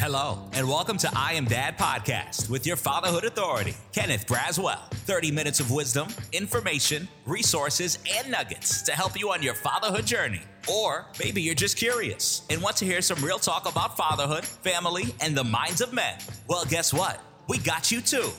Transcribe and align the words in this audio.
Hello, 0.00 0.38
and 0.54 0.66
welcome 0.66 0.96
to 0.96 1.10
I 1.14 1.34
Am 1.34 1.44
Dad 1.44 1.76
podcast 1.76 2.48
with 2.48 2.66
your 2.66 2.76
fatherhood 2.76 3.24
authority, 3.24 3.74
Kenneth 3.92 4.26
Braswell. 4.26 4.80
30 4.90 5.30
minutes 5.30 5.60
of 5.60 5.70
wisdom, 5.70 6.08
information, 6.32 7.06
resources, 7.26 7.98
and 8.16 8.30
nuggets 8.30 8.80
to 8.80 8.92
help 8.92 9.20
you 9.20 9.30
on 9.30 9.42
your 9.42 9.52
fatherhood 9.52 10.06
journey. 10.06 10.40
Or 10.72 11.04
maybe 11.22 11.42
you're 11.42 11.54
just 11.54 11.76
curious 11.76 12.46
and 12.48 12.62
want 12.62 12.78
to 12.78 12.86
hear 12.86 13.02
some 13.02 13.22
real 13.22 13.38
talk 13.38 13.70
about 13.70 13.94
fatherhood, 13.94 14.46
family, 14.46 15.14
and 15.20 15.36
the 15.36 15.44
minds 15.44 15.82
of 15.82 15.92
men. 15.92 16.16
Well, 16.48 16.64
guess 16.64 16.94
what? 16.94 17.20
We 17.46 17.58
got 17.58 17.92
you 17.92 18.00
too. 18.00 18.30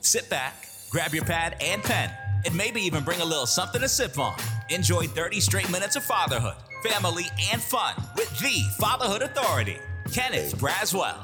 Sit 0.00 0.28
back, 0.28 0.66
grab 0.90 1.14
your 1.14 1.24
pad 1.24 1.54
and 1.60 1.80
pen, 1.80 2.10
and 2.44 2.56
maybe 2.56 2.80
even 2.80 3.04
bring 3.04 3.20
a 3.20 3.24
little 3.24 3.46
something 3.46 3.82
to 3.82 3.88
sip 3.88 4.18
on. 4.18 4.36
Enjoy 4.68 5.04
30 5.04 5.38
straight 5.38 5.70
minutes 5.70 5.94
of 5.94 6.02
fatherhood, 6.02 6.56
family, 6.82 7.26
and 7.52 7.62
fun 7.62 7.94
with 8.16 8.36
the 8.40 8.62
Fatherhood 8.80 9.22
Authority. 9.22 9.78
Kenneth 10.12 10.56
Braswell. 10.58 11.16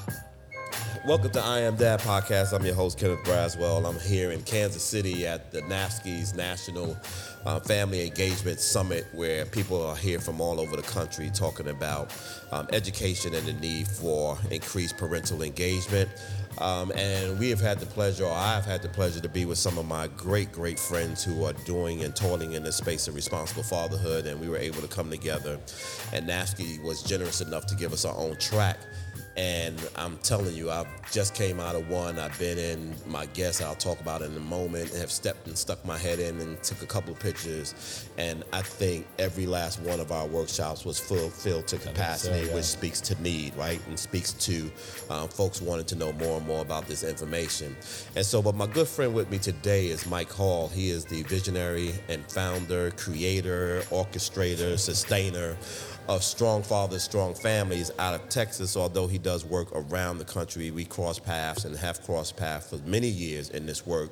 Welcome 1.06 1.30
to 1.32 1.40
I 1.40 1.60
Am 1.60 1.76
Dad 1.76 2.00
podcast. 2.00 2.52
I'm 2.52 2.64
your 2.64 2.74
host, 2.74 2.98
Kenneth 2.98 3.20
Braswell. 3.24 3.88
I'm 3.88 3.98
here 4.00 4.32
in 4.32 4.42
Kansas 4.42 4.82
City 4.82 5.26
at 5.26 5.50
the 5.52 5.60
NAFSC's 5.62 6.34
National 6.34 6.96
uh, 7.44 7.60
Family 7.60 8.06
Engagement 8.06 8.58
Summit, 8.58 9.06
where 9.12 9.44
people 9.46 9.84
are 9.84 9.96
here 9.96 10.18
from 10.18 10.40
all 10.40 10.60
over 10.60 10.76
the 10.76 10.82
country 10.82 11.30
talking 11.32 11.68
about 11.68 12.12
um, 12.52 12.68
education 12.72 13.34
and 13.34 13.46
the 13.46 13.52
need 13.54 13.86
for 13.86 14.38
increased 14.50 14.96
parental 14.96 15.42
engagement. 15.42 16.08
Um, 16.58 16.92
and 16.92 17.38
we 17.38 17.48
have 17.50 17.60
had 17.60 17.78
the 17.78 17.86
pleasure, 17.86 18.24
or 18.24 18.32
I've 18.32 18.64
had 18.64 18.82
the 18.82 18.88
pleasure, 18.88 19.20
to 19.20 19.28
be 19.28 19.44
with 19.44 19.58
some 19.58 19.78
of 19.78 19.86
my 19.86 20.08
great, 20.08 20.52
great 20.52 20.78
friends 20.78 21.24
who 21.24 21.44
are 21.44 21.52
doing 21.64 22.02
and 22.04 22.14
toiling 22.14 22.52
in 22.52 22.62
the 22.62 22.72
space 22.72 23.08
of 23.08 23.14
responsible 23.14 23.62
fatherhood. 23.62 24.26
And 24.26 24.40
we 24.40 24.48
were 24.48 24.58
able 24.58 24.82
to 24.82 24.88
come 24.88 25.10
together, 25.10 25.58
and 26.12 26.28
NAFSC 26.28 26.82
was 26.82 27.02
generous 27.02 27.40
enough 27.40 27.66
to 27.66 27.74
give 27.74 27.92
us 27.92 28.04
our 28.04 28.16
own 28.16 28.36
track 28.36 28.78
and 29.36 29.80
I'm 29.96 30.18
telling 30.18 30.54
you, 30.54 30.70
I've 30.70 30.88
just 31.12 31.34
came 31.34 31.60
out 31.60 31.76
of 31.76 31.88
one. 31.88 32.18
I've 32.18 32.36
been 32.38 32.58
in 32.58 32.94
my 33.06 33.26
guest. 33.26 33.62
I'll 33.62 33.76
talk 33.76 34.00
about 34.00 34.22
it 34.22 34.30
in 34.30 34.36
a 34.36 34.40
moment. 34.40 34.92
Have 34.94 35.10
stepped 35.10 35.46
and 35.46 35.56
stuck 35.56 35.84
my 35.84 35.96
head 35.96 36.18
in 36.18 36.38
and 36.40 36.60
took 36.62 36.82
a 36.82 36.86
couple 36.86 37.12
of 37.12 37.20
pictures. 37.20 38.08
And 38.18 38.42
I 38.52 38.62
think 38.62 39.06
every 39.18 39.46
last 39.46 39.80
one 39.80 40.00
of 40.00 40.10
our 40.10 40.26
workshops 40.26 40.84
was 40.84 40.98
full, 40.98 41.30
filled 41.30 41.68
to 41.68 41.78
capacity, 41.78 42.40
so, 42.40 42.48
yeah. 42.48 42.54
which 42.54 42.64
speaks 42.64 43.00
to 43.02 43.22
need, 43.22 43.54
right, 43.56 43.80
and 43.86 43.98
speaks 43.98 44.32
to 44.32 44.70
um, 45.08 45.28
folks 45.28 45.62
wanting 45.62 45.86
to 45.86 45.94
know 45.94 46.12
more 46.12 46.38
and 46.38 46.46
more 46.46 46.62
about 46.62 46.86
this 46.86 47.04
information. 47.04 47.76
And 48.16 48.26
so, 48.26 48.42
but 48.42 48.56
my 48.56 48.66
good 48.66 48.88
friend 48.88 49.14
with 49.14 49.30
me 49.30 49.38
today 49.38 49.86
is 49.86 50.06
Mike 50.06 50.30
Hall. 50.30 50.68
He 50.68 50.90
is 50.90 51.04
the 51.04 51.22
visionary 51.22 51.94
and 52.08 52.24
founder, 52.30 52.90
creator, 52.92 53.82
orchestrator, 53.90 54.78
sustainer 54.78 55.56
of 56.10 56.24
Strong 56.24 56.64
Fathers, 56.64 57.04
Strong 57.04 57.34
Families 57.34 57.92
out 58.00 58.14
of 58.14 58.28
Texas. 58.28 58.76
Although 58.76 59.06
he 59.06 59.16
does 59.16 59.44
work 59.44 59.68
around 59.72 60.18
the 60.18 60.24
country, 60.24 60.72
we 60.72 60.84
cross 60.84 61.20
paths 61.20 61.64
and 61.64 61.76
have 61.76 62.02
crossed 62.02 62.36
paths 62.36 62.68
for 62.68 62.78
many 62.78 63.06
years 63.06 63.50
in 63.50 63.64
this 63.64 63.86
work. 63.86 64.10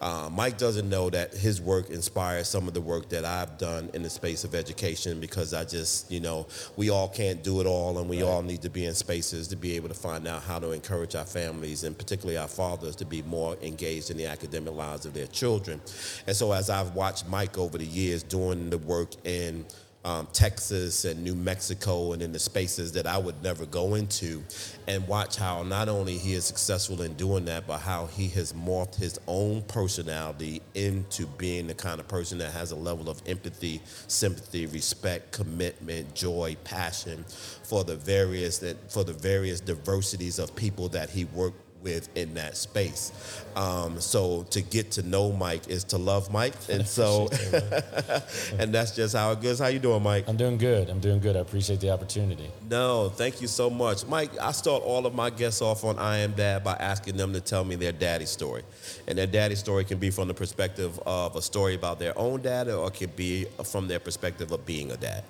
Uh, 0.00 0.28
Mike 0.32 0.58
doesn't 0.58 0.88
know 0.88 1.08
that 1.08 1.32
his 1.32 1.60
work 1.60 1.88
inspires 1.90 2.48
some 2.48 2.66
of 2.66 2.74
the 2.74 2.80
work 2.80 3.08
that 3.10 3.24
I've 3.24 3.58
done 3.58 3.90
in 3.94 4.02
the 4.02 4.10
space 4.10 4.42
of 4.42 4.56
education 4.56 5.20
because 5.20 5.54
I 5.54 5.62
just, 5.64 6.10
you 6.10 6.18
know, 6.18 6.48
we 6.74 6.90
all 6.90 7.08
can't 7.08 7.44
do 7.44 7.60
it 7.60 7.66
all 7.68 7.96
and 7.98 8.10
we 8.10 8.24
right. 8.24 8.28
all 8.28 8.42
need 8.42 8.62
to 8.62 8.70
be 8.70 8.84
in 8.84 8.94
spaces 8.94 9.46
to 9.48 9.56
be 9.56 9.76
able 9.76 9.88
to 9.88 9.94
find 9.94 10.26
out 10.26 10.42
how 10.42 10.58
to 10.58 10.72
encourage 10.72 11.14
our 11.14 11.24
families 11.24 11.84
and 11.84 11.96
particularly 11.96 12.36
our 12.36 12.48
fathers 12.48 12.96
to 12.96 13.04
be 13.04 13.22
more 13.22 13.56
engaged 13.62 14.10
in 14.10 14.16
the 14.16 14.26
academic 14.26 14.74
lives 14.74 15.06
of 15.06 15.14
their 15.14 15.28
children. 15.28 15.80
And 16.26 16.34
so 16.34 16.50
as 16.50 16.70
I've 16.70 16.96
watched 16.96 17.28
Mike 17.28 17.56
over 17.56 17.78
the 17.78 17.86
years 17.86 18.24
doing 18.24 18.68
the 18.68 18.78
work 18.78 19.12
in 19.24 19.64
um, 20.06 20.28
Texas 20.32 21.04
and 21.04 21.24
New 21.24 21.34
Mexico 21.34 22.12
and 22.12 22.22
in 22.22 22.30
the 22.30 22.38
spaces 22.38 22.92
that 22.92 23.08
I 23.08 23.18
would 23.18 23.42
never 23.42 23.66
go 23.66 23.96
into, 23.96 24.40
and 24.86 25.06
watch 25.08 25.34
how 25.36 25.64
not 25.64 25.88
only 25.88 26.16
he 26.16 26.34
is 26.34 26.44
successful 26.44 27.02
in 27.02 27.14
doing 27.14 27.44
that, 27.46 27.66
but 27.66 27.78
how 27.78 28.06
he 28.06 28.28
has 28.28 28.52
morphed 28.52 28.94
his 28.94 29.18
own 29.26 29.62
personality 29.62 30.62
into 30.74 31.26
being 31.26 31.66
the 31.66 31.74
kind 31.74 31.98
of 31.98 32.06
person 32.06 32.38
that 32.38 32.52
has 32.52 32.70
a 32.70 32.76
level 32.76 33.10
of 33.10 33.20
empathy, 33.26 33.82
sympathy, 34.06 34.66
respect, 34.66 35.32
commitment, 35.32 36.14
joy, 36.14 36.56
passion 36.62 37.24
for 37.64 37.82
the 37.82 37.96
various 37.96 38.58
that 38.58 38.92
for 38.92 39.02
the 39.02 39.12
various 39.12 39.58
diversities 39.60 40.38
of 40.38 40.54
people 40.54 40.88
that 40.88 41.10
he 41.10 41.24
worked 41.26 41.65
with 41.86 42.08
in 42.16 42.34
that 42.34 42.56
space. 42.56 43.12
Um, 43.54 44.00
so 44.00 44.42
to 44.50 44.60
get 44.60 44.90
to 44.92 45.02
know 45.02 45.30
Mike 45.30 45.68
is 45.68 45.84
to 45.84 45.98
love 45.98 46.32
Mike, 46.32 46.54
and 46.68 46.86
so 46.86 47.28
and 48.58 48.74
that's 48.74 48.96
just 48.96 49.14
how 49.14 49.30
it 49.30 49.40
goes. 49.40 49.60
How 49.60 49.68
you 49.68 49.78
doing, 49.78 50.02
Mike? 50.02 50.24
I'm 50.26 50.36
doing 50.36 50.58
good. 50.58 50.90
I'm 50.90 50.98
doing 50.98 51.20
good. 51.20 51.36
I 51.36 51.38
appreciate 51.38 51.80
the 51.80 51.90
opportunity. 51.90 52.50
No, 52.68 53.08
thank 53.08 53.40
you 53.40 53.46
so 53.46 53.70
much, 53.70 54.04
Mike. 54.06 54.30
I 54.40 54.50
start 54.50 54.82
all 54.82 55.06
of 55.06 55.14
my 55.14 55.30
guests 55.30 55.62
off 55.62 55.84
on 55.84 55.96
I 55.98 56.18
Am 56.18 56.32
Dad 56.32 56.64
by 56.64 56.74
asking 56.74 57.16
them 57.16 57.32
to 57.32 57.40
tell 57.40 57.64
me 57.64 57.76
their 57.76 57.92
daddy 57.92 58.26
story, 58.26 58.64
and 59.06 59.16
their 59.16 59.28
daddy 59.28 59.54
story 59.54 59.84
can 59.84 59.98
be 59.98 60.10
from 60.10 60.26
the 60.26 60.34
perspective 60.34 60.98
of 61.06 61.36
a 61.36 61.42
story 61.42 61.76
about 61.76 62.00
their 62.00 62.18
own 62.18 62.42
dad, 62.42 62.68
or 62.68 62.88
it 62.88 62.94
could 62.94 63.14
be 63.14 63.46
from 63.64 63.86
their 63.86 64.00
perspective 64.00 64.50
of 64.50 64.66
being 64.66 64.90
a 64.90 64.96
dad. 64.96 65.22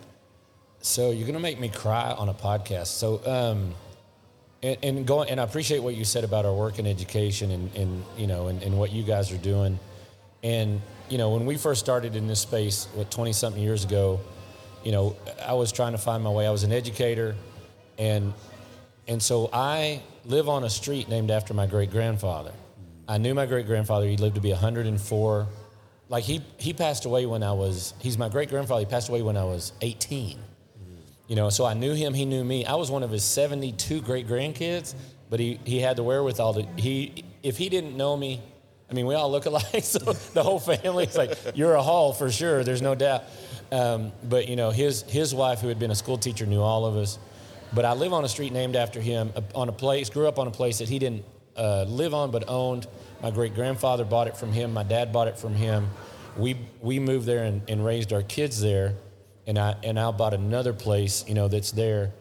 So 0.80 1.10
you're 1.10 1.26
gonna 1.26 1.38
make 1.38 1.60
me 1.60 1.68
cry 1.68 2.12
on 2.12 2.30
a 2.30 2.34
podcast. 2.34 2.86
So. 2.86 3.20
Um, 3.26 3.74
and, 4.66 4.76
and 4.82 5.06
going 5.06 5.30
and 5.30 5.40
I 5.40 5.44
appreciate 5.44 5.82
what 5.82 5.94
you 5.94 6.04
said 6.04 6.24
about 6.24 6.44
our 6.44 6.52
work 6.52 6.78
in 6.78 6.86
education 6.86 7.50
and, 7.52 7.74
and 7.76 8.04
you 8.16 8.26
know 8.26 8.48
and, 8.48 8.62
and 8.62 8.76
what 8.78 8.92
you 8.92 9.02
guys 9.02 9.32
are 9.32 9.38
doing. 9.38 9.78
And 10.42 10.80
you 11.08 11.18
know, 11.18 11.30
when 11.30 11.46
we 11.46 11.56
first 11.56 11.80
started 11.80 12.16
in 12.16 12.26
this 12.26 12.40
space, 12.40 12.88
what 12.94 13.10
twenty 13.10 13.32
something 13.32 13.62
years 13.62 13.84
ago, 13.84 14.20
you 14.84 14.92
know, 14.92 15.16
I 15.46 15.54
was 15.54 15.72
trying 15.72 15.92
to 15.92 15.98
find 15.98 16.22
my 16.22 16.30
way. 16.30 16.46
I 16.46 16.50
was 16.50 16.64
an 16.64 16.72
educator, 16.72 17.36
and 17.98 18.32
and 19.06 19.22
so 19.22 19.48
I 19.52 20.02
live 20.24 20.48
on 20.48 20.64
a 20.64 20.70
street 20.70 21.08
named 21.08 21.30
after 21.30 21.54
my 21.54 21.66
great 21.66 21.90
grandfather. 21.90 22.52
I 23.08 23.18
knew 23.18 23.34
my 23.34 23.46
great 23.46 23.66
grandfather. 23.66 24.06
He 24.06 24.16
lived 24.16 24.34
to 24.34 24.40
be 24.40 24.50
104. 24.50 25.46
Like 26.08 26.24
he 26.24 26.42
he 26.56 26.72
passed 26.72 27.04
away 27.04 27.24
when 27.26 27.42
I 27.44 27.52
was. 27.52 27.94
He's 28.00 28.18
my 28.18 28.28
great 28.28 28.48
grandfather. 28.48 28.80
He 28.80 28.86
passed 28.86 29.08
away 29.08 29.22
when 29.22 29.36
I 29.36 29.44
was 29.44 29.72
18. 29.80 30.38
You 31.28 31.34
know, 31.34 31.50
so 31.50 31.64
I 31.64 31.74
knew 31.74 31.92
him, 31.94 32.14
he 32.14 32.24
knew 32.24 32.44
me. 32.44 32.64
I 32.64 32.74
was 32.74 32.90
one 32.90 33.02
of 33.02 33.10
his 33.10 33.24
72 33.24 34.00
great 34.02 34.28
grandkids, 34.28 34.94
but 35.28 35.40
he, 35.40 35.58
he 35.64 35.80
had 35.80 35.96
the 35.96 36.04
wherewithal 36.04 36.54
to, 36.54 36.62
he, 36.76 37.24
if 37.42 37.56
he 37.56 37.68
didn't 37.68 37.96
know 37.96 38.16
me, 38.16 38.40
I 38.88 38.94
mean, 38.94 39.06
we 39.06 39.14
all 39.16 39.30
look 39.30 39.46
alike, 39.46 39.82
so 39.82 39.98
the 39.98 40.42
whole 40.42 40.60
family's 40.60 41.16
like, 41.16 41.36
you're 41.54 41.74
a 41.74 41.82
Hall 41.82 42.12
for 42.12 42.30
sure, 42.30 42.62
there's 42.62 42.82
no 42.82 42.94
doubt. 42.94 43.24
Um, 43.72 44.12
but, 44.22 44.46
you 44.46 44.54
know, 44.54 44.70
his, 44.70 45.02
his 45.02 45.34
wife, 45.34 45.60
who 45.60 45.68
had 45.68 45.80
been 45.80 45.90
a 45.90 45.96
school 45.96 46.18
teacher, 46.18 46.46
knew 46.46 46.60
all 46.60 46.86
of 46.86 46.96
us. 46.96 47.18
But 47.74 47.84
I 47.84 47.94
live 47.94 48.12
on 48.12 48.24
a 48.24 48.28
street 48.28 48.52
named 48.52 48.76
after 48.76 49.00
him, 49.00 49.32
on 49.52 49.68
a 49.68 49.72
place, 49.72 50.08
grew 50.08 50.28
up 50.28 50.38
on 50.38 50.46
a 50.46 50.52
place 50.52 50.78
that 50.78 50.88
he 50.88 51.00
didn't 51.00 51.24
uh, 51.56 51.84
live 51.88 52.14
on 52.14 52.30
but 52.30 52.44
owned. 52.48 52.86
My 53.20 53.32
great 53.32 53.56
grandfather 53.56 54.04
bought 54.04 54.28
it 54.28 54.36
from 54.36 54.52
him, 54.52 54.72
my 54.72 54.84
dad 54.84 55.12
bought 55.12 55.26
it 55.26 55.36
from 55.36 55.54
him. 55.54 55.88
We, 56.36 56.56
we 56.80 57.00
moved 57.00 57.26
there 57.26 57.42
and, 57.42 57.62
and 57.68 57.84
raised 57.84 58.12
our 58.12 58.22
kids 58.22 58.60
there 58.60 58.94
and 59.46 59.58
I 59.58 59.76
and 59.82 59.98
I 59.98 60.10
bought 60.10 60.34
another 60.34 60.72
place, 60.72 61.24
you 61.26 61.34
know, 61.34 61.48
that's 61.48 61.70
there. 61.70 62.12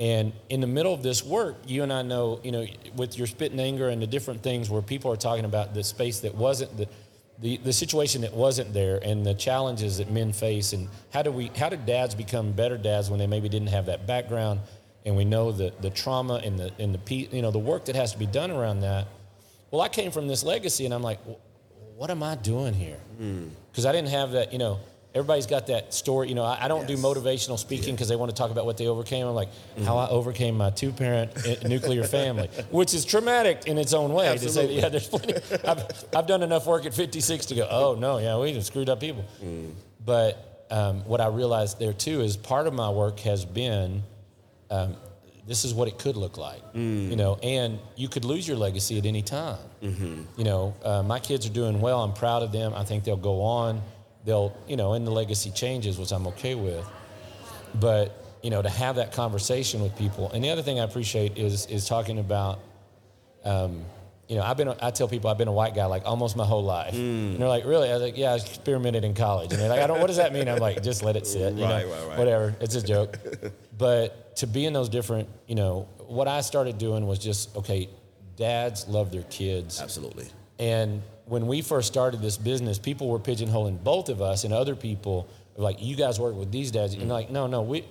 And 0.00 0.32
in 0.48 0.60
the 0.60 0.66
middle 0.66 0.92
of 0.92 1.02
this 1.02 1.24
work, 1.24 1.56
you 1.66 1.84
and 1.84 1.92
I 1.92 2.02
know, 2.02 2.40
you 2.42 2.50
know, 2.50 2.66
with 2.96 3.16
your 3.16 3.28
spit 3.28 3.52
and 3.52 3.60
anger 3.60 3.88
and 3.88 4.02
the 4.02 4.08
different 4.08 4.42
things 4.42 4.68
where 4.68 4.82
people 4.82 5.12
are 5.12 5.16
talking 5.16 5.44
about 5.44 5.72
the 5.72 5.84
space 5.84 6.20
that 6.20 6.34
wasn't 6.34 6.76
the 6.76 6.88
the, 7.40 7.56
the 7.58 7.72
situation 7.72 8.22
that 8.22 8.32
wasn't 8.32 8.72
there 8.72 9.00
and 9.02 9.26
the 9.26 9.34
challenges 9.34 9.98
that 9.98 10.10
men 10.10 10.32
face 10.32 10.72
and 10.72 10.88
how 11.12 11.22
do 11.22 11.32
we 11.32 11.50
how 11.56 11.68
do 11.68 11.76
dads 11.76 12.14
become 12.14 12.52
better 12.52 12.78
dads 12.78 13.10
when 13.10 13.18
they 13.18 13.26
maybe 13.26 13.48
didn't 13.48 13.68
have 13.68 13.86
that 13.86 14.06
background 14.06 14.60
and 15.04 15.16
we 15.16 15.24
know 15.24 15.50
the 15.50 15.72
the 15.80 15.90
trauma 15.90 16.34
and 16.44 16.58
the 16.58 16.72
and 16.78 16.94
the 16.94 17.14
you 17.14 17.42
know 17.42 17.50
the 17.50 17.58
work 17.58 17.86
that 17.86 17.96
has 17.96 18.12
to 18.12 18.18
be 18.18 18.26
done 18.26 18.50
around 18.50 18.80
that 18.80 19.08
well 19.70 19.80
i 19.80 19.88
came 19.88 20.10
from 20.10 20.28
this 20.28 20.44
legacy 20.44 20.84
and 20.84 20.94
i'm 20.94 21.02
like 21.02 21.18
what 21.96 22.10
am 22.10 22.22
i 22.22 22.36
doing 22.36 22.72
here 22.72 23.00
because 23.18 23.84
mm. 23.84 23.88
i 23.88 23.92
didn't 23.92 24.10
have 24.10 24.32
that 24.32 24.52
you 24.52 24.58
know 24.58 24.78
everybody's 25.14 25.46
got 25.46 25.68
that 25.68 25.94
story. 25.94 26.28
You 26.28 26.34
know, 26.34 26.42
I, 26.42 26.64
I 26.64 26.68
don't 26.68 26.88
yes. 26.88 27.00
do 27.00 27.06
motivational 27.06 27.58
speaking 27.58 27.94
because 27.94 28.08
they 28.08 28.16
want 28.16 28.30
to 28.30 28.36
talk 28.36 28.50
about 28.50 28.66
what 28.66 28.76
they 28.76 28.88
overcame. 28.88 29.26
I'm 29.26 29.34
like, 29.34 29.48
mm-hmm. 29.48 29.84
how 29.84 29.96
I 29.96 30.08
overcame 30.08 30.56
my 30.56 30.70
two 30.70 30.92
parent 30.92 31.32
nuclear 31.64 32.04
family, 32.04 32.48
which 32.70 32.94
is 32.94 33.04
traumatic 33.04 33.66
in 33.66 33.78
its 33.78 33.92
own 33.92 34.12
way 34.12 34.28
Absolutely. 34.28 34.62
to 34.62 34.72
say, 34.74 34.80
yeah, 34.80 34.88
there's 34.88 35.08
plenty. 35.08 35.34
I've, 35.66 36.04
I've 36.14 36.26
done 36.26 36.42
enough 36.42 36.66
work 36.66 36.86
at 36.86 36.94
56 36.94 37.46
to 37.46 37.54
go, 37.54 37.68
oh, 37.70 37.94
no, 37.94 38.18
yeah, 38.18 38.38
we 38.38 38.52
just 38.52 38.66
screwed 38.66 38.88
up 38.88 39.00
people. 39.00 39.24
Mm. 39.42 39.72
But 40.04 40.66
um, 40.70 41.04
what 41.04 41.20
I 41.20 41.28
realized 41.28 41.78
there 41.78 41.92
too 41.92 42.20
is 42.20 42.36
part 42.36 42.66
of 42.66 42.74
my 42.74 42.90
work 42.90 43.20
has 43.20 43.44
been 43.44 44.02
um, 44.70 44.96
this 45.46 45.64
is 45.64 45.74
what 45.74 45.88
it 45.88 45.98
could 45.98 46.16
look 46.16 46.38
like, 46.38 46.62
mm. 46.72 47.10
you 47.10 47.16
know, 47.16 47.38
and 47.42 47.78
you 47.96 48.08
could 48.08 48.24
lose 48.24 48.48
your 48.48 48.56
legacy 48.56 48.98
at 48.98 49.04
any 49.04 49.20
time. 49.20 49.58
Mm-hmm. 49.82 50.22
You 50.38 50.44
know, 50.44 50.74
uh, 50.82 51.02
my 51.02 51.20
kids 51.20 51.46
are 51.46 51.52
doing 51.52 51.82
well. 51.82 52.02
I'm 52.02 52.14
proud 52.14 52.42
of 52.42 52.50
them. 52.50 52.72
I 52.74 52.84
think 52.84 53.04
they'll 53.04 53.16
go 53.16 53.42
on 53.42 53.82
they'll, 54.24 54.56
you 54.66 54.76
know, 54.76 54.94
and 54.94 55.06
the 55.06 55.10
legacy 55.10 55.50
changes, 55.50 55.98
which 55.98 56.12
I'm 56.12 56.26
okay 56.28 56.54
with. 56.54 56.86
But, 57.74 58.24
you 58.42 58.50
know, 58.50 58.62
to 58.62 58.68
have 58.68 58.96
that 58.96 59.12
conversation 59.12 59.82
with 59.82 59.96
people. 59.96 60.30
And 60.32 60.42
the 60.44 60.50
other 60.50 60.62
thing 60.62 60.80
I 60.80 60.84
appreciate 60.84 61.36
is 61.38 61.66
is 61.66 61.86
talking 61.88 62.18
about, 62.18 62.60
um, 63.44 63.84
you 64.28 64.36
know, 64.36 64.42
I've 64.42 64.56
been, 64.56 64.68
I 64.80 64.90
tell 64.90 65.08
people 65.08 65.28
I've 65.28 65.38
been 65.38 65.48
a 65.48 65.52
white 65.52 65.74
guy 65.74 65.84
like 65.86 66.04
almost 66.06 66.36
my 66.36 66.44
whole 66.44 66.64
life. 66.64 66.94
Mm. 66.94 67.32
And 67.32 67.40
they're 67.40 67.48
like, 67.48 67.64
really? 67.64 67.90
I 67.90 67.94
was 67.94 68.02
like, 68.02 68.16
yeah, 68.16 68.32
I 68.32 68.36
experimented 68.36 69.04
in 69.04 69.14
college. 69.14 69.52
And 69.52 69.60
they're 69.60 69.68
like, 69.68 69.80
I 69.80 69.86
don't, 69.86 70.00
what 70.00 70.06
does 70.06 70.16
that 70.16 70.32
mean? 70.32 70.48
I'm 70.48 70.58
like, 70.58 70.82
just 70.82 71.02
let 71.02 71.16
it 71.16 71.26
sit, 71.26 71.54
you 71.54 71.64
right, 71.64 71.84
know, 71.84 71.92
right, 71.92 72.08
right. 72.08 72.18
whatever. 72.18 72.54
It's 72.60 72.74
a 72.74 72.82
joke. 72.82 73.18
but 73.78 74.36
to 74.36 74.46
be 74.46 74.64
in 74.64 74.72
those 74.72 74.88
different, 74.88 75.28
you 75.46 75.54
know, 75.54 75.88
what 75.98 76.28
I 76.28 76.40
started 76.40 76.78
doing 76.78 77.06
was 77.06 77.18
just 77.18 77.54
okay. 77.56 77.88
Dads 78.36 78.88
love 78.88 79.12
their 79.12 79.22
kids. 79.24 79.80
Absolutely. 79.80 80.26
And 80.58 81.02
when 81.26 81.46
we 81.46 81.62
first 81.62 81.88
started 81.88 82.20
this 82.20 82.36
business, 82.36 82.78
people 82.78 83.08
were 83.08 83.18
pigeonholing 83.18 83.82
both 83.82 84.08
of 84.08 84.20
us 84.20 84.44
and 84.44 84.52
other 84.52 84.74
people 84.74 85.28
like, 85.56 85.76
you 85.80 85.96
guys 85.96 86.18
work 86.18 86.34
with 86.34 86.50
these 86.50 86.70
dads. 86.70 86.94
And 86.94 87.08
like, 87.08 87.30
no, 87.30 87.46
no, 87.46 87.62
we 87.62 87.84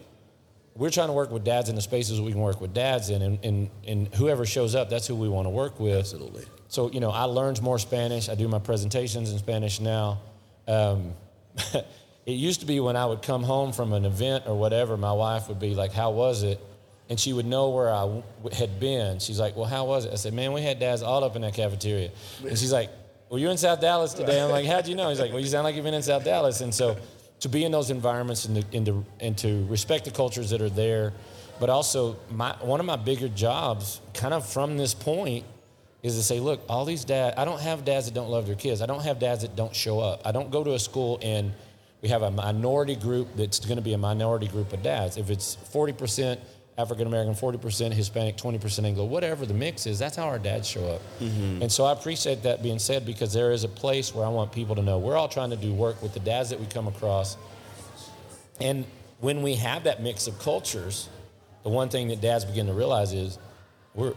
we're 0.76 0.90
trying 0.90 1.08
to 1.08 1.14
work 1.14 1.32
with 1.32 1.44
dads 1.44 1.70
in 1.70 1.76
the 1.76 1.82
spaces 1.82 2.20
we 2.20 2.32
can 2.32 2.42
work 2.42 2.60
with 2.60 2.74
dads 2.74 3.10
in, 3.10 3.22
and, 3.22 3.46
and, 3.46 3.70
and 3.86 4.16
whoever 4.16 4.46
shows 4.46 4.74
up, 4.74 4.90
that's 4.90 5.06
who 5.06 5.16
we 5.16 5.30
want 5.30 5.46
to 5.46 5.52
work 5.52 5.80
with. 5.80 5.96
Absolutely. 5.96 6.46
So, 6.68 6.90
you 6.92 7.00
know, 7.00 7.12
I 7.12 7.24
learned 7.24 7.62
more 7.62 7.78
Spanish. 7.78 8.28
I 8.28 8.36
do 8.36 8.48
my 8.48 8.58
presentations 8.58 9.32
in 9.32 9.38
Spanish 9.38 9.80
now. 9.80 10.22
Um, 10.68 11.14
it 12.26 12.32
used 12.32 12.62
to 12.62 12.66
be 12.66 12.80
when 12.80 12.96
I 12.96 13.06
would 13.06 13.22
come 13.22 13.44
home 13.44 13.72
from 13.72 13.94
an 13.94 14.06
event 14.06 14.46
or 14.48 14.58
whatever, 14.58 14.98
my 14.98 15.12
wife 15.12 15.48
would 15.48 15.60
be 15.60 15.76
like, 15.76 15.92
How 15.92 16.10
was 16.10 16.42
it? 16.42 16.60
And 17.10 17.20
she 17.20 17.34
would 17.34 17.46
know 17.46 17.70
where 17.70 17.92
I 17.92 18.02
w- 18.02 18.24
had 18.52 18.80
been. 18.80 19.20
She's 19.20 19.40
like, 19.40 19.56
Well, 19.56 19.68
how 19.68 19.86
was 19.86 20.06
it? 20.06 20.14
I 20.14 20.16
said, 20.16 20.34
Man, 20.34 20.54
we 20.54 20.64
had 20.64 20.80
dads 20.80 21.04
all 21.04 21.24
up 21.24 21.36
in 21.36 21.44
that 21.44 21.54
cafeteria. 21.54 22.10
And 22.48 22.58
she's 22.58 22.74
like, 22.74 22.90
Well, 23.34 23.40
you're 23.40 23.50
in 23.50 23.58
South 23.58 23.82
Dallas 23.82 24.14
today. 24.14 24.40
I'm 24.40 24.52
like, 24.52 24.68
How'd 24.68 24.88
you 24.88 24.94
know? 24.94 25.10
He's 25.10 25.20
like, 25.20 25.32
Well, 25.32 25.40
you 25.40 25.48
sound 25.48 25.64
like 25.64 25.74
you've 25.74 25.84
been 25.84 25.96
in 25.96 26.04
South 26.04 26.24
Dallas. 26.24 26.62
And 26.62 26.72
so 26.72 26.96
to 27.40 27.50
be 27.50 27.66
in 27.66 27.72
those 27.72 27.90
environments 27.90 28.46
and 28.46 28.62
to, 28.62 28.78
and 28.78 28.86
to, 28.86 29.06
and 29.20 29.38
to 29.40 29.66
respect 29.66 30.06
the 30.06 30.12
cultures 30.12 30.52
that 30.52 30.62
are 30.62 30.70
there. 30.70 31.14
But 31.60 31.72
also, 31.72 32.16
my, 32.30 32.52
one 32.62 32.80
of 32.80 32.86
my 32.86 32.96
bigger 32.96 33.28
jobs, 33.28 34.02
kind 34.14 34.36
of 34.36 34.48
from 34.48 34.78
this 34.78 34.94
point, 34.94 35.46
is 36.04 36.16
to 36.16 36.22
say, 36.22 36.40
look, 36.40 36.62
all 36.70 36.86
these 36.86 37.06
dads, 37.06 37.36
I 37.36 37.44
don't 37.44 37.60
have 37.60 37.84
dads 37.84 38.06
that 38.06 38.14
don't 38.14 38.30
love 38.30 38.46
their 38.46 38.54
kids. 38.54 38.84
I 38.84 38.86
don't 38.86 39.02
have 39.02 39.18
dads 39.18 39.42
that 39.42 39.56
don't 39.56 39.76
show 39.76 40.00
up. 40.00 40.22
I 40.24 40.32
don't 40.32 40.52
go 40.52 40.64
to 40.64 40.76
a 40.76 40.80
school 40.80 41.18
and 41.24 41.54
we 42.04 42.10
have 42.10 42.22
a 42.22 42.30
minority 42.30 42.96
group 42.96 43.30
that's 43.36 43.60
going 43.62 43.78
to 43.78 43.82
be 43.82 43.94
a 43.94 43.98
minority 43.98 44.48
group 44.48 44.74
of 44.74 44.84
dads. 44.84 45.18
If 45.18 45.32
it's 45.32 45.56
40% 45.74 46.38
African 46.78 47.06
American, 47.06 47.36
40% 47.36 47.94
Hispanic, 47.94 48.36
20% 48.36 48.86
Anglo, 48.86 49.06
whatever 49.06 49.46
the 49.46 49.54
mix 49.54 49.86
is, 49.86 50.00
that's 50.00 50.16
how 50.16 50.26
our 50.26 50.40
dads 50.40 50.68
show 50.68 50.88
up. 50.88 51.02
Mm-hmm. 51.20 51.62
And 51.62 51.72
so 51.72 51.86
I 51.86 51.92
appreciate 51.92 52.42
that 52.44 52.64
being 52.64 52.80
said 52.80 53.06
because 53.06 53.32
there 53.32 53.52
is 53.52 53.64
a 53.64 53.68
place 53.68 54.16
where 54.16 54.26
I 54.26 54.30
want 54.30 54.52
people 54.52 54.76
to 54.76 54.82
know 54.82 54.98
we're 54.98 55.16
all 55.16 55.28
trying 55.28 55.52
to 55.52 55.56
do 55.56 55.72
work 55.72 56.02
with 56.02 56.14
the 56.14 56.20
dads 56.20 56.50
that 56.50 56.60
we 56.60 56.66
come 56.66 56.88
across. 56.88 57.38
And 58.60 58.86
when 59.20 59.44
we 59.44 59.54
have 59.56 59.84
that 59.84 60.02
mix 60.02 60.26
of 60.26 60.40
cultures, 60.40 61.10
the 61.62 61.70
one 61.70 61.90
thing 61.90 62.08
that 62.08 62.22
dads 62.22 62.44
begin 62.44 62.66
to 62.66 62.74
realize 62.74 63.14
is 63.14 63.38
we're, 63.94 64.16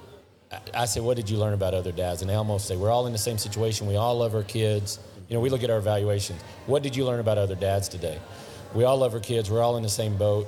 I 0.73 0.87
say, 0.87 1.01
what 1.01 1.17
did 1.17 1.29
you 1.29 1.37
learn 1.37 1.53
about 1.53 1.75
other 1.75 1.93
dads? 1.93 2.23
And 2.23 2.31
they 2.31 2.35
almost 2.35 2.67
say, 2.67 2.77
we're 2.77 2.91
all 2.91 3.07
in 3.07 3.13
the 3.13 3.19
same 3.19 3.37
situation. 3.37 3.87
We 3.87 3.97
all 3.97 4.17
love 4.19 4.35
our 4.35 4.43
kids. 4.43 4.99
You 5.29 5.35
know, 5.35 5.41
we 5.41 5.51
look 5.51 5.63
at 5.63 5.71
our 5.71 5.79
evaluations. 5.79 6.41
What 6.67 6.83
did 6.83 6.97
you 6.97 7.05
learn 7.05 7.21
about 7.21 7.37
other 7.37 7.55
dads 7.55 7.89
today? 7.89 8.19
We 8.75 8.85
all 8.85 8.97
love 8.97 9.13
our 9.13 9.21
kids. 9.21 9.51
We're 9.51 9.63
all 9.63 9.77
in 9.77 9.83
the 9.83 9.89
same 9.89 10.17
boat 10.17 10.47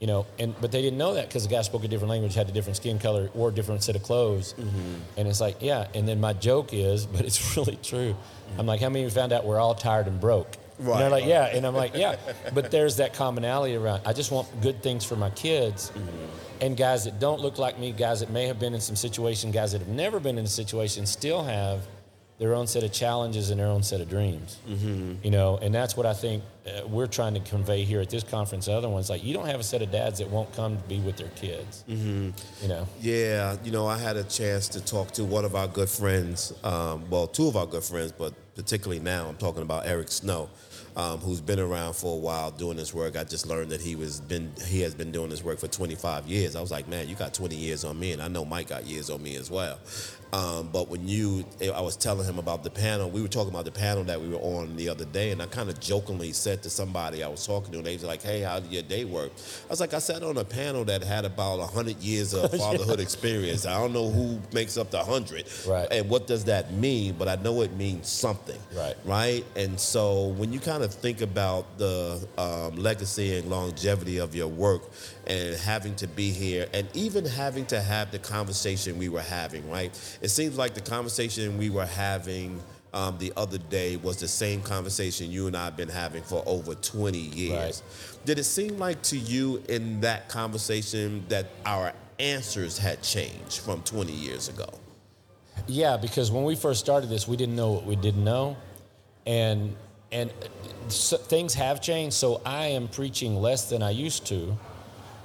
you 0.00 0.06
know, 0.06 0.26
and 0.38 0.54
but 0.60 0.70
they 0.70 0.80
didn't 0.80 0.98
know 0.98 1.14
that 1.14 1.28
because 1.28 1.42
the 1.42 1.48
guy 1.48 1.62
spoke 1.62 1.82
a 1.84 1.88
different 1.88 2.10
language, 2.10 2.34
had 2.34 2.48
a 2.48 2.52
different 2.52 2.76
skin 2.76 2.98
color, 2.98 3.30
wore 3.34 3.48
a 3.48 3.52
different 3.52 3.82
set 3.82 3.96
of 3.96 4.02
clothes, 4.02 4.54
mm-hmm. 4.54 4.94
and 5.16 5.26
it's 5.28 5.40
like, 5.40 5.56
yeah. 5.60 5.88
And 5.94 6.06
then 6.06 6.20
my 6.20 6.32
joke 6.34 6.72
is, 6.72 7.06
but 7.14 7.22
it's 7.22 7.56
really 7.56 7.76
true. 7.82 8.14
Mm-hmm. 8.14 8.60
I'm 8.60 8.66
like, 8.66 8.80
how 8.80 8.88
many 8.88 9.04
of 9.04 9.10
you 9.10 9.14
found 9.14 9.32
out 9.32 9.44
we're 9.44 9.58
all 9.58 9.74
tired 9.74 10.06
and 10.06 10.20
broke? 10.20 10.56
Right. 10.78 10.92
And 10.92 11.00
they're 11.00 11.10
like, 11.10 11.24
yeah, 11.24 11.46
and 11.46 11.66
I'm 11.66 11.74
like, 11.74 11.96
yeah. 11.96 12.14
but 12.54 12.70
there's 12.70 12.98
that 12.98 13.12
commonality 13.12 13.74
around. 13.74 14.02
I 14.06 14.12
just 14.12 14.30
want 14.30 14.48
good 14.60 14.80
things 14.80 15.04
for 15.04 15.16
my 15.16 15.30
kids, 15.30 15.90
mm-hmm. 15.90 16.62
and 16.62 16.76
guys 16.76 17.04
that 17.04 17.18
don't 17.18 17.40
look 17.40 17.58
like 17.58 17.80
me, 17.80 17.90
guys 17.90 18.20
that 18.20 18.30
may 18.30 18.46
have 18.46 18.60
been 18.60 18.74
in 18.74 18.80
some 18.80 18.94
situation, 18.94 19.50
guys 19.50 19.72
that 19.72 19.80
have 19.80 19.88
never 19.88 20.20
been 20.20 20.38
in 20.38 20.44
a 20.44 20.48
situation, 20.48 21.06
still 21.06 21.42
have 21.42 21.80
their 22.38 22.54
own 22.54 22.66
set 22.66 22.84
of 22.84 22.92
challenges 22.92 23.50
and 23.50 23.58
their 23.58 23.66
own 23.66 23.82
set 23.82 24.00
of 24.00 24.08
dreams. 24.08 24.58
Mm-hmm. 24.68 25.14
You 25.22 25.30
know, 25.30 25.58
and 25.60 25.74
that's 25.74 25.96
what 25.96 26.06
I 26.06 26.14
think 26.14 26.44
uh, 26.66 26.86
we're 26.86 27.06
trying 27.06 27.34
to 27.34 27.40
convey 27.40 27.82
here 27.82 28.00
at 28.00 28.10
this 28.10 28.22
conference. 28.22 28.68
Other 28.68 28.88
ones, 28.88 29.10
like 29.10 29.24
you 29.24 29.34
don't 29.34 29.46
have 29.46 29.60
a 29.60 29.64
set 29.64 29.82
of 29.82 29.90
dads 29.90 30.20
that 30.20 30.30
won't 30.30 30.52
come 30.54 30.76
to 30.76 30.82
be 30.84 31.00
with 31.00 31.16
their 31.16 31.28
kids. 31.28 31.84
Mm-hmm. 31.88 32.30
You 32.62 32.68
know. 32.68 32.86
Yeah, 33.00 33.56
you 33.64 33.72
know, 33.72 33.86
I 33.86 33.98
had 33.98 34.16
a 34.16 34.24
chance 34.24 34.68
to 34.68 34.84
talk 34.84 35.10
to 35.12 35.24
one 35.24 35.44
of 35.44 35.56
our 35.56 35.66
good 35.66 35.88
friends. 35.88 36.52
Um, 36.62 37.08
well, 37.10 37.26
two 37.26 37.48
of 37.48 37.56
our 37.56 37.66
good 37.66 37.84
friends, 37.84 38.12
but 38.12 38.32
particularly 38.54 39.00
now, 39.00 39.28
I'm 39.28 39.36
talking 39.36 39.62
about 39.62 39.86
Eric 39.86 40.08
Snow. 40.08 40.48
Um, 40.96 41.20
who's 41.20 41.40
been 41.40 41.60
around 41.60 41.94
for 41.94 42.16
a 42.16 42.18
while 42.18 42.50
doing 42.50 42.76
this 42.76 42.92
work. 42.92 43.16
I 43.16 43.22
just 43.22 43.46
learned 43.46 43.70
that 43.70 43.80
he 43.80 43.94
was 43.94 44.20
been 44.20 44.50
he 44.66 44.80
has 44.80 44.96
been 44.96 45.12
doing 45.12 45.30
this 45.30 45.44
work 45.44 45.60
for 45.60 45.68
25 45.68 46.26
years. 46.26 46.56
I 46.56 46.60
was 46.60 46.72
like, 46.72 46.88
man, 46.88 47.08
you 47.08 47.14
got 47.14 47.32
20 47.32 47.54
years 47.54 47.84
on 47.84 48.00
me, 48.00 48.10
and 48.10 48.20
I 48.20 48.26
know 48.26 48.44
Mike 48.44 48.70
got 48.70 48.84
years 48.84 49.08
on 49.08 49.22
me 49.22 49.36
as 49.36 49.48
well. 49.48 49.78
Um, 50.32 50.68
but 50.72 50.88
when 50.88 51.06
you, 51.08 51.44
I 51.62 51.80
was 51.80 51.96
telling 51.96 52.26
him 52.26 52.38
about 52.38 52.64
the 52.64 52.70
panel. 52.70 53.10
We 53.10 53.22
were 53.22 53.28
talking 53.28 53.52
about 53.52 53.64
the 53.64 53.72
panel 53.72 54.04
that 54.04 54.20
we 54.20 54.28
were 54.28 54.38
on 54.38 54.76
the 54.76 54.88
other 54.88 55.04
day, 55.04 55.30
and 55.30 55.42
I 55.42 55.46
kind 55.46 55.68
of 55.68 55.80
jokingly 55.80 56.32
said 56.32 56.62
to 56.62 56.70
somebody 56.70 57.22
I 57.22 57.28
was 57.28 57.46
talking 57.46 57.72
to, 57.72 57.78
and 57.78 57.86
they 57.86 57.94
was 57.94 58.04
like, 58.04 58.22
"Hey, 58.22 58.40
how 58.40 58.60
did 58.60 58.72
your 58.72 58.82
day 58.82 59.04
work?" 59.04 59.32
I 59.66 59.70
was 59.70 59.80
like, 59.80 59.94
"I 59.94 59.98
sat 59.98 60.22
on 60.22 60.36
a 60.36 60.44
panel 60.44 60.84
that 60.84 61.02
had 61.02 61.24
about 61.24 61.58
hundred 61.70 61.96
years 61.98 62.34
of 62.34 62.50
fatherhood 62.58 62.98
yeah. 62.98 63.02
experience. 63.02 63.66
I 63.66 63.78
don't 63.78 63.92
know 63.92 64.10
who 64.10 64.40
makes 64.52 64.76
up 64.76 64.90
the 64.90 65.02
hundred, 65.02 65.44
right? 65.66 65.88
And 65.90 66.08
what 66.08 66.26
does 66.26 66.44
that 66.44 66.72
mean? 66.72 67.14
But 67.18 67.28
I 67.28 67.36
know 67.36 67.62
it 67.62 67.72
means 67.76 68.08
something, 68.08 68.58
right? 68.74 68.96
Right. 69.04 69.44
And 69.56 69.78
so 69.78 70.28
when 70.28 70.52
you 70.52 70.60
kind 70.60 70.82
of 70.82 70.94
think 70.94 71.20
about 71.20 71.78
the 71.78 72.26
um, 72.38 72.76
legacy 72.76 73.36
and 73.36 73.50
longevity 73.50 74.18
of 74.18 74.34
your 74.34 74.48
work, 74.48 74.82
and 75.28 75.54
having 75.56 75.94
to 75.96 76.06
be 76.06 76.30
here 76.30 76.66
and 76.72 76.88
even 76.94 77.24
having 77.24 77.66
to 77.66 77.80
have 77.80 78.10
the 78.10 78.18
conversation 78.18 78.98
we 78.98 79.08
were 79.08 79.20
having, 79.20 79.68
right? 79.70 79.90
It 80.22 80.30
seems 80.30 80.56
like 80.56 80.74
the 80.74 80.80
conversation 80.80 81.58
we 81.58 81.70
were 81.70 81.86
having 81.86 82.62
um, 82.94 83.18
the 83.18 83.32
other 83.36 83.58
day 83.58 83.96
was 83.96 84.16
the 84.16 84.28
same 84.28 84.62
conversation 84.62 85.30
you 85.30 85.46
and 85.46 85.56
I 85.56 85.66
have 85.66 85.76
been 85.76 85.90
having 85.90 86.22
for 86.22 86.42
over 86.46 86.74
20 86.74 87.18
years. 87.18 87.82
Right. 87.82 88.24
Did 88.24 88.38
it 88.38 88.44
seem 88.44 88.78
like 88.78 89.02
to 89.02 89.18
you 89.18 89.62
in 89.68 90.00
that 90.00 90.28
conversation 90.30 91.24
that 91.28 91.46
our 91.66 91.92
answers 92.18 92.78
had 92.78 93.02
changed 93.02 93.60
from 93.60 93.82
20 93.82 94.10
years 94.10 94.48
ago? 94.48 94.68
Yeah, 95.66 95.98
because 95.98 96.30
when 96.30 96.44
we 96.44 96.56
first 96.56 96.80
started 96.80 97.10
this, 97.10 97.28
we 97.28 97.36
didn't 97.36 97.56
know 97.56 97.72
what 97.72 97.84
we 97.84 97.96
didn't 97.96 98.24
know. 98.24 98.56
And 99.26 99.76
and 100.10 100.32
so 100.88 101.18
things 101.18 101.52
have 101.52 101.82
changed, 101.82 102.16
so 102.16 102.40
I 102.46 102.68
am 102.68 102.88
preaching 102.88 103.36
less 103.36 103.68
than 103.68 103.82
I 103.82 103.90
used 103.90 104.24
to 104.28 104.56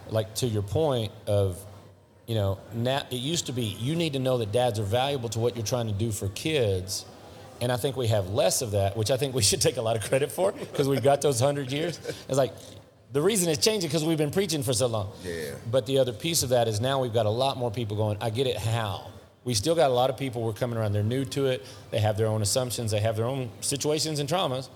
like 0.10 0.36
to 0.36 0.48
your 0.48 0.62
point 0.62 1.12
of, 1.28 1.64
you 2.28 2.36
know, 2.36 2.60
now 2.74 3.06
it 3.12 3.16
used 3.16 3.48
to 3.48 3.54
be 3.54 3.64
you 3.64 3.96
need 3.96 4.14
to 4.14 4.20
know 4.20 4.38
that 4.38 4.52
dads 4.52 4.80
are 4.80 4.84
valuable 4.84 5.30
to 5.30 5.40
what 5.40 5.56
you're 5.56 5.66
trying 5.66 5.88
to 5.88 5.94
do 5.94 6.12
for 6.12 6.30
kids. 6.30 7.06
And 7.62 7.72
I 7.72 7.78
think 7.78 7.96
we 7.96 8.08
have 8.08 8.30
less 8.30 8.62
of 8.62 8.72
that, 8.72 8.98
which 8.98 9.12
I 9.12 9.18
think 9.18 9.34
we 9.34 9.42
should 9.42 9.62
take 9.62 9.78
a 9.78 9.82
lot 9.82 9.96
of 9.96 10.04
credit 10.04 10.32
for 10.32 10.52
because 10.52 10.88
we've 10.88 11.04
got 11.04 11.22
those 11.22 11.40
hundred 11.40 11.72
years. 11.72 12.00
It's 12.28 12.38
like 12.38 12.54
the 13.14 13.22
reason 13.22 13.50
it's 13.50 13.64
changing 13.64 13.90
because 13.90 14.04
we've 14.04 14.18
been 14.18 14.32
preaching 14.32 14.64
for 14.64 14.74
so 14.74 14.88
long. 14.88 15.12
Yeah. 15.24 15.52
But 15.72 15.86
the 15.86 16.00
other 16.00 16.12
piece 16.12 16.44
of 16.44 16.50
that 16.50 16.68
is 16.68 16.82
now 16.82 17.00
we've 17.00 17.14
got 17.14 17.26
a 17.26 17.30
lot 17.30 17.58
more 17.58 17.72
people 17.72 17.96
going, 17.96 18.18
I 18.20 18.32
get 18.32 18.48
it 18.48 18.58
how. 18.58 19.12
We 19.46 19.54
still 19.54 19.76
got 19.76 19.92
a 19.92 19.94
lot 19.94 20.10
of 20.10 20.18
people 20.18 20.42
who 20.42 20.50
are 20.50 20.54
coming 20.54 20.78
around. 20.78 20.94
They're 20.94 21.04
new 21.04 21.26
to 21.26 21.48
it. 21.48 21.66
They 21.92 22.00
have 22.00 22.18
their 22.18 22.28
own 22.28 22.42
assumptions. 22.42 22.92
They 22.92 23.02
have 23.02 23.16
their 23.16 23.26
own 23.26 23.50
situations 23.62 24.20
and 24.20 24.28
traumas. 24.28 24.70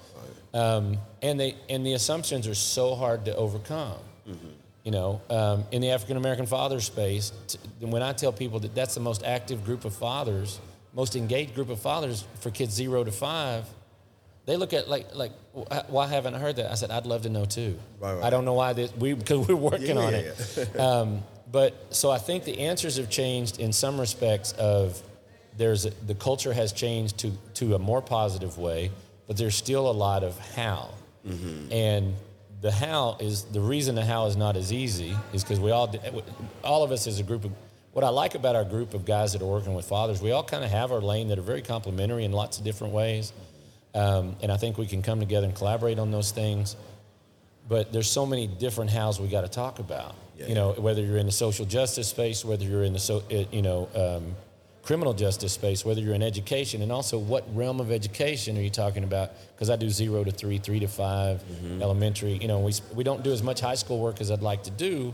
Right. 0.54 0.60
Um, 0.60 0.98
and 1.22 1.40
they 1.40 1.56
and 1.70 1.86
the 1.86 1.94
assumptions 1.94 2.48
are 2.48 2.56
so 2.56 2.96
hard 2.96 3.26
to 3.26 3.36
overcome. 3.36 3.98
Mm-hmm. 4.28 4.48
You 4.88 4.92
know, 4.92 5.22
um, 5.30 5.66
in 5.74 5.82
the 5.82 5.90
African 5.90 6.16
American 6.16 6.46
father 6.46 6.80
space, 6.80 7.34
t- 7.50 7.60
when 7.82 8.02
I 8.02 8.14
tell 8.14 8.32
people 8.32 8.62
that 8.62 8.74
that's 8.74 8.94
the 8.94 9.02
most 9.02 9.22
active 9.26 9.66
group 9.66 9.84
of 9.84 9.94
fathers, 9.94 10.62
most 10.94 11.18
engaged 11.18 11.56
group 11.56 11.70
of 11.70 11.82
fathers 11.82 12.24
for 12.40 12.52
kids 12.52 12.74
zero 12.74 13.04
to 13.04 13.12
five, 13.12 13.66
they 14.46 14.56
look 14.56 14.72
at 14.72 14.88
like 14.88 15.14
like 15.14 15.34
why 15.90 16.08
haven't 16.08 16.36
I 16.36 16.40
heard 16.40 16.56
that? 16.56 16.72
I 16.72 16.76
said 16.76 16.90
I'd 16.90 17.06
love 17.06 17.24
to 17.24 17.30
know 17.30 17.44
too. 17.44 17.78
Right, 18.00 18.14
right. 18.14 18.24
I 18.24 18.30
don't 18.30 18.46
know 18.46 18.54
why 18.54 18.72
this 18.72 18.96
we 18.96 19.12
because 19.12 19.46
we're 19.46 19.56
working 19.58 19.98
yeah, 19.98 20.02
on 20.02 20.14
yeah, 20.14 20.20
it. 20.20 20.70
Yeah. 20.74 20.82
um, 20.88 21.22
but 21.52 21.94
so 21.94 22.10
I 22.10 22.18
think 22.18 22.46
the 22.46 22.60
answers 22.60 22.96
have 22.96 23.10
changed 23.10 23.60
in 23.60 23.74
some 23.74 24.00
respects. 24.00 24.54
Of 24.54 25.04
there's 25.58 25.86
a, 25.86 25.90
the 26.06 26.16
culture 26.16 26.54
has 26.54 26.72
changed 26.72 27.18
to 27.18 27.32
to 27.56 27.76
a 27.76 27.80
more 27.80 28.02
positive 28.02 28.58
way, 28.58 28.92
but 29.28 29.36
there's 29.36 29.56
still 29.56 29.92
a 29.92 29.92
lot 29.92 30.24
of 30.24 30.40
how. 30.56 30.92
Mm-hmm. 31.28 31.74
And 31.74 32.16
the 32.62 32.72
how 32.72 33.18
is 33.20 33.44
the 33.44 33.60
reason 33.60 33.96
the 33.96 34.06
how 34.06 34.26
is 34.26 34.36
not 34.36 34.58
as 34.58 34.74
easy 34.74 35.16
is 35.34 35.44
because 35.44 35.60
we 35.60 35.72
all 35.72 35.94
all 36.64 36.84
of 36.84 36.92
us 36.92 37.08
as 37.08 37.20
a 37.20 37.24
group 37.24 37.46
of 37.46 37.52
what 37.94 38.04
I 38.04 38.10
like 38.10 38.36
about 38.36 38.56
our 38.56 38.64
group 38.64 38.94
of 38.94 39.06
guys 39.06 39.34
that 39.34 39.42
are 39.42 39.48
working 39.48 39.74
with 39.74 39.86
fathers, 39.86 40.22
we 40.22 40.32
all 40.32 40.44
kind 40.44 40.64
of 40.64 40.70
have 40.70 40.92
our 40.92 41.02
lane 41.02 41.30
that 41.30 41.40
are 41.40 41.44
very 41.44 41.64
complementary 41.64 42.26
in 42.26 42.32
lots 42.32 42.60
of 42.60 42.64
different 42.64 42.94
ways, 42.94 43.34
um, 43.96 44.36
and 44.42 44.52
I 44.52 44.58
think 44.58 44.78
we 44.78 44.86
can 44.86 45.02
come 45.02 45.20
together 45.20 45.48
and 45.48 45.56
collaborate 45.56 45.98
on 45.98 46.12
those 46.12 46.30
things. 46.30 46.76
But 47.68 47.92
there's 47.92 48.10
so 48.10 48.26
many 48.26 48.46
different 48.46 48.92
hows 48.92 49.20
we 49.20 49.28
got 49.28 49.42
to 49.42 49.50
talk 49.50 49.80
about. 49.80 50.16
Yeah, 50.38 50.46
you 50.46 50.56
know, 50.56 50.74
yeah. 50.76 50.82
whether 50.82 51.02
you're 51.02 51.18
in 51.18 51.26
the 51.26 51.32
social 51.32 51.66
justice 51.66 52.08
space, 52.08 52.46
whether 52.46 52.64
you're 52.64 52.84
in 52.84 52.94
the 52.94 53.00
so, 53.00 53.24
you 53.30 53.64
know 53.64 53.90
um, 53.96 54.36
criminal 54.88 55.14
justice 55.14 55.52
space, 55.52 55.84
whether 55.84 56.00
you're 56.00 56.16
in 56.16 56.24
education, 56.24 56.82
and 56.82 56.94
also 56.94 57.20
what 57.20 57.44
realm 57.54 57.82
of 57.82 57.92
education 57.92 58.58
are 58.58 58.62
you 58.62 58.70
talking 58.70 59.04
about? 59.04 59.32
Because 59.54 59.70
I 59.70 59.76
do 59.76 59.90
zero 59.90 60.24
to 60.24 60.32
three, 60.32 60.60
three 60.60 60.80
to 60.80 60.88
5 60.88 61.44
mm-hmm. 61.44 61.82
elementary. 61.82 62.38
You 62.38 62.48
know, 62.48 62.60
we, 62.60 62.72
we 62.96 63.04
don't 63.04 63.22
do 63.22 63.34
as 63.34 63.44
much 63.44 63.60
high 63.60 63.76
school 63.76 64.00
work 64.00 64.22
as 64.22 64.32
I'd 64.32 64.42
like 64.42 64.64
to 64.64 64.72
do, 64.72 65.14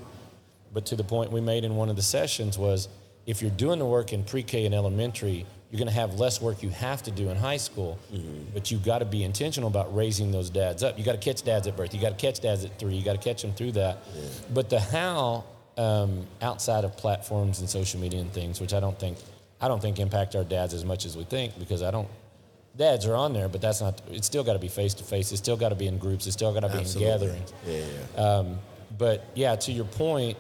but 0.76 0.86
to 0.86 0.96
the 0.96 1.04
point 1.04 1.32
we 1.32 1.42
made 1.42 1.64
in 1.64 1.76
one 1.76 1.90
of 1.90 1.96
the 1.96 2.04
sessions 2.04 2.56
was 2.56 2.88
if 3.26 3.42
you're 3.42 3.50
doing 3.50 3.80
the 3.80 3.86
work 3.86 4.14
in 4.14 4.24
pre-K 4.24 4.68
and 4.68 4.76
elementary, 4.76 5.44
you're 5.72 5.80
going 5.80 5.88
to 5.88 6.00
have 6.00 6.20
less 6.20 6.40
work 6.40 6.62
you 6.62 6.70
have 6.70 7.02
to 7.02 7.10
do 7.10 7.30
in 7.30 7.36
high 7.36 7.58
school, 7.58 7.98
mm-hmm. 8.14 8.44
but 8.54 8.70
you've 8.70 8.86
got 8.86 9.00
to 9.00 9.06
be 9.06 9.24
intentional 9.24 9.70
about 9.70 9.96
raising 9.96 10.32
those 10.32 10.52
dads 10.52 10.84
up. 10.84 11.00
You 11.00 11.04
got 11.04 11.14
to 11.14 11.18
catch 11.34 11.42
dads 11.42 11.66
at 11.66 11.76
birth. 11.76 11.96
You 11.96 12.00
got 12.00 12.20
to 12.20 12.24
catch 12.24 12.42
dads 12.42 12.64
at 12.64 12.78
three. 12.78 12.94
You 12.94 13.04
got 13.04 13.20
to 13.20 13.28
catch 13.28 13.42
them 13.42 13.54
through 13.54 13.72
that. 13.72 14.04
Yeah. 14.14 14.22
But 14.54 14.70
the 14.70 14.80
how 14.80 15.46
um, 15.78 16.28
outside 16.44 16.84
of 16.84 16.96
platforms 16.96 17.60
and 17.60 17.68
social 17.68 18.00
media 18.00 18.20
and 18.20 18.32
things, 18.32 18.62
which 18.62 18.76
I 18.76 18.80
don't 18.80 19.00
think 19.00 19.18
I 19.64 19.70
don't 19.70 19.82
think 19.82 19.98
impact 19.98 20.36
our 20.36 20.44
dads 20.44 20.74
as 20.74 20.84
much 20.84 21.06
as 21.06 21.16
we 21.16 21.24
think 21.24 21.58
because 21.58 21.82
I 21.82 21.90
don't. 21.90 22.10
Dads 22.76 23.06
are 23.06 23.16
on 23.16 23.32
there, 23.32 23.48
but 23.48 23.62
that's 23.62 23.80
not. 23.80 24.02
It's 24.12 24.28
still 24.28 24.44
got 24.44 24.54
to 24.54 24.60
be 24.60 24.68
face 24.68 24.94
to 24.96 25.06
face. 25.06 25.32
It's 25.32 25.40
still 25.40 25.56
got 25.56 25.70
to 25.70 25.76
be 25.76 25.88
in 25.88 25.98
groups. 25.98 26.28
It's 26.28 26.34
still 26.36 26.54
got 26.54 26.62
to 26.62 26.68
be 26.70 26.80
Absolutely. 26.80 27.12
in 27.12 27.18
gatherings. 27.20 27.54
Yeah, 27.66 27.86
yeah. 28.18 28.22
Um, 28.22 28.60
but 28.98 29.26
yeah, 29.36 29.56
to 29.56 29.72
your 29.72 29.86
point, 29.86 30.38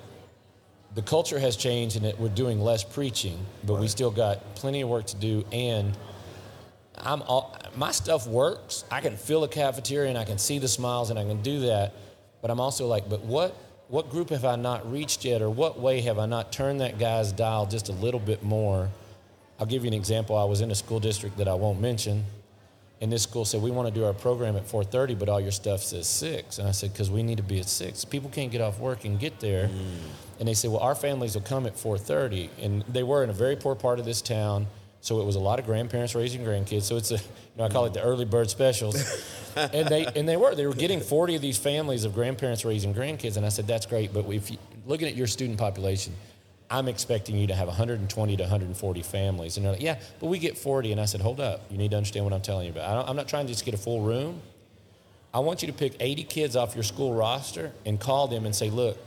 the 0.94 1.01
culture 1.03 1.39
has 1.39 1.56
changed 1.56 1.96
and 1.96 2.06
it, 2.06 2.20
we're 2.20 2.27
doing 2.27 2.60
less 2.60 2.84
preaching, 2.84 3.38
but 3.63 3.75
we 3.75 3.82
Right. 3.82 3.89
still 3.89 4.12
got 4.12 4.56
plenty 4.56 4.82
of 4.82 4.89
work 4.89 5.06
to 5.08 5.15
do. 5.15 5.46
And 5.53 5.96
I'm 6.98 7.22
all, 7.22 7.56
my 7.77 7.92
stuff 7.92 8.27
works. 8.27 8.84
I 8.92 9.00
can 9.00 9.15
fill 9.15 9.46
a 9.46 9.48
cafeteria 9.48 10.10
and 10.10 10.18
I 10.18 10.25
can 10.25 10.38
see 10.38 10.60
the 10.60 10.68
smiles 10.68 11.12
and 11.12 11.18
I 11.18 11.24
can 11.24 11.42
do 11.42 11.62
that. 11.62 11.94
But 12.42 12.51
I'm 12.51 12.60
also 12.60 12.88
like, 12.88 13.08
but 13.10 13.22
what 13.22 13.56
what 13.88 14.10
group 14.10 14.32
have 14.32 14.44
I 14.44 14.56
not 14.56 14.92
reached 14.92 15.24
yet, 15.24 15.42
or 15.42 15.50
what 15.50 15.80
way 15.80 16.01
have 16.01 16.18
I 16.20 16.25
not 16.25 16.51
turned 16.51 16.82
that 16.82 16.98
guy's 16.98 17.32
dial 17.32 17.68
just 17.68 17.89
a 17.89 17.94
little 17.94 18.20
bit 18.20 18.42
more? 18.44 18.89
I'll 19.60 19.66
give 19.66 19.84
you 19.84 19.88
an 19.88 19.94
example. 19.94 20.38
I 20.38 20.44
was 20.46 20.62
in 20.62 20.72
a 20.72 20.76
school 20.76 21.00
district 21.00 21.38
that 21.38 21.48
I 21.48 21.54
won't 21.54 21.80
mention, 21.80 22.26
and 23.02 23.12
this 23.12 23.24
school 23.24 23.46
said 23.46 23.62
we 23.62 23.72
want 23.72 23.88
to 23.88 23.94
do 23.94 24.06
our 24.06 24.14
program 24.14 24.56
at 24.56 24.66
4:30, 24.68 25.18
but 25.20 25.30
all 25.30 25.42
your 25.42 25.52
stuff 25.52 25.82
says 25.82 26.08
six. 26.08 26.58
And 26.58 26.68
I 26.68 26.72
said 26.72 26.94
because 26.94 27.12
we 27.12 27.24
need 27.24 27.38
to 27.38 27.44
be 27.44 27.60
at 27.60 27.68
six. 27.68 28.06
People 28.06 28.30
can't 28.30 28.52
get 28.52 28.62
off 28.62 28.80
work 28.80 29.06
and 29.06 29.20
get 29.20 29.40
there. 29.40 29.68
Mm. 29.68 29.98
And 30.40 30.48
they 30.48 30.54
said, 30.54 30.72
well, 30.72 30.80
our 30.80 30.96
families 30.96 31.36
will 31.36 31.44
come 31.44 31.66
at 31.66 31.76
4:30, 31.76 32.50
and 32.62 32.84
they 32.90 33.04
were 33.04 33.24
in 33.24 33.30
a 33.30 33.34
very 33.34 33.56
poor 33.56 33.76
part 33.76 34.00
of 34.00 34.06
this 34.06 34.22
town, 34.22 34.68
so 35.02 35.20
it 35.20 35.26
was 35.26 35.36
a 35.36 35.40
lot 35.40 35.60
of 35.60 35.66
grandparents 35.66 36.16
raising 36.16 36.46
grandkids. 36.46 36.84
So 36.84 36.96
it's 36.96 37.12
a, 37.12 37.16
you 37.16 37.22
know, 37.58 37.66
I 37.66 37.70
call 37.70 37.86
it 37.86 37.94
the 37.94 38.02
early 38.02 38.26
bird 38.26 38.50
specials. 38.50 38.96
and 39.56 39.88
they 39.88 40.06
and 40.16 40.28
they 40.28 40.38
were 40.38 40.56
they 40.56 40.66
were 40.66 40.74
getting 40.74 41.02
40 41.02 41.36
of 41.36 41.42
these 41.42 41.58
families 41.58 42.06
of 42.06 42.14
grandparents 42.14 42.64
raising 42.64 42.94
grandkids, 42.94 43.38
and 43.38 43.46
I 43.46 43.50
said 43.50 43.68
that's 43.68 43.86
great, 43.86 44.14
but 44.14 44.26
if 44.30 44.50
you, 44.50 44.58
looking 44.86 45.08
at 45.08 45.16
your 45.16 45.28
student 45.28 45.60
population. 45.60 46.14
I'm 46.74 46.88
expecting 46.88 47.38
you 47.38 47.46
to 47.46 47.53
have 47.53 47.68
120 47.68 48.36
to 48.36 48.44
140 48.44 49.01
families. 49.03 49.58
And 49.58 49.65
they're 49.65 49.74
like, 49.74 49.82
yeah, 49.82 50.00
but 50.20 50.25
we 50.25 50.39
get 50.39 50.58
40. 50.58 50.92
And 50.92 51.00
I 51.00 51.06
said, 51.06 51.22
hold 51.22 51.39
up. 51.39 51.62
You 51.70 51.77
need 51.77 51.92
to 51.92 51.98
understand 51.98 52.25
what 52.25 52.34
I'm 52.34 52.42
telling 52.42 52.65
you 52.65 52.72
about. 52.72 53.06
I 53.06 53.10
I'm 53.10 53.15
not 53.15 53.27
trying 53.27 53.46
to 53.46 53.53
just 53.53 53.63
get 53.63 53.75
a 53.75 53.77
full 53.77 54.01
room. 54.01 54.42
I 55.36 55.39
want 55.39 55.62
you 55.62 55.68
to 55.68 55.74
pick 55.74 55.96
80 56.00 56.24
kids 56.24 56.56
off 56.56 56.74
your 56.74 56.84
school 56.84 57.13
roster 57.13 57.72
and 57.86 58.00
call 58.00 58.27
them 58.27 58.48
and 58.48 58.56
say, 58.56 58.72
look, 58.72 58.98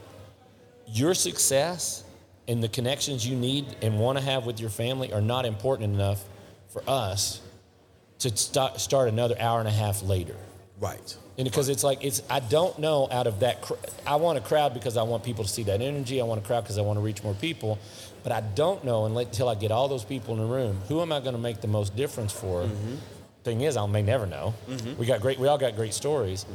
your 0.87 1.13
success 1.13 2.05
and 2.47 2.63
the 2.63 2.69
connections 2.69 3.27
you 3.27 3.35
need 3.35 3.65
and 3.81 3.99
want 3.99 4.17
to 4.17 4.23
have 4.23 4.45
with 4.45 4.61
your 4.61 4.69
family 4.69 5.11
are 5.11 5.21
not 5.21 5.45
important 5.45 5.93
enough 5.93 6.23
for 6.69 6.81
us 6.87 7.41
to 8.19 8.35
start 8.35 9.09
another 9.09 9.35
hour 9.39 9.59
and 9.59 9.67
a 9.67 9.71
half 9.71 10.01
later. 10.01 10.37
Right. 10.79 11.15
And 11.37 11.45
because 11.45 11.69
it's 11.69 11.83
like 11.83 12.03
it's 12.03 12.21
I 12.29 12.39
don't 12.39 12.77
know 12.79 13.07
out 13.11 13.27
of 13.27 13.39
that 13.41 13.61
cr- 13.61 13.73
I 14.05 14.15
want 14.17 14.37
a 14.37 14.41
crowd 14.41 14.73
because 14.73 14.97
I 14.97 15.03
want 15.03 15.23
people 15.23 15.43
to 15.43 15.49
see 15.49 15.63
that 15.63 15.81
energy. 15.81 16.19
I 16.21 16.23
want 16.23 16.41
a 16.43 16.45
crowd 16.45 16.61
because 16.61 16.77
I 16.77 16.81
want 16.81 16.97
to 16.97 17.01
reach 17.01 17.23
more 17.23 17.33
people. 17.35 17.77
But 18.23 18.31
I 18.31 18.41
don't 18.41 18.83
know 18.83 19.05
until 19.05 19.47
I 19.47 19.55
get 19.55 19.71
all 19.71 19.87
those 19.87 20.03
people 20.03 20.33
in 20.33 20.39
the 20.41 20.45
room. 20.45 20.79
Who 20.87 21.01
am 21.01 21.11
I 21.11 21.19
going 21.19 21.35
to 21.35 21.41
make 21.41 21.61
the 21.61 21.67
most 21.67 21.95
difference 21.95 22.33
for? 22.33 22.67
Thing 23.43 23.61
is, 23.61 23.77
I 23.77 23.85
may 23.85 24.01
never 24.01 24.25
know. 24.25 24.53
We 24.97 25.05
got 25.05 25.21
great. 25.21 25.39
We 25.39 25.47
all 25.47 25.57
got 25.57 25.75
great 25.75 25.93
stories. 25.93 26.45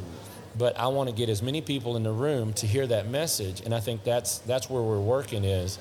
But 0.55 0.77
I 0.77 0.87
want 0.87 1.09
to 1.09 1.15
get 1.15 1.29
as 1.29 1.41
many 1.41 1.61
people 1.61 1.95
in 1.97 2.03
the 2.03 2.11
room 2.11 2.53
to 2.53 2.67
hear 2.67 2.85
that 2.87 3.07
message, 3.07 3.61
and 3.61 3.73
I 3.73 3.79
think 3.79 4.03
that's 4.03 4.37
that's 4.39 4.69
where 4.69 4.83
we're 4.83 4.99
working. 4.99 5.43
Is 5.45 5.79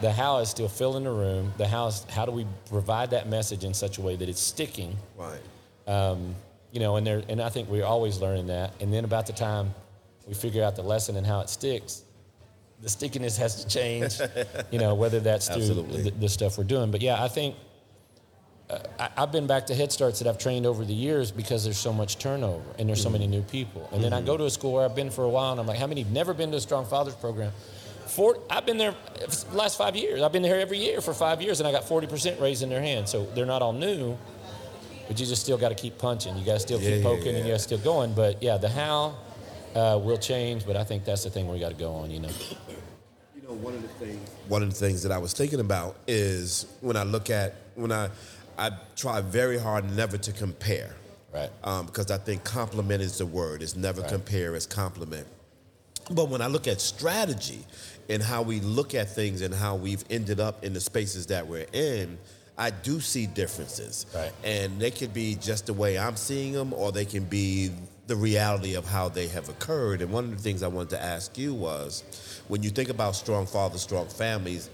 the 0.00 0.10
how 0.10 0.38
is 0.38 0.48
still 0.48 0.68
filling 0.68 1.04
the 1.04 1.10
room. 1.10 1.52
The 1.58 1.66
how 1.68 1.88
is 1.88 2.04
how 2.08 2.24
do 2.24 2.32
we 2.32 2.46
provide 2.70 3.10
that 3.10 3.28
message 3.28 3.62
in 3.64 3.74
such 3.74 3.98
a 3.98 4.00
way 4.00 4.16
that 4.16 4.28
it's 4.28 4.40
sticking 4.40 4.96
Right. 5.18 5.40
um, 5.86 6.34
you 6.76 6.80
know, 6.80 6.96
and 6.96 7.06
there, 7.06 7.22
and 7.30 7.40
I 7.40 7.48
think 7.48 7.70
we're 7.70 7.86
always 7.86 8.20
learning 8.20 8.48
that. 8.48 8.74
And 8.82 8.92
then 8.92 9.06
about 9.06 9.26
the 9.26 9.32
time 9.32 9.74
we 10.26 10.34
figure 10.34 10.62
out 10.62 10.76
the 10.76 10.82
lesson 10.82 11.16
and 11.16 11.26
how 11.26 11.40
it 11.40 11.48
sticks, 11.48 12.02
the 12.82 12.90
stickiness 12.90 13.38
has 13.38 13.64
to 13.64 13.66
change. 13.66 14.20
you 14.70 14.78
know, 14.78 14.94
whether 14.94 15.18
that's 15.18 15.48
through 15.48 15.68
the, 15.68 16.10
the 16.10 16.28
stuff 16.28 16.58
we're 16.58 16.64
doing. 16.64 16.90
But 16.90 17.00
yeah, 17.00 17.24
I 17.24 17.28
think 17.28 17.56
uh, 18.68 18.78
I, 18.98 19.08
I've 19.16 19.32
been 19.32 19.46
back 19.46 19.64
to 19.68 19.74
Head 19.74 19.90
Starts 19.90 20.18
that 20.18 20.28
I've 20.28 20.36
trained 20.36 20.66
over 20.66 20.84
the 20.84 20.92
years 20.92 21.30
because 21.30 21.64
there's 21.64 21.78
so 21.78 21.94
much 21.94 22.18
turnover 22.18 22.62
and 22.78 22.86
there's 22.86 23.02
so 23.02 23.08
many 23.08 23.24
mm-hmm. 23.24 23.36
new 23.36 23.42
people. 23.42 23.88
And 23.90 24.04
then 24.04 24.12
I 24.12 24.20
go 24.20 24.32
mm-hmm. 24.32 24.42
to 24.42 24.44
a 24.44 24.50
school 24.50 24.74
where 24.74 24.84
I've 24.84 24.94
been 24.94 25.08
for 25.08 25.24
a 25.24 25.30
while, 25.30 25.52
and 25.52 25.60
I'm 25.60 25.66
like, 25.66 25.78
how 25.78 25.86
many 25.86 26.02
have 26.02 26.12
never 26.12 26.34
been 26.34 26.50
to 26.50 26.58
a 26.58 26.60
Strong 26.60 26.84
Fathers 26.88 27.14
program? 27.14 27.52
Four, 28.04 28.38
I've 28.50 28.66
been 28.66 28.76
there 28.76 28.94
the 29.14 29.56
last 29.56 29.78
five 29.78 29.96
years. 29.96 30.20
I've 30.20 30.30
been 30.30 30.42
there 30.42 30.60
every 30.60 30.78
year 30.78 31.00
for 31.00 31.14
five 31.14 31.40
years, 31.40 31.58
and 31.58 31.66
I 31.66 31.72
got 31.72 31.84
40% 31.84 32.38
raising 32.38 32.68
their 32.68 32.82
hand. 32.82 33.08
So 33.08 33.24
they're 33.34 33.46
not 33.46 33.62
all 33.62 33.72
new, 33.72 34.18
but 35.08 35.18
you 35.20 35.26
just 35.26 35.42
still 35.42 35.58
got 35.58 35.68
to 35.70 35.74
keep 35.74 35.98
punching. 35.98 36.36
You 36.36 36.44
got 36.44 36.54
to 36.54 36.60
still 36.60 36.80
Yeah, 36.80 36.90
keep 36.90 36.98
yeah, 36.98 37.10
poking, 37.10 37.28
and 37.28 37.38
you 37.38 37.44
yeah. 37.44 37.50
got 37.50 37.56
to 37.58 37.62
still 37.62 37.78
going. 37.78 38.12
But 38.14 38.42
yeah, 38.42 38.56
the 38.56 38.68
how 38.68 39.16
uh, 39.74 39.98
will 40.02 40.18
change, 40.18 40.66
but 40.66 40.76
I 40.76 40.84
think 40.84 41.04
that's 41.04 41.24
the 41.24 41.30
thing 41.30 41.48
we 41.48 41.58
got 41.60 41.70
to 41.70 41.74
go 41.76 41.92
on. 41.94 42.10
You 42.10 42.20
know, 42.20 42.28
You 43.34 43.42
know, 43.42 43.54
one 43.54 43.74
of 43.74 43.82
the 43.82 43.88
things. 43.88 44.28
One 44.48 44.62
of 44.62 44.70
the 44.70 44.74
things 44.76 45.02
that 45.02 45.12
I 45.12 45.18
was 45.18 45.32
thinking 45.32 45.60
about 45.60 45.96
is 46.06 46.66
when 46.80 46.96
I 46.96 47.02
look 47.04 47.30
at 47.30 47.54
when 47.74 47.92
I 47.92 48.10
I 48.58 48.70
try 48.96 49.20
very 49.20 49.58
hard 49.58 49.84
never 49.94 50.16
to 50.18 50.32
compare. 50.32 50.94
right? 51.34 51.50
um, 51.64 51.84
because 51.86 52.10
I 52.10 52.16
think 52.16 52.42
complement 52.44 53.02
is 53.02 53.18
the 53.18 53.26
word. 53.26 53.62
It's 53.62 53.76
never 53.76 54.00
Right. 54.00 54.10
compare, 54.10 54.54
it's 54.54 54.64
complement. 54.66 55.26
But 56.10 56.28
when 56.30 56.40
I 56.40 56.46
look 56.46 56.66
at 56.68 56.80
strategy 56.80 57.64
and 58.08 58.22
how 58.22 58.40
we 58.42 58.60
look 58.60 58.94
at 58.94 59.10
things 59.14 59.42
and 59.42 59.52
how 59.52 59.74
we've 59.76 60.04
ended 60.08 60.40
up 60.40 60.64
in 60.64 60.72
the 60.72 60.80
spaces 60.80 61.26
that 61.26 61.46
we're 61.46 61.66
in, 61.74 62.16
I 62.58 62.70
do 62.70 63.00
see 63.00 63.26
differences. 63.26 64.06
Right. 64.14 64.32
And 64.42 64.80
they 64.80 64.90
could 64.90 65.12
be 65.12 65.34
just 65.34 65.66
the 65.66 65.74
way 65.74 65.98
I'm 65.98 66.16
seeing 66.16 66.52
them, 66.52 66.72
or 66.72 66.92
they 66.92 67.04
can 67.04 67.24
be 67.24 67.70
the 68.06 68.16
reality 68.16 68.74
of 68.74 68.86
how 68.86 69.08
they 69.08 69.26
have 69.28 69.48
occurred. 69.48 70.00
And 70.00 70.10
one 70.10 70.24
of 70.24 70.30
the 70.30 70.42
things 70.42 70.62
I 70.62 70.68
wanted 70.68 70.90
to 70.90 71.02
ask 71.02 71.36
you 71.36 71.52
was 71.52 72.02
when 72.48 72.62
you 72.62 72.70
think 72.70 72.88
about 72.88 73.16
strong 73.16 73.46
fathers, 73.46 73.82
strong 73.82 74.06
families, 74.08 74.70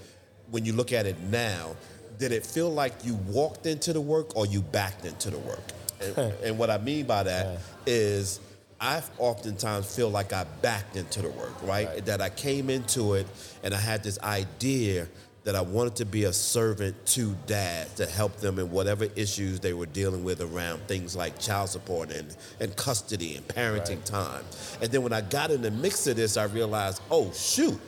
when 0.51 0.65
you 0.65 0.75
look 0.75 0.93
at 0.93 1.07
it 1.07 1.19
now, 1.21 1.75
did 2.19 2.31
it 2.31 2.47
feel 2.47 2.71
like 2.71 2.93
you 3.05 3.15
walked 3.27 3.67
into 3.67 3.93
the 3.93 4.01
work 4.01 4.37
or 4.37 4.47
you 4.47 4.63
backed 4.63 5.05
into 5.05 5.31
the 5.31 5.39
work? 5.39 5.73
And, 6.01 6.19
and 6.45 6.59
what 6.59 6.71
I 6.71 6.79
mean 6.79 7.07
by 7.07 7.23
that 7.25 7.59
is, 7.87 8.39
I 8.81 9.01
oftentimes 9.19 9.95
feel 9.95 10.11
like 10.11 10.33
I 10.33 10.45
backed 10.61 10.97
into 10.97 11.23
the 11.23 11.31
work, 11.31 11.55
right? 11.63 11.87
Right. 11.87 12.05
That 12.05 12.21
I 12.21 12.31
came 12.31 12.69
into 12.69 13.15
it 13.15 13.27
and 13.63 13.73
I 13.73 13.79
had 13.79 14.03
this 14.03 14.19
idea 14.21 15.07
that 15.45 15.57
I 15.57 15.61
wanted 15.61 15.97
to 15.97 16.05
be 16.05 16.25
a 16.25 16.33
servant 16.33 16.95
to 17.07 17.35
dad 17.47 17.95
to 17.97 18.07
help 18.07 18.37
them 18.37 18.59
in 18.59 18.71
whatever 18.71 19.07
issues 19.17 19.59
they 19.61 19.73
were 19.73 19.87
dealing 19.87 20.23
with 20.23 20.41
around 20.41 20.81
things 20.87 21.17
like 21.17 21.39
child 21.39 21.69
support 21.69 22.13
and, 22.13 22.37
and 22.61 22.75
custody 22.77 23.37
and 23.37 23.47
parenting 23.49 23.97
Right. 23.97 24.05
time. 24.05 24.45
And 24.81 24.91
then 24.93 25.03
when 25.03 25.13
I 25.13 25.21
got 25.21 25.51
in 25.51 25.63
the 25.63 25.71
mix 25.71 26.07
of 26.07 26.17
this, 26.17 26.37
I 26.37 26.45
realized, 26.45 27.03
oh, 27.11 27.33
shoot, 27.33 27.79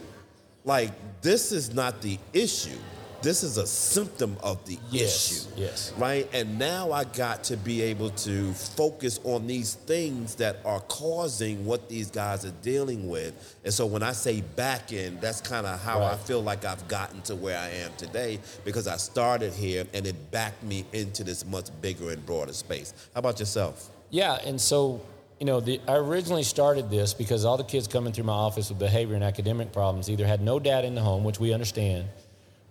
like 0.64 0.90
this 1.22 1.52
is 1.52 1.72
not 1.74 2.02
the 2.02 2.18
issue. 2.32 2.78
This 3.24 3.42
is 3.42 3.56
a 3.56 3.66
symptom 3.66 4.36
of 4.42 4.62
the 4.66 4.78
Yes, 4.90 5.32
issue. 5.32 5.62
yes. 5.62 5.92
Right? 5.96 6.28
And 6.34 6.58
now 6.58 6.92
I 6.92 7.04
got 7.04 7.42
to 7.44 7.56
be 7.56 7.80
able 7.80 8.10
to 8.10 8.52
focus 8.52 9.18
on 9.24 9.46
these 9.46 9.72
things 9.72 10.34
that 10.34 10.58
are 10.62 10.80
causing 10.80 11.64
what 11.64 11.88
these 11.88 12.10
guys 12.10 12.44
are 12.44 12.52
dealing 12.60 13.08
with. 13.08 13.32
And 13.64 13.72
so 13.72 13.86
when 13.86 14.02
I 14.02 14.12
say 14.12 14.42
back 14.42 14.92
end, 14.92 15.22
that's 15.22 15.40
kind 15.40 15.66
of 15.66 15.80
how 15.80 16.02
I 16.02 16.16
feel 16.16 16.42
like 16.42 16.66
I've 16.66 16.86
gotten 16.86 17.22
to 17.22 17.34
where 17.34 17.58
I 17.58 17.70
am 17.70 17.92
today 17.96 18.40
because 18.62 18.86
I 18.86 18.98
started 18.98 19.54
here 19.54 19.86
and 19.94 20.06
it 20.06 20.30
backed 20.30 20.62
me 20.62 20.84
into 20.92 21.24
this 21.24 21.46
much 21.46 21.70
bigger 21.80 22.10
and 22.10 22.26
broader 22.26 22.52
space. 22.52 22.92
How 23.14 23.20
about 23.20 23.38
yourself? 23.38 23.88
Yeah, 24.10 24.34
and 24.44 24.60
so 24.60 25.00
you 25.40 25.46
know, 25.46 25.60
the, 25.60 25.80
I 25.88 25.94
originally 25.96 26.42
started 26.42 26.90
this 26.90 27.14
because 27.14 27.46
all 27.46 27.56
the 27.56 27.64
kids 27.64 27.88
coming 27.88 28.12
through 28.12 28.24
my 28.24 28.34
office 28.34 28.68
with 28.68 28.78
behavior 28.78 29.14
and 29.14 29.24
academic 29.24 29.72
problems 29.72 30.10
either 30.10 30.26
had 30.26 30.42
no 30.42 30.60
dad 30.60 30.84
in 30.84 30.94
the 30.94 31.00
home, 31.00 31.24
which 31.24 31.40
we 31.40 31.52
understand, 31.54 32.04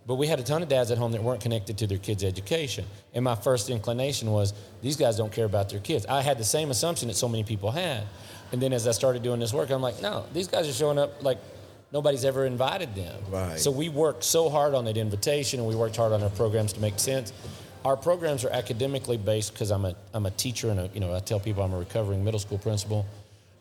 but 0.05 0.15
we 0.15 0.27
had 0.27 0.39
a 0.39 0.43
ton 0.43 0.61
of 0.61 0.69
dads 0.69 0.91
at 0.91 0.97
home 0.97 1.11
that 1.13 1.23
weren't 1.23 1.41
connected 1.41 1.77
to 1.77 1.87
their 1.87 1.97
kids' 1.97 2.23
education. 2.23 2.85
And 3.13 3.23
my 3.23 3.35
first 3.35 3.69
inclination 3.69 4.31
was 4.31 4.53
these 4.81 4.97
guys 4.97 5.15
don't 5.17 5.31
care 5.31 5.45
about 5.45 5.69
their 5.69 5.79
kids. 5.79 6.05
I 6.07 6.21
had 6.21 6.37
the 6.37 6.43
same 6.43 6.71
assumption 6.71 7.07
that 7.07 7.15
so 7.15 7.29
many 7.29 7.43
people 7.43 7.71
had. 7.71 8.03
And 8.51 8.61
then 8.61 8.73
as 8.73 8.87
I 8.87 8.91
started 8.91 9.23
doing 9.23 9.39
this 9.39 9.53
work, 9.53 9.69
I'm 9.69 9.81
like, 9.81 10.01
no, 10.01 10.25
these 10.33 10.47
guys 10.47 10.67
are 10.67 10.73
showing 10.73 10.99
up 10.99 11.23
like 11.23 11.37
nobody's 11.91 12.25
ever 12.25 12.45
invited 12.45 12.93
them. 12.95 13.19
Right. 13.29 13.59
So 13.59 13.71
we 13.71 13.87
worked 13.89 14.23
so 14.23 14.49
hard 14.49 14.73
on 14.73 14.85
that 14.85 14.97
invitation 14.97 15.59
and 15.59 15.69
we 15.69 15.75
worked 15.75 15.95
hard 15.95 16.11
on 16.11 16.21
our 16.21 16.29
programs 16.29 16.73
to 16.73 16.81
make 16.81 16.99
sense. 16.99 17.31
Our 17.85 17.95
programs 17.95 18.43
are 18.45 18.49
academically 18.49 19.17
based 19.17 19.53
because 19.53 19.71
I'm 19.71 19.85
a, 19.85 19.95
I'm 20.13 20.25
a 20.25 20.31
teacher 20.31 20.69
and 20.69 20.79
a, 20.79 20.89
you 20.93 20.99
know, 20.99 21.15
I 21.15 21.19
tell 21.19 21.39
people 21.39 21.63
I'm 21.63 21.73
a 21.73 21.79
recovering 21.79 22.23
middle 22.23 22.39
school 22.39 22.57
principal. 22.57 23.05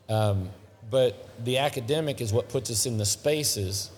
Um, 0.09 0.49
but 0.89 1.29
the 1.43 1.57
academic 1.57 2.21
is 2.21 2.33
what 2.33 2.49
puts 2.49 2.69
us 2.69 2.85
in 2.85 2.97
the 2.97 3.05
spaces 3.05 3.89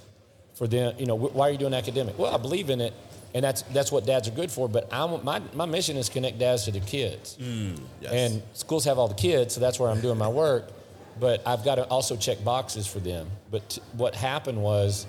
for 0.55 0.67
them. 0.67 0.95
You 0.97 1.05
know, 1.05 1.15
why 1.15 1.47
are 1.47 1.51
you 1.51 1.57
doing 1.57 1.73
academic? 1.73 2.17
Well, 2.17 2.33
I 2.33 2.37
believe 2.37 2.69
in 2.69 2.81
it, 2.81 2.93
and 3.33 3.43
that's 3.43 3.61
that's 3.73 3.91
what 3.91 4.05
dads 4.05 4.27
are 4.27 4.31
good 4.31 4.51
for. 4.51 4.67
But 4.67 4.91
I'm, 4.91 5.23
my 5.23 5.41
my 5.53 5.65
mission 5.65 5.95
is 5.97 6.09
connect 6.09 6.39
dads 6.39 6.65
to 6.65 6.71
the 6.71 6.79
kids, 6.79 7.37
mm, 7.39 7.79
Yes. 8.01 8.11
and 8.11 8.43
schools 8.53 8.85
have 8.85 8.97
all 8.97 9.07
the 9.07 9.13
kids, 9.15 9.53
so 9.53 9.61
that's 9.61 9.79
where 9.79 9.89
I'm 9.89 10.01
doing 10.01 10.17
my 10.17 10.27
work. 10.29 10.69
But 11.19 11.41
I've 11.47 11.63
got 11.63 11.75
to 11.75 11.85
also 11.85 12.17
check 12.17 12.43
boxes 12.43 12.87
for 12.87 12.99
them. 12.99 13.29
But 13.51 13.69
t- 13.69 13.81
what 13.93 14.15
happened 14.15 14.61
was. 14.61 15.05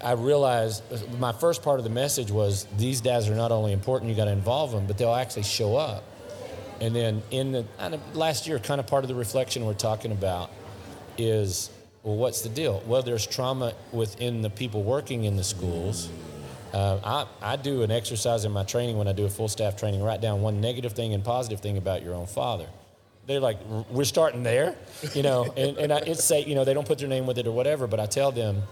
I 0.00 0.12
realized 0.12 0.84
uh, 0.92 0.98
my 1.18 1.32
first 1.32 1.60
part 1.64 1.80
of 1.80 1.84
the 1.84 1.90
message 1.90 2.30
was 2.30 2.68
these 2.76 3.00
dads 3.00 3.28
are 3.28 3.34
not 3.34 3.50
only 3.50 3.72
important, 3.72 4.08
you 4.10 4.16
got 4.16 4.26
to 4.26 4.30
involve 4.30 4.70
them, 4.70 4.86
but 4.86 4.96
they'll 4.96 5.12
actually 5.12 5.42
show 5.42 5.74
up. 5.76 6.04
And 6.80 6.94
then 6.94 7.20
in 7.32 7.50
the 7.50 7.64
last 8.14 8.46
year, 8.46 8.60
kind 8.60 8.78
of 8.78 8.86
part 8.86 9.02
of 9.02 9.08
the 9.08 9.16
reflection 9.16 9.66
we're 9.66 9.74
talking 9.74 10.12
about 10.12 10.50
is 11.16 11.70
well, 12.02 12.16
what's 12.16 12.42
the 12.42 12.48
deal? 12.48 12.82
Well, 12.86 13.02
there's 13.02 13.26
trauma 13.26 13.74
within 13.92 14.42
the 14.42 14.50
people 14.50 14.82
working 14.82 15.24
in 15.24 15.36
the 15.36 15.44
schools. 15.44 16.08
Uh, 16.72 17.26
I, 17.42 17.52
I 17.52 17.56
do 17.56 17.82
an 17.82 17.90
exercise 17.90 18.44
in 18.44 18.52
my 18.52 18.62
training 18.62 18.98
when 18.98 19.08
I 19.08 19.12
do 19.12 19.24
a 19.24 19.28
full 19.28 19.48
staff 19.48 19.76
training. 19.76 20.02
Write 20.02 20.20
down 20.20 20.42
one 20.42 20.60
negative 20.60 20.92
thing 20.92 21.14
and 21.14 21.24
positive 21.24 21.60
thing 21.60 21.76
about 21.76 22.02
your 22.02 22.14
own 22.14 22.26
father. 22.26 22.66
They're 23.26 23.40
like, 23.40 23.58
we're 23.90 24.04
starting 24.04 24.42
there, 24.42 24.74
you 25.14 25.22
know, 25.22 25.52
and, 25.56 25.76
and 25.76 25.92
I, 25.92 25.98
it's 25.98 26.24
say, 26.24 26.44
you 26.44 26.54
know, 26.54 26.64
they 26.64 26.74
don't 26.74 26.86
put 26.86 26.98
their 26.98 27.08
name 27.08 27.26
with 27.26 27.38
it 27.38 27.46
or 27.46 27.52
whatever, 27.52 27.86
but 27.86 28.00
I 28.00 28.06
tell 28.06 28.32
them, 28.32 28.62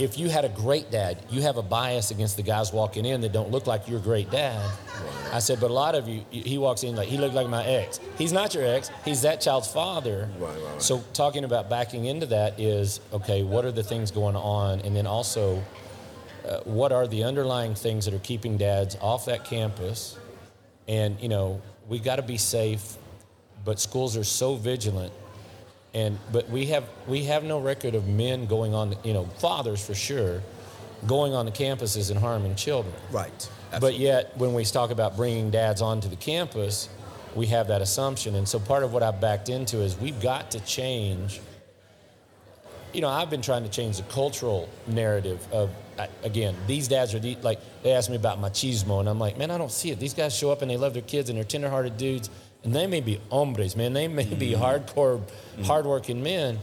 if 0.00 0.18
you 0.18 0.30
had 0.30 0.46
a 0.46 0.48
great 0.48 0.90
dad, 0.90 1.18
you 1.28 1.42
have 1.42 1.58
a 1.58 1.62
bias 1.62 2.10
against 2.10 2.36
the 2.36 2.42
guys 2.42 2.72
walking 2.72 3.04
in 3.04 3.20
that 3.20 3.32
don't 3.32 3.50
look 3.50 3.66
like 3.66 3.86
your 3.86 4.00
great 4.00 4.30
dad. 4.30 4.66
I 5.30 5.38
said, 5.38 5.60
but 5.60 5.70
a 5.70 5.74
lot 5.74 5.94
of 5.94 6.08
you, 6.08 6.24
he 6.30 6.56
walks 6.56 6.82
in 6.82 6.96
like, 6.96 7.08
he 7.08 7.18
looked 7.18 7.34
like 7.34 7.48
my 7.48 7.64
ex. 7.64 8.00
He's 8.16 8.32
not 8.32 8.54
your 8.54 8.64
ex, 8.64 8.90
he's 9.04 9.22
that 9.22 9.40
child's 9.40 9.68
father. 9.68 10.28
Right, 10.38 10.50
right, 10.50 10.64
right. 10.64 10.82
So 10.82 11.04
talking 11.12 11.44
about 11.44 11.68
backing 11.68 12.06
into 12.06 12.26
that 12.26 12.58
is, 12.58 13.00
okay, 13.12 13.42
what 13.42 13.64
are 13.64 13.72
the 13.72 13.82
things 13.82 14.10
going 14.10 14.36
on? 14.36 14.80
And 14.80 14.96
then 14.96 15.06
also, 15.06 15.62
uh, 16.48 16.60
what 16.64 16.92
are 16.92 17.06
the 17.06 17.22
underlying 17.24 17.74
things 17.74 18.06
that 18.06 18.14
are 18.14 18.20
keeping 18.20 18.56
dads 18.56 18.96
off 19.02 19.26
that 19.26 19.44
campus? 19.44 20.18
And, 20.88 21.20
you 21.20 21.28
know, 21.28 21.60
we 21.88 21.98
got 21.98 22.16
to 22.16 22.22
be 22.22 22.38
safe, 22.38 22.96
but 23.64 23.78
schools 23.78 24.16
are 24.16 24.24
so 24.24 24.56
vigilant 24.56 25.12
and 25.94 26.18
but 26.32 26.48
we 26.48 26.66
have 26.66 26.84
we 27.06 27.24
have 27.24 27.44
no 27.44 27.58
record 27.60 27.94
of 27.94 28.06
men 28.06 28.46
going 28.46 28.74
on 28.74 28.94
you 29.02 29.12
know 29.12 29.24
fathers 29.38 29.84
for 29.84 29.94
sure 29.94 30.42
going 31.06 31.32
on 31.32 31.46
the 31.46 31.52
campuses 31.52 32.10
and 32.10 32.20
harming 32.20 32.54
children. 32.54 32.94
Right. 33.10 33.48
but 33.80 33.98
yet 33.98 34.36
when 34.36 34.52
we 34.52 34.64
talk 34.64 34.90
about 34.90 35.16
bringing 35.16 35.50
dads 35.50 35.80
onto 35.80 36.08
the 36.08 36.16
campus 36.16 36.88
we 37.34 37.46
have 37.46 37.68
that 37.68 37.80
assumption. 37.80 38.34
And 38.34 38.48
so 38.48 38.58
part 38.58 38.82
of 38.82 38.92
what 38.92 39.02
i 39.02 39.10
backed 39.10 39.48
into 39.48 39.78
is 39.78 39.96
we've 39.98 40.20
got 40.20 40.50
to 40.52 40.60
change 40.60 41.40
you 42.92 43.00
know 43.00 43.08
i've 43.08 43.30
been 43.30 43.42
trying 43.42 43.62
to 43.62 43.68
change 43.68 43.96
the 43.96 44.02
cultural 44.04 44.68
narrative 44.86 45.46
of 45.52 45.70
uh, 45.98 46.06
again 46.24 46.54
these 46.66 46.88
dads 46.88 47.14
are 47.14 47.18
the, 47.18 47.36
like 47.42 47.60
they 47.82 47.92
asked 47.92 48.10
me 48.10 48.16
about 48.16 48.40
machismo 48.40 49.00
and 49.00 49.08
i'm 49.08 49.18
like 49.18 49.36
man 49.38 49.50
i 49.50 49.58
don't 49.58 49.72
see 49.72 49.90
it. 49.90 49.98
These 49.98 50.14
guys 50.14 50.34
show 50.36 50.50
up 50.50 50.62
and 50.62 50.70
they 50.70 50.76
love 50.76 50.92
their 50.92 51.02
kids 51.02 51.30
and 51.30 51.36
they're 51.36 51.44
tenderhearted 51.44 51.96
dudes 51.96 52.30
and 52.64 52.74
they 52.74 52.86
may 52.86 53.00
be 53.00 53.20
hombres 53.30 53.76
man. 53.76 53.92
They 53.92 54.08
may 54.08 54.24
be 54.24 54.52
mm-hmm. 54.52 54.62
hardcore 54.62 55.18
mm-hmm. 55.18 55.62
hardworking 55.62 56.22
men. 56.22 56.58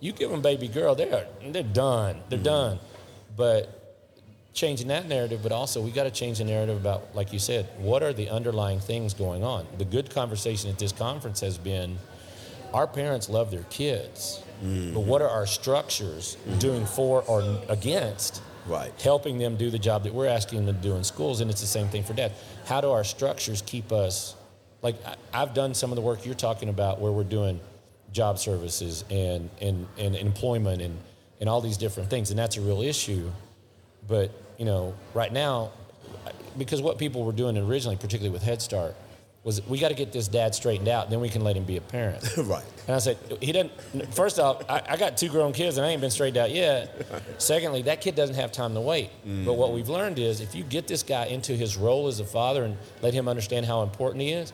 You 0.00 0.12
give 0.12 0.30
them 0.30 0.42
baby 0.42 0.68
girl 0.68 0.94
they're 0.94 1.26
they're 1.42 1.62
done. 1.62 2.20
They're 2.28 2.38
mm-hmm. 2.38 2.44
done. 2.44 2.78
But 3.36 3.74
changing 4.54 4.88
that 4.88 5.06
narrative, 5.06 5.40
but 5.42 5.52
also 5.52 5.80
we 5.80 5.90
got 5.90 6.04
to 6.04 6.10
change 6.10 6.38
the 6.38 6.44
narrative 6.44 6.76
about, 6.76 7.14
like 7.14 7.32
you 7.32 7.38
said, 7.38 7.68
what 7.78 8.02
are 8.02 8.12
the 8.12 8.28
underlying 8.28 8.80
things 8.80 9.14
going 9.14 9.44
on? 9.44 9.64
The 9.78 9.84
good 9.84 10.10
conversation 10.10 10.68
at 10.68 10.78
this 10.78 10.90
conference 10.90 11.40
has 11.40 11.56
been 11.58 11.96
our 12.74 12.86
parents 12.86 13.28
love 13.28 13.50
their 13.52 13.62
kids, 13.64 14.42
Mm-hmm. 14.62 14.94
but 14.94 15.00
what 15.00 15.22
are 15.22 15.28
our 15.28 15.46
structures 15.46 16.36
mm-hmm. 16.36 16.58
doing 16.58 16.86
for 16.86 17.22
or 17.22 17.62
against 17.68 18.42
Right. 18.66 18.92
helping 19.00 19.38
them 19.38 19.56
do 19.56 19.70
the 19.70 19.78
job 19.78 20.04
that 20.04 20.12
we're 20.12 20.26
asking 20.26 20.66
them 20.66 20.76
to 20.76 20.82
do 20.82 20.94
in 20.94 21.04
schools? 21.04 21.40
And 21.40 21.50
it's 21.50 21.60
the 21.60 21.66
same 21.66 21.88
thing 21.88 22.02
for 22.02 22.12
dad. 22.12 22.32
How 22.66 22.80
do 22.80 22.90
our 22.90 23.04
structures 23.04 23.62
keep 23.62 23.92
us, 23.92 24.34
like 24.82 24.96
I've 25.32 25.54
done 25.54 25.74
some 25.74 25.90
of 25.90 25.96
the 25.96 26.02
work 26.02 26.26
you're 26.26 26.34
talking 26.34 26.68
about 26.68 27.00
where 27.00 27.12
we're 27.12 27.24
doing 27.24 27.60
job 28.12 28.38
services 28.38 29.04
and, 29.10 29.48
and, 29.60 29.86
and 29.96 30.16
employment 30.16 30.82
and, 30.82 30.98
and 31.40 31.48
all 31.48 31.60
these 31.60 31.76
different 31.76 32.10
things, 32.10 32.30
and 32.30 32.38
that's 32.38 32.56
a 32.56 32.60
real 32.60 32.82
issue. 32.82 33.30
But 34.06 34.30
you 34.58 34.64
know, 34.64 34.94
right 35.14 35.32
now, 35.32 35.70
because 36.56 36.82
what 36.82 36.98
people 36.98 37.24
were 37.24 37.32
doing 37.32 37.56
originally, 37.56 37.96
particularly 37.96 38.30
with 38.30 38.42
Head 38.42 38.60
Start, 38.60 38.94
was 39.44 39.66
we 39.66 39.78
got 39.78 39.88
to 39.88 39.94
get 39.94 40.12
this 40.12 40.28
dad 40.28 40.54
straightened 40.54 40.88
out, 40.88 41.10
then 41.10 41.20
we 41.20 41.28
can 41.28 41.42
let 41.42 41.56
him 41.56 41.64
be 41.64 41.76
a 41.76 41.80
parent. 41.80 42.22
right. 42.38 42.64
And 42.86 42.96
I 42.96 42.98
said, 42.98 43.16
he 43.40 43.52
doesn't. 43.52 43.70
First 44.14 44.38
off, 44.38 44.62
I, 44.68 44.82
I 44.90 44.96
got 44.96 45.16
two 45.16 45.28
grown 45.28 45.52
kids 45.52 45.76
and 45.78 45.86
I 45.86 45.90
ain't 45.90 46.00
been 46.00 46.10
straightened 46.10 46.38
out 46.38 46.50
yet. 46.50 47.22
Secondly, 47.38 47.82
that 47.82 48.00
kid 48.00 48.14
doesn't 48.14 48.34
have 48.36 48.52
time 48.52 48.74
to 48.74 48.80
wait. 48.80 49.10
But 49.24 49.54
what 49.54 49.72
we've 49.72 49.88
learned 49.88 50.18
is 50.18 50.40
if 50.40 50.54
you 50.54 50.64
get 50.64 50.86
this 50.88 51.02
guy 51.02 51.26
into 51.26 51.52
his 51.54 51.76
role 51.76 52.08
as 52.08 52.20
a 52.20 52.24
father 52.24 52.64
and 52.64 52.76
let 53.00 53.14
him 53.14 53.28
understand 53.28 53.64
how 53.66 53.82
important 53.82 54.22
he 54.22 54.32
is, 54.32 54.52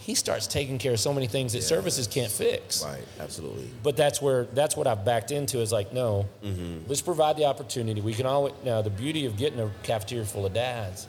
he 0.00 0.16
starts 0.16 0.48
taking 0.48 0.78
care 0.78 0.94
of 0.94 0.98
so 0.98 1.12
many 1.12 1.28
things 1.28 1.52
that 1.52 1.62
services 1.62 2.08
can't 2.08 2.32
fix. 2.32 2.84
Right. 2.84 3.04
Absolutely. 3.20 3.70
But 3.84 3.96
that's 3.96 4.20
where 4.20 4.44
that's 4.46 4.76
what 4.76 4.88
I've 4.88 5.04
backed 5.04 5.30
into 5.30 5.60
is 5.60 5.70
like, 5.70 5.92
no, 5.92 6.26
Mm-hmm. 6.42 6.88
let's 6.88 7.00
provide 7.02 7.36
the 7.36 7.44
opportunity. 7.44 8.00
We 8.00 8.12
can 8.14 8.26
always 8.26 8.54
now 8.64 8.82
the 8.82 8.90
beauty 8.90 9.26
of 9.26 9.36
getting 9.36 9.60
a 9.60 9.70
cafeteria 9.84 10.24
full 10.24 10.44
of 10.46 10.52
dads 10.54 11.06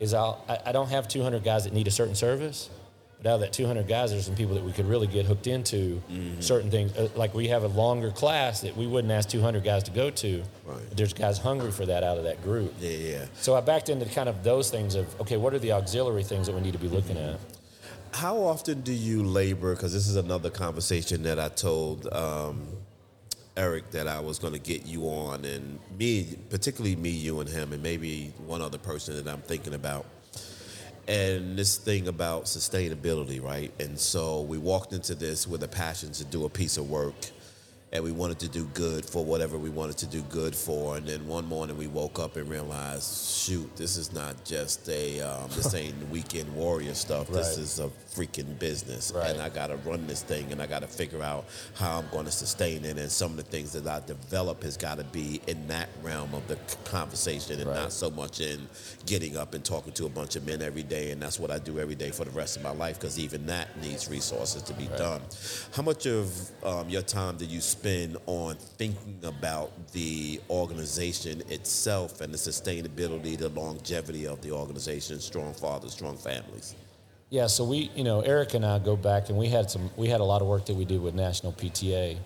is 0.00 0.14
I'll, 0.14 0.44
I, 0.48 0.58
I 0.66 0.72
don't 0.72 0.88
have 0.90 1.08
200 1.08 1.42
guys 1.44 1.64
that 1.64 1.72
need 1.72 1.86
a 1.86 1.90
certain 1.90 2.14
service, 2.14 2.70
but 3.20 3.28
out 3.30 3.34
of 3.34 3.40
that 3.40 3.52
200 3.52 3.88
guys, 3.88 4.10
there's 4.12 4.26
some 4.26 4.36
people 4.36 4.54
that 4.54 4.62
we 4.64 4.70
could 4.72 4.86
really 4.86 5.08
get 5.08 5.26
hooked 5.26 5.46
into 5.48 6.00
Mm-hmm. 6.10 6.40
certain 6.40 6.70
things. 6.70 6.96
Uh, 6.96 7.08
like 7.16 7.34
we 7.34 7.48
have 7.48 7.64
a 7.64 7.68
longer 7.68 8.10
class 8.12 8.60
that 8.60 8.76
we 8.76 8.86
wouldn't 8.86 9.12
ask 9.12 9.28
200 9.28 9.64
guys 9.64 9.82
to 9.84 9.90
go 9.90 10.08
to. 10.10 10.42
Right. 10.64 10.78
There's 10.96 11.12
guys 11.12 11.38
hungry 11.38 11.72
for 11.72 11.84
that 11.86 12.04
out 12.04 12.16
of 12.16 12.24
that 12.24 12.42
group. 12.44 12.74
Yeah. 12.80 12.90
Yeah. 12.90 13.24
So 13.34 13.56
I 13.56 13.60
backed 13.60 13.88
into 13.88 14.06
kind 14.06 14.28
of 14.28 14.44
those 14.44 14.70
things 14.70 14.94
of 14.94 15.20
okay, 15.22 15.36
what 15.36 15.52
are 15.52 15.58
the 15.58 15.72
auxiliary 15.72 16.22
things 16.22 16.46
that 16.46 16.54
we 16.54 16.60
need 16.60 16.74
to 16.74 16.78
be 16.78 16.88
looking 16.88 17.16
Mm-hmm. 17.16 17.34
at? 17.34 17.40
How 18.14 18.38
often 18.38 18.80
do 18.82 18.92
you 18.92 19.22
labor? 19.22 19.74
Because 19.74 19.92
this 19.92 20.08
is 20.08 20.16
another 20.16 20.48
conversation 20.48 21.24
that 21.24 21.38
I 21.38 21.48
told 21.48 22.06
um, 22.12 22.66
Eric 23.58 23.90
that 23.90 24.06
I 24.06 24.20
was 24.20 24.38
going 24.38 24.52
to 24.52 24.60
get 24.60 24.86
you 24.86 25.02
on, 25.06 25.44
and 25.44 25.80
me, 25.98 26.38
particularly 26.48 26.94
me, 26.94 27.10
you, 27.10 27.40
and 27.40 27.48
him, 27.48 27.72
and 27.72 27.82
maybe 27.82 28.32
one 28.46 28.62
other 28.62 28.78
person 28.78 29.16
that 29.16 29.30
I'm 29.30 29.42
thinking 29.42 29.74
about. 29.74 30.06
And 31.08 31.58
this 31.58 31.76
thing 31.76 32.06
about 32.06 32.44
sustainability, 32.44 33.42
right? 33.42 33.72
And 33.80 33.98
so 33.98 34.42
we 34.42 34.58
walked 34.58 34.92
into 34.92 35.14
this 35.14 35.48
with 35.48 35.62
a 35.64 35.68
passion 35.68 36.12
to 36.12 36.24
do 36.24 36.44
a 36.44 36.48
piece 36.48 36.76
of 36.76 36.88
work, 36.88 37.14
and 37.92 38.04
we 38.04 38.12
wanted 38.12 38.38
to 38.40 38.48
do 38.48 38.66
good 38.74 39.04
for 39.04 39.24
whatever 39.24 39.58
we 39.58 39.70
wanted 39.70 39.96
to 39.98 40.06
do 40.06 40.22
good 40.22 40.54
for. 40.54 40.96
And 40.96 41.06
then 41.06 41.26
one 41.26 41.46
morning 41.46 41.76
we 41.76 41.88
woke 41.88 42.20
up 42.20 42.36
and 42.36 42.48
realized, 42.48 43.26
shoot, 43.38 43.74
this 43.74 43.96
is 43.96 44.12
not 44.12 44.44
just 44.44 44.88
a, 44.88 45.20
um, 45.20 45.48
this 45.48 45.74
ain't 45.74 46.08
weekend 46.10 46.54
warrior 46.54 46.94
stuff. 46.94 47.28
This 47.28 47.58
is 47.58 47.80
a 47.80 47.90
freaking 48.18 48.58
business, 48.58 49.12
Right. 49.14 49.30
and 49.30 49.40
I 49.40 49.48
got 49.48 49.68
to 49.68 49.76
run 49.76 50.06
this 50.06 50.22
thing, 50.22 50.50
and 50.50 50.60
I 50.60 50.66
got 50.66 50.80
to 50.80 50.88
figure 50.88 51.22
out 51.22 51.44
how 51.74 51.98
I'm 51.98 52.08
going 52.10 52.24
to 52.24 52.32
sustain 52.32 52.84
it. 52.84 52.98
And 52.98 53.10
some 53.10 53.30
of 53.32 53.36
the 53.36 53.42
things 53.44 53.72
that 53.72 53.86
I 53.86 54.00
develop 54.04 54.62
has 54.64 54.76
got 54.76 54.98
to 54.98 55.04
be 55.04 55.40
in 55.46 55.68
that 55.68 55.88
realm 56.02 56.34
of 56.34 56.46
the 56.48 56.56
conversation, 56.84 57.60
and 57.60 57.68
Right. 57.68 57.76
not 57.76 57.92
so 57.92 58.10
much 58.10 58.40
in 58.40 58.68
getting 59.06 59.36
up 59.36 59.54
and 59.54 59.64
talking 59.64 59.92
to 59.94 60.06
a 60.06 60.08
bunch 60.08 60.36
of 60.36 60.46
men 60.46 60.62
every 60.62 60.82
day. 60.82 61.10
And 61.12 61.22
that's 61.22 61.38
what 61.38 61.50
I 61.50 61.58
do 61.58 61.78
every 61.78 61.94
day 61.94 62.10
for 62.10 62.24
the 62.24 62.30
rest 62.30 62.56
of 62.56 62.62
my 62.62 62.70
life, 62.70 62.98
because 62.98 63.18
even 63.18 63.46
that 63.46 63.68
needs 63.80 64.08
resources 64.10 64.62
to 64.62 64.74
be 64.74 64.86
done. 64.86 65.20
How 65.72 65.82
much 65.82 66.06
of 66.06 66.32
um, 66.64 66.88
your 66.88 67.02
time 67.02 67.36
do 67.36 67.44
you 67.44 67.60
spend 67.60 68.16
on 68.26 68.56
thinking 68.56 69.20
about 69.22 69.70
the 69.92 70.40
organization 70.50 71.42
itself 71.50 72.20
and 72.20 72.32
the 72.34 72.38
sustainability, 72.38 73.36
the 73.36 73.48
longevity 73.50 74.26
of 74.26 74.40
the 74.42 74.50
organization, 74.50 75.20
strong 75.20 75.54
fathers, 75.54 75.92
strong 75.92 76.16
families? 76.16 76.74
Yeah, 77.30 77.46
so 77.46 77.64
we, 77.64 77.90
you 77.94 78.04
know, 78.04 78.22
Eric 78.22 78.54
and 78.54 78.64
I 78.64 78.78
go 78.78 78.96
back, 78.96 79.28
and 79.28 79.36
we 79.36 79.48
had 79.48 79.70
some, 79.70 79.90
we 79.96 80.08
had 80.08 80.20
a 80.20 80.24
lot 80.24 80.40
of 80.40 80.48
work 80.48 80.64
that 80.66 80.74
we 80.74 80.86
did 80.86 81.02
with 81.02 81.14
National 81.14 81.52
PTA, 81.52 82.16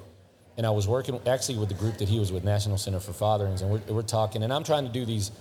and 0.56 0.64
I 0.64 0.70
was 0.70 0.86
working 0.86 1.20
actually 1.26 1.58
with 1.58 1.70
the 1.70 1.74
group 1.74 1.98
that 1.98 2.08
he 2.08 2.20
was 2.20 2.30
with, 2.30 2.44
National 2.44 2.78
Center 2.78 3.00
for 3.00 3.10
Fatherings, 3.12 3.62
and 3.62 3.70
we're, 3.70 3.80
we're 3.92 4.02
talking, 4.02 4.44
and 4.44 4.52
I'm 4.52 4.62
trying 4.62 4.86
to 4.86 4.92
do 4.92 5.04
these, 5.04 5.32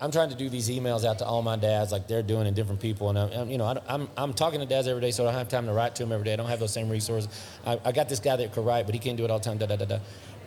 I'm 0.00 0.10
trying 0.10 0.30
to 0.30 0.34
do 0.34 0.48
these 0.48 0.68
emails 0.68 1.04
out 1.04 1.20
to 1.20 1.24
all 1.24 1.40
my 1.40 1.54
dads 1.54 1.92
like 1.92 2.08
they're 2.08 2.20
doing 2.20 2.48
and 2.48 2.56
different 2.56 2.80
people, 2.80 3.08
and 3.08 3.16
I'm, 3.16 3.48
you 3.48 3.58
know, 3.58 3.66
I, 3.66 3.80
I'm, 3.86 4.08
I'm 4.16 4.34
talking 4.34 4.58
to 4.58 4.66
dads 4.66 4.88
every 4.88 5.02
day, 5.02 5.12
so 5.12 5.22
I 5.22 5.26
don't 5.26 5.38
have 5.38 5.48
time 5.48 5.66
to 5.66 5.72
write 5.72 5.94
to 5.96 6.02
them 6.02 6.10
every 6.10 6.24
day. 6.24 6.32
I 6.32 6.36
don't 6.36 6.48
have 6.48 6.58
those 6.58 6.72
same 6.72 6.88
resources. 6.88 7.30
I, 7.64 7.78
I 7.84 7.92
got 7.92 8.08
this 8.08 8.18
guy 8.18 8.34
that 8.34 8.52
could 8.52 8.66
write, 8.66 8.86
but 8.86 8.94
he 8.96 8.98
can't 8.98 9.16
do 9.16 9.24
it 9.24 9.30
all 9.30 9.38
the 9.38 9.44
time. 9.44 9.58
Da 9.58 9.66
da 9.66 9.76
da 9.76 9.84
da. 9.84 9.98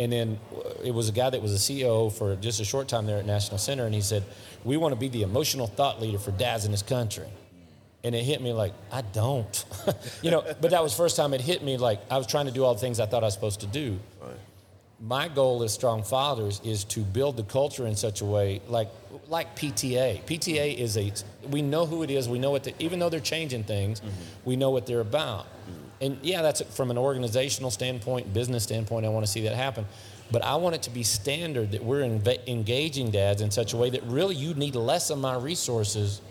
And 0.01 0.11
then 0.11 0.37
uh, 0.53 0.71
it 0.83 0.91
was 0.91 1.07
a 1.07 1.13
guy 1.13 1.29
that 1.29 1.41
was 1.41 1.53
a 1.53 1.57
CEO 1.57 2.11
for 2.11 2.35
just 2.35 2.59
a 2.59 2.65
short 2.65 2.89
time 2.89 3.05
there 3.05 3.19
at 3.19 3.25
National 3.25 3.57
Center, 3.57 3.85
and 3.85 3.95
he 3.95 4.01
said, 4.01 4.25
"We 4.65 4.75
want 4.75 4.93
to 4.93 4.99
be 4.99 5.07
the 5.07 5.21
emotional 5.21 5.67
thought 5.67 6.01
leader 6.01 6.19
for 6.19 6.31
dads 6.31 6.65
in 6.65 6.71
this 6.71 6.83
country." 6.83 7.27
And 8.03 8.15
it 8.15 8.23
hit 8.23 8.41
me 8.41 8.53
like 8.53 8.73
I 8.91 9.01
don't, 9.01 9.65
you 10.21 10.31
know. 10.31 10.43
But 10.61 10.71
that 10.71 10.81
was 10.81 10.93
first 10.93 11.15
time 11.15 11.33
it 11.33 11.41
hit 11.41 11.63
me 11.63 11.77
like 11.77 11.99
I 12.09 12.17
was 12.17 12.27
trying 12.27 12.45
to 12.45 12.51
do 12.51 12.63
all 12.63 12.73
the 12.73 12.79
things 12.79 12.99
I 12.99 13.05
thought 13.05 13.23
I 13.23 13.27
was 13.27 13.33
supposed 13.33 13.61
to 13.61 13.67
do. 13.67 13.99
My 15.01 15.29
goal 15.29 15.63
as 15.63 15.73
strong 15.73 16.03
fathers 16.03 16.59
is 16.65 16.83
to 16.85 16.99
build 16.99 17.37
the 17.37 17.43
culture 17.43 17.87
in 17.87 17.95
such 17.95 18.19
a 18.19 18.25
way, 18.25 18.61
like 18.67 18.89
like 19.29 19.55
PTA. 19.55 20.23
PTA 20.25 20.77
is 20.77 20.97
a 20.97 21.11
we 21.49 21.61
know 21.61 21.85
who 21.85 22.03
it 22.03 22.11
is. 22.11 22.27
We 22.27 22.39
know 22.39 22.51
what 22.51 22.65
the, 22.65 22.73
even 22.79 22.99
though 22.99 23.09
they're 23.09 23.19
changing 23.19 23.63
things, 23.63 24.01
mm-hmm. 24.01 24.09
we 24.43 24.55
know 24.55 24.71
what 24.71 24.85
they're 24.85 24.99
about. 24.99 25.45
Mm-hmm. 25.45 25.79
And 26.01 26.19
yeah, 26.21 26.41
that's 26.41 26.61
from 26.75 26.91
an 26.91 26.97
organizational 26.97 27.71
standpoint, 27.71 28.33
business 28.33 28.63
standpoint. 28.63 29.05
I 29.05 29.09
want 29.09 29.25
to 29.25 29.31
see 29.31 29.41
that 29.43 29.55
happen. 29.55 29.85
But 30.31 30.43
I 30.43 30.55
want 30.55 30.75
it 30.75 30.83
to 30.83 30.91
be 30.91 31.01
standard 31.03 31.71
that 31.71 31.83
we're 31.83 32.03
engaging 32.03 33.09
dads 33.09 33.41
in 33.41 33.49
such 33.49 33.73
a 33.73 33.77
way 33.77 33.89
that 33.89 34.03
really 34.03 34.35
you 34.35 34.53
need 34.53 34.75
less 34.75 35.09
of 35.09 35.17
my 35.17 35.35
resources 35.35 36.21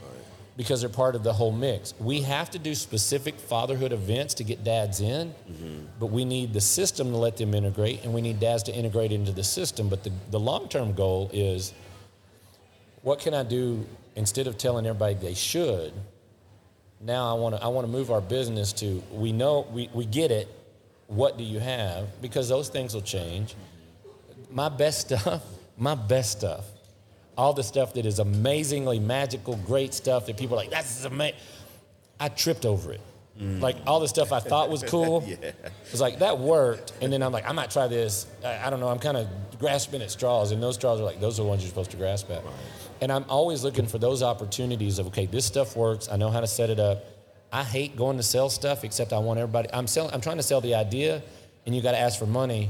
because 0.59 0.81
they're 0.81 0.90
part 0.90 1.14
of 1.14 1.23
the 1.23 1.33
whole 1.33 1.53
mix. 1.53 1.94
We 2.01 2.21
have 2.23 2.51
to 2.51 2.59
do 2.59 2.75
specific 2.75 3.38
fatherhood 3.38 3.92
events 3.92 4.35
to 4.35 4.44
get 4.44 4.64
dads 4.64 5.01
in, 5.01 5.29
mm-hmm. 5.29 5.85
but 6.01 6.07
we 6.07 6.25
need 6.25 6.53
the 6.53 6.61
system 6.61 7.12
to 7.12 7.16
let 7.16 7.37
them 7.37 7.55
integrate, 7.55 8.05
and 8.05 8.12
we 8.12 8.21
need 8.21 8.40
dads 8.40 8.64
to 8.64 8.73
integrate 8.73 9.12
into 9.12 9.31
the 9.31 9.44
system. 9.44 9.88
But 9.88 10.03
the, 10.03 10.11
the 10.33 10.40
long 10.40 10.68
term 10.68 10.94
goal 10.94 11.31
is 11.33 11.73
what 13.03 13.21
can 13.21 13.35
I 13.35 13.44
do 13.44 13.87
instead 14.16 14.49
of 14.49 14.59
telling 14.59 14.85
everybody 14.85 15.14
they 15.14 15.35
should? 15.35 15.92
Now 17.01 17.31
I 17.31 17.38
want 17.38 17.55
to 17.55 17.62
I 17.62 17.68
want 17.68 17.87
to 17.87 17.92
move 17.92 18.11
our 18.11 18.21
business 18.21 18.73
to 18.75 19.01
we 19.12 19.31
know 19.31 19.64
we, 19.71 19.88
we 19.94 20.07
get 20.07 20.33
it. 20.33 20.49
what 21.07 21.38
do 21.38 21.44
you 21.44 21.61
have? 21.61 22.21
Because 22.21 22.49
those 22.49 22.68
things 22.68 22.94
will 22.94 23.03
change. 23.03 23.55
My 24.51 24.68
best 24.68 25.03
stuff, 25.03 25.44
my 25.79 25.94
best 25.94 26.33
stuff, 26.33 26.64
all 27.38 27.53
the 27.53 27.62
stuff 27.62 27.94
that 27.94 28.05
is 28.05 28.18
amazingly 28.18 28.98
magical, 28.98 29.57
great 29.64 29.94
stuff 29.94 30.27
that 30.27 30.37
people 30.37 30.57
are 30.57 30.61
like, 30.61 30.70
that's 30.70 31.05
amazing. 31.05 31.38
I 32.18 32.29
tripped 32.29 32.66
over 32.66 32.92
it. 32.92 33.01
Mm. 33.40 33.61
Like 33.61 33.77
all 33.87 34.01
the 34.01 34.09
stuff 34.09 34.33
I 34.33 34.40
thought 34.40 34.68
was 34.68 34.83
cool, 34.87 35.24
yeah. 35.24 35.53
was 35.92 36.01
like 36.01 36.18
that 36.18 36.40
worked, 36.40 36.92
and 37.01 37.12
then 37.12 37.22
I'm 37.22 37.31
like, 37.31 37.48
I 37.48 37.53
might 37.53 37.70
try 37.70 37.87
this. 37.87 38.27
I, 38.44 38.66
I 38.66 38.70
don't 38.70 38.81
know. 38.81 38.88
I'm 38.88 38.98
kind 38.98 39.16
of 39.16 39.29
grasping 39.61 40.03
at 40.03 40.11
straws, 40.11 40.51
and 40.51 40.61
those 40.61 40.74
straws 40.74 41.01
are 41.01 41.05
like 41.05 41.20
those 41.20 41.38
are 41.38 41.44
the 41.44 41.48
ones 41.48 41.62
you're 41.62 41.68
supposed 41.68 41.92
to 41.92 41.96
grasp 41.96 42.29
at. 42.31 42.44
Right. 42.44 42.53
And 43.01 43.12
I'm 43.12 43.24
always 43.29 43.62
looking 43.62 43.87
for 43.87 43.98
those 43.98 44.24
opportunities 44.24 44.98
of 44.98 45.07
okay, 45.07 45.27
this 45.27 45.46
stuff 45.46 45.77
works. 45.77 46.09
I 46.11 46.16
know 46.16 46.31
how 46.31 46.40
to 46.40 46.48
set 46.48 46.68
it 46.68 46.81
up. 46.81 47.05
I 47.53 47.62
hate 47.62 47.96
going 47.96 48.16
to 48.16 48.24
sell 48.24 48.51
stuff, 48.51 48.83
except 48.83 49.12
I 49.12 49.20
want 49.20 49.38
everybody. 49.38 49.68
I'm 49.72 49.87
selling. 49.87 50.12
I'm 50.12 50.20
trying 50.20 50.38
to 50.38 50.42
sell 50.42 50.61
the 50.61 50.74
idea, 50.74 51.22
and 51.64 51.77
you 51.77 51.81
got 51.81 51.92
to 51.92 51.98
ask 51.98 52.18
for 52.18 52.27
money 52.27 52.68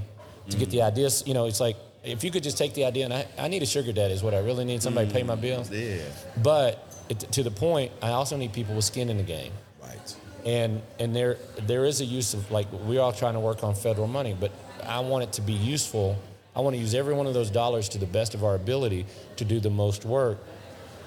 to 0.50 0.57
mm. 0.57 0.61
get 0.61 0.68
the 0.68 0.83
ideas. 0.83 1.24
You 1.26 1.33
know, 1.33 1.46
it's 1.46 1.61
like 1.61 1.76
if 2.08 2.24
you 2.24 2.30
could 2.30 2.42
just 2.42 2.58
take 2.58 2.74
the 2.74 2.84
idea, 2.84 3.04
and 3.04 3.14
I, 3.14 3.26
I 3.38 3.48
need 3.48 3.62
a 3.62 3.66
sugar 3.66 3.92
daddy 3.92 4.14
is 4.14 4.22
what 4.22 4.34
I 4.34 4.38
really 4.38 4.64
need. 4.64 4.82
Somebody 4.82 5.08
mm. 5.08 5.12
pay 5.12 5.22
my 5.22 5.36
mm. 5.36 5.40
bills. 5.40 5.70
Yeah. 5.70 5.98
But 6.42 6.84
it, 7.08 7.20
to 7.32 7.42
the 7.42 7.50
point, 7.50 7.92
I 8.02 8.10
also 8.10 8.36
need 8.36 8.52
people 8.52 8.74
with 8.74 8.84
skin 8.84 9.08
in 9.08 9.16
the 9.16 9.22
game. 9.22 9.52
Right. 9.82 10.16
And 10.44 10.82
and 10.98 11.14
there 11.14 11.36
there 11.62 11.84
is 11.84 12.00
a 12.00 12.04
use 12.04 12.34
of 12.34 12.50
like 12.50 12.70
we're 12.72 13.00
all 13.00 13.12
trying 13.12 13.34
to 13.34 13.40
work 13.40 13.62
on 13.62 13.74
federal 13.74 14.06
money, 14.06 14.36
but 14.38 14.52
I 14.84 15.00
want 15.00 15.24
it 15.24 15.32
to 15.34 15.42
be 15.42 15.52
useful. 15.52 16.16
I 16.56 16.60
want 16.60 16.74
to 16.74 16.80
use 16.80 16.94
every 16.94 17.14
one 17.14 17.26
of 17.26 17.34
those 17.34 17.50
dollars 17.50 17.88
to 17.90 17.98
the 17.98 18.06
best 18.06 18.34
of 18.34 18.42
our 18.42 18.54
ability 18.54 19.06
to 19.36 19.44
do 19.44 19.60
the 19.60 19.70
most 19.70 20.04
work. 20.04 20.38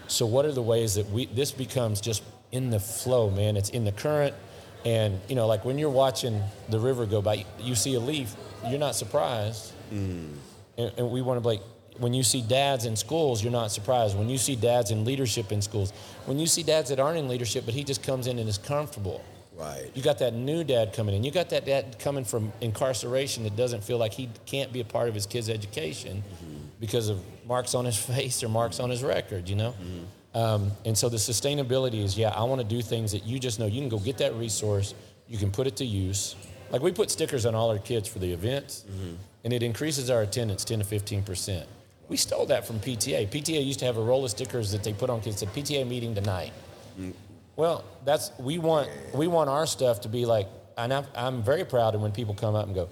So 0.07 0.25
what 0.25 0.45
are 0.45 0.51
the 0.51 0.61
ways 0.61 0.95
that 0.95 1.09
we 1.09 1.25
this 1.27 1.51
becomes 1.51 2.01
just 2.01 2.23
in 2.51 2.69
the 2.69 2.79
flow, 2.79 3.29
man? 3.29 3.57
It's 3.57 3.69
in 3.69 3.85
the 3.85 3.91
current. 3.91 4.35
And 4.83 5.19
you 5.27 5.35
know, 5.35 5.47
like 5.47 5.63
when 5.63 5.77
you're 5.77 5.89
watching 5.89 6.41
the 6.69 6.79
river 6.79 7.05
go 7.05 7.21
by, 7.21 7.45
you 7.59 7.75
see 7.75 7.95
a 7.95 7.99
leaf, 7.99 8.35
you're 8.67 8.79
not 8.79 8.95
surprised. 8.95 9.73
Mm. 9.91 10.33
And, 10.81 10.99
and, 10.99 11.11
we 11.11 11.21
want 11.21 11.41
to 11.41 11.47
like 11.47 11.61
when 11.97 12.13
you 12.13 12.23
see 12.23 12.41
dads 12.41 12.85
in 12.85 12.95
schools, 12.95 13.43
you're 13.43 13.51
not 13.51 13.71
surprised. 13.71 14.17
When 14.17 14.29
you 14.29 14.37
see 14.37 14.55
dads 14.55 14.91
in 14.91 15.05
leadership 15.05 15.51
in 15.51 15.61
schools, 15.61 15.91
when 16.25 16.39
you 16.39 16.47
see 16.47 16.63
dads 16.63 16.89
that 16.89 16.99
aren't 16.99 17.17
in 17.17 17.27
leadership, 17.27 17.65
but 17.65 17.73
he 17.73 17.83
just 17.83 18.01
comes 18.03 18.27
in 18.27 18.39
and 18.39 18.49
is 18.49 18.57
comfortable. 18.57 19.23
Right. 19.55 19.91
You 19.93 20.01
got 20.01 20.17
that 20.19 20.33
new 20.33 20.63
dad 20.63 20.93
coming 20.93 21.13
in. 21.13 21.23
You 21.23 21.31
got 21.31 21.49
that 21.49 21.65
dad 21.65 21.99
coming 21.99 22.23
from 22.23 22.51
incarceration 22.61 23.43
that 23.43 23.55
doesn't 23.55 23.83
feel 23.83 23.97
like 23.97 24.13
he 24.13 24.29
can't 24.45 24.73
be 24.73 24.79
a 24.79 24.85
part 24.85 25.07
of 25.07 25.13
his 25.13 25.27
kid's 25.27 25.49
education 25.49 26.23
mm-hmm. 26.23 26.57
because 26.79 27.09
of 27.09 27.21
marks 27.45 27.75
on 27.75 27.85
his 27.85 27.97
face 28.05 28.41
or 28.43 28.49
marks 28.49 28.79
on 28.79 28.89
his 28.89 29.03
record, 29.03 29.47
you 29.47 29.55
know? 29.55 29.71
Mm-hmm. 29.71 30.37
Um, 30.37 30.71
and 30.85 30.97
so 30.97 31.09
the 31.09 31.17
sustainability 31.17 32.03
is, 32.03 32.17
yeah, 32.17 32.29
I 32.29 32.43
want 32.43 32.61
to 32.61 32.67
do 32.67 32.81
things 32.81 33.11
that 33.11 33.25
you 33.25 33.37
just 33.37 33.59
know 33.59 33.65
you 33.65 33.81
can 33.81 33.89
go 33.89 33.99
get 33.99 34.17
that 34.19 34.33
resource, 34.35 34.95
you 35.27 35.37
can 35.37 35.51
put 35.51 35.67
it 35.67 35.75
to 35.77 35.85
use. 35.85 36.35
Like 36.71 36.81
we 36.81 36.91
put 36.91 37.11
stickers 37.11 37.45
on 37.45 37.53
all 37.53 37.69
our 37.69 37.79
kids 37.79 38.07
for 38.07 38.19
the 38.19 38.31
events, 38.31 38.85
mm-hmm. 38.89 39.15
And 39.43 39.53
it 39.53 39.63
increases 39.63 40.09
our 40.09 40.21
attendance 40.21 40.63
10 40.63 40.79
to 40.79 40.85
15 40.85 41.23
percent. 41.23 41.67
We 42.09 42.17
stole 42.17 42.45
that 42.47 42.67
from 42.67 42.79
PTA. 42.79 43.29
PTA 43.29 43.65
used 43.65 43.79
to 43.79 43.85
have 43.85 43.97
a 43.97 44.03
roll 44.03 44.25
of 44.25 44.31
stickers 44.31 44.71
that 44.73 44.83
they 44.83 44.91
put 44.91 45.09
on 45.09 45.21
kids 45.21 45.39
that 45.39 45.53
PTA 45.53 45.87
meeting 45.87 46.13
tonight. 46.13 46.51
Mm. 46.99 47.13
Well, 47.55 47.85
that's 48.05 48.31
we 48.37 48.57
want 48.57 48.89
we 49.13 49.27
want 49.27 49.49
our 49.49 49.65
stuff 49.65 50.01
to 50.01 50.09
be 50.09 50.25
like, 50.25 50.47
and 50.77 50.93
I'm, 50.93 51.05
I'm 51.15 51.43
very 51.43 51.63
proud 51.63 51.95
of 51.95 52.01
when 52.01 52.11
people 52.11 52.33
come 52.33 52.55
up 52.55 52.65
and 52.65 52.75
go, 52.75 52.89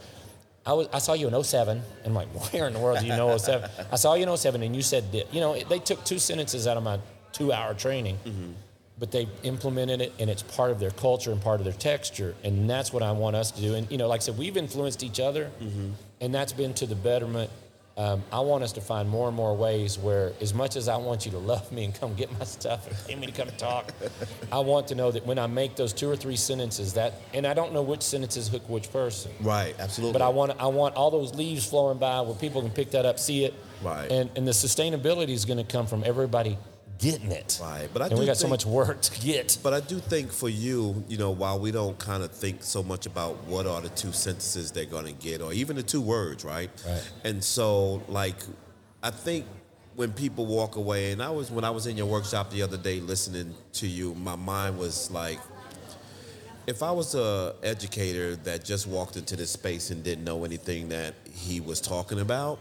I, 0.65 0.73
was, 0.73 0.88
I 0.93 0.99
saw 0.99 1.13
you 1.13 1.27
in 1.27 1.43
07. 1.43 1.77
And 1.77 1.85
I'm 2.05 2.13
like, 2.13 2.27
where 2.51 2.67
in 2.67 2.73
the 2.73 2.79
world 2.79 2.99
do 2.99 3.05
you 3.05 3.15
know 3.15 3.35
07? 3.35 3.69
I 3.91 3.95
saw 3.95 4.13
you 4.13 4.29
in 4.29 4.38
07 4.38 4.62
and 4.62 4.75
you 4.75 4.81
said, 4.81 5.12
that. 5.13 5.33
you 5.33 5.39
know, 5.39 5.57
they 5.63 5.79
took 5.79 6.03
two 6.03 6.19
sentences 6.19 6.67
out 6.67 6.77
of 6.77 6.83
my 6.83 6.99
two 7.31 7.51
hour 7.51 7.73
training, 7.73 8.17
mm-hmm. 8.25 8.51
But 8.99 9.12
they 9.12 9.27
implemented 9.43 10.01
it 10.01 10.13
and 10.19 10.29
it's 10.29 10.43
part 10.43 10.71
of 10.71 10.79
their 10.79 10.91
culture 10.91 11.31
and 11.31 11.41
part 11.41 11.59
of 11.59 11.63
their 11.63 11.73
texture. 11.73 12.35
And 12.43 12.69
that's 12.69 12.91
what 12.91 13.01
I 13.01 13.12
want 13.12 13.35
us 13.35 13.51
to 13.51 13.62
do. 13.62 13.75
And, 13.75 13.89
you 13.89 13.97
know, 13.97 14.07
like 14.07 14.21
I 14.21 14.23
said, 14.23 14.38
we've 14.38 14.57
influenced 14.57 15.03
each 15.03 15.19
other 15.19 15.51
mm-hmm. 15.62 15.91
and 16.21 16.35
that's 16.35 16.53
been 16.53 16.73
to 16.75 16.85
the 16.85 16.95
betterment 16.95 17.49
um, 17.99 18.23
I 18.31 18.39
want 18.39 18.63
us 18.63 18.71
to 18.73 18.81
find 18.81 19.09
more 19.09 19.27
and 19.27 19.35
more 19.35 19.53
ways 19.53 19.99
where, 19.99 20.31
as 20.39 20.53
much 20.53 20.77
as 20.77 20.88
I 20.88 20.95
want 20.95 21.25
you 21.25 21.33
to 21.33 21.38
love 21.38 21.69
me 21.69 21.83
and 21.83 21.93
come 21.93 22.15
get 22.15 22.31
my 22.39 22.45
stuff 22.45 22.88
and 22.88 22.95
pay 23.05 23.15
me 23.15 23.27
to 23.27 23.33
come 23.33 23.49
talk, 23.57 23.91
I 24.53 24.59
want 24.59 24.88
to 24.88 24.95
know 24.95 25.12
that 25.12 25.25
when 25.25 25.38
I 25.38 25.47
make 25.47 25.75
those 25.75 25.91
two 25.91 26.09
or 26.09 26.15
three 26.15 26.38
sentences, 26.38 26.93
that, 26.93 27.15
and 27.33 27.45
I 27.45 27.53
don't 27.53 27.73
know 27.73 27.81
which 27.81 28.01
sentences 28.01 28.47
hook 28.47 28.69
which 28.69 28.89
person. 28.93 29.33
Right, 29.41 29.75
absolutely. 29.77 30.13
But 30.13 30.21
I 30.21 30.29
want, 30.29 30.53
I 30.62 30.67
want 30.67 30.95
all 30.95 31.12
those 31.12 31.35
leaves 31.35 31.65
flowing 31.65 31.97
by 31.97 32.21
where 32.21 32.35
people 32.35 32.62
can 32.62 32.71
pick 32.71 32.91
that 32.91 33.05
up, 33.05 33.19
see 33.19 33.43
it. 33.43 33.53
Right. 33.83 34.09
And, 34.09 34.29
and 34.38 34.47
the 34.47 34.51
sustainability 34.51 35.31
is 35.31 35.43
going 35.43 35.57
to 35.57 35.69
come 35.69 35.85
from 35.85 36.05
everybody 36.05 36.57
getting 36.99 37.31
it. 37.31 37.59
Right, 37.62 37.89
but 37.91 38.01
I 38.01 38.07
and 38.07 38.19
we 38.19 38.25
got 38.25 38.38
think, 38.38 38.41
so 38.41 38.47
much 38.47 38.65
work 38.65 39.01
to 39.01 39.21
get. 39.21 39.57
But 39.63 39.73
I 39.73 39.79
do 39.79 39.99
think 39.99 40.31
for 40.31 40.49
you, 40.49 41.03
you 41.07 41.17
know, 41.17 41.31
while 41.31 41.59
we 41.59 41.71
don't 41.71 41.97
kind 41.97 42.21
of 42.21 42.31
think 42.31 42.62
so 42.62 42.83
much 42.83 43.05
about 43.05 43.43
what 43.45 43.65
are 43.65 43.81
the 43.81 43.89
two 43.89 44.12
sentences 44.12 44.71
they're 44.71 44.85
going 44.85 45.05
to 45.05 45.13
get, 45.13 45.41
or 45.41 45.51
even 45.53 45.75
the 45.75 45.83
two 45.83 46.01
words, 46.01 46.45
right? 46.45 46.69
Right. 46.85 47.12
And 47.23 47.43
so, 47.43 48.03
like, 48.07 48.35
I 49.01 49.09
think 49.09 49.45
when 49.95 50.12
people 50.13 50.45
walk 50.45 50.75
away, 50.75 51.12
and 51.12 51.23
I 51.23 51.29
was 51.29 51.49
when 51.49 51.63
I 51.63 51.71
was 51.71 51.88
in 51.88 51.97
your 51.97 52.05
workshop 52.05 52.51
the 52.51 52.62
other 52.62 52.77
day 52.77 52.99
listening 52.99 53.55
to 53.73 53.88
you, 53.88 54.13
my 54.15 54.35
mind 54.35 54.77
was 54.77 55.09
like. 55.09 55.39
If 56.67 56.83
I 56.83 56.91
was 56.91 57.15
a 57.15 57.55
educator 57.63 58.35
that 58.35 58.63
just 58.63 58.85
walked 58.85 59.17
into 59.17 59.35
this 59.35 59.49
space 59.49 59.89
and 59.89 60.03
didn't 60.03 60.23
know 60.23 60.45
anything 60.45 60.89
that 60.89 61.15
he 61.33 61.59
was 61.62 61.81
talking 61.81 62.19
about, 62.19 62.59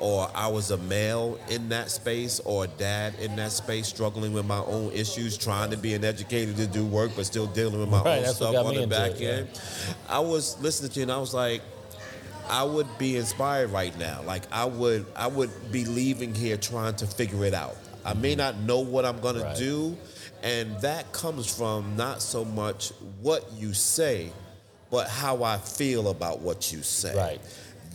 or 0.00 0.30
I 0.34 0.48
was 0.48 0.70
a 0.70 0.78
male 0.78 1.38
in 1.50 1.68
that 1.68 1.90
space 1.90 2.40
or 2.40 2.64
a 2.64 2.66
dad 2.66 3.14
in 3.20 3.36
that 3.36 3.52
space 3.52 3.86
struggling 3.86 4.32
with 4.32 4.46
my 4.46 4.60
own 4.60 4.90
issues, 4.92 5.36
trying 5.36 5.70
to 5.70 5.76
be 5.76 5.92
an 5.92 6.04
educator 6.04 6.54
to 6.54 6.66
do 6.66 6.86
work, 6.86 7.12
but 7.14 7.26
still 7.26 7.46
dealing 7.46 7.78
with 7.78 7.90
my 7.90 8.02
right, 8.02 8.24
own 8.24 8.34
stuff 8.34 8.56
on 8.56 8.74
the 8.74 8.86
back 8.86 9.20
end. 9.20 9.48
Yeah. 9.52 9.94
I 10.08 10.20
was 10.20 10.58
listening 10.60 10.90
to 10.92 11.00
you 11.00 11.02
and 11.02 11.12
I 11.12 11.18
was 11.18 11.34
like, 11.34 11.60
I 12.48 12.64
would 12.64 12.86
be 12.98 13.16
inspired 13.16 13.70
right 13.70 13.96
now. 13.98 14.22
Like 14.22 14.42
I 14.50 14.64
would 14.64 15.06
I 15.14 15.28
would 15.28 15.50
be 15.70 15.84
leaving 15.84 16.34
here 16.34 16.56
trying 16.56 16.96
to 16.96 17.06
figure 17.06 17.44
it 17.44 17.54
out. 17.54 17.76
I 18.04 18.14
may 18.14 18.34
not 18.34 18.56
know 18.58 18.80
what 18.80 19.04
I'm 19.04 19.20
gonna 19.20 19.44
right. 19.44 19.56
do, 19.56 19.96
and 20.42 20.80
that 20.80 21.12
comes 21.12 21.54
from 21.54 21.96
not 21.96 22.22
so 22.22 22.44
much 22.44 22.90
what 23.20 23.52
you 23.52 23.74
say, 23.74 24.32
but 24.90 25.08
how 25.08 25.44
I 25.44 25.58
feel 25.58 26.08
about 26.08 26.40
what 26.40 26.72
you 26.72 26.82
say. 26.82 27.14
Right. 27.14 27.40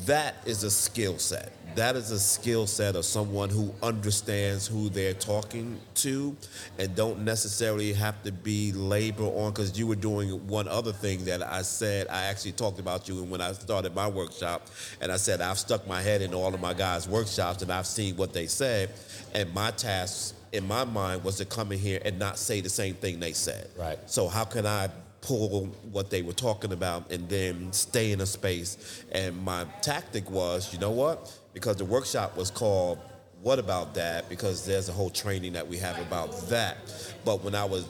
That 0.06 0.36
is 0.46 0.64
a 0.64 0.72
skill 0.72 1.18
set 1.18 1.52
that 1.76 1.98
is 1.98 2.10
a 2.12 2.20
skill 2.20 2.68
set 2.68 2.96
of 2.96 3.04
someone 3.04 3.50
who 3.50 3.74
understands 3.84 4.66
who 4.66 4.90
they're 4.90 5.14
talking 5.14 5.78
to 5.94 6.36
and 6.80 6.96
don't 6.96 7.20
necessarily 7.20 7.92
have 7.92 8.22
to 8.24 8.32
be 8.32 8.72
labor 8.72 9.26
on 9.26 9.52
because 9.52 9.78
you 9.78 9.86
were 9.86 9.96
doing 9.96 10.30
one 10.48 10.68
other 10.70 10.94
thing 10.94 11.26
that 11.26 11.44
I 11.44 11.62
said 11.64 12.08
I 12.08 12.24
actually 12.24 12.54
talked 12.54 12.80
about 12.80 13.10
you 13.10 13.22
and 13.22 13.30
when 13.30 13.42
I 13.42 13.52
started 13.52 13.94
my 13.94 14.08
workshop 14.08 14.68
and 15.02 15.12
I 15.12 15.18
said 15.18 15.42
I've 15.42 15.60
stuck 15.60 15.86
my 15.86 16.02
head 16.02 16.22
in 16.22 16.34
all 16.34 16.54
of 16.54 16.62
my 16.62 16.74
guys 16.74 17.10
workshops 17.10 17.62
and 17.62 17.72
I've 17.72 17.88
seen 17.88 18.16
what 18.16 18.32
they 18.32 18.48
said 18.48 18.92
and 19.34 19.54
my 19.54 19.72
task 19.72 20.34
in 20.54 20.66
my 20.66 20.86
mind 20.86 21.26
was 21.26 21.36
to 21.38 21.46
come 21.46 21.74
in 21.74 21.80
here 21.80 22.02
and 22.06 22.18
not 22.18 22.38
say 22.38 22.62
the 22.62 22.70
same 22.70 22.94
thing 22.94 23.20
they 23.20 23.34
said. 23.34 23.68
Right. 23.78 24.00
So 24.10 24.30
how 24.30 24.46
can 24.46 24.66
I 24.66 24.90
pull 25.26 25.66
what 25.92 26.12
they 26.12 26.22
were 26.22 26.34
talking 26.34 26.72
about 26.72 27.12
and 27.12 27.28
then 27.28 27.74
stay 27.74 28.12
in 28.12 28.22
a 28.22 28.26
space. 28.28 29.04
And 29.12 29.44
my 29.44 29.66
tactic 29.82 30.30
was, 30.30 30.72
you 30.72 30.80
know 30.80 30.92
what? 30.92 31.36
Because 31.54 31.78
the 31.78 31.86
workshop 31.86 32.38
was 32.38 32.52
called 32.52 33.00
What 33.42 33.58
About 33.58 33.96
That? 33.96 34.30
Because 34.30 34.66
there's 34.66 34.88
a 34.88 34.92
whole 34.92 35.10
training 35.10 35.54
that 35.54 35.68
we 35.68 35.78
have 35.78 36.00
about 36.00 36.32
that. 36.50 36.78
But 37.26 37.44
when 37.44 37.56
I 37.56 37.66
was 37.66 37.88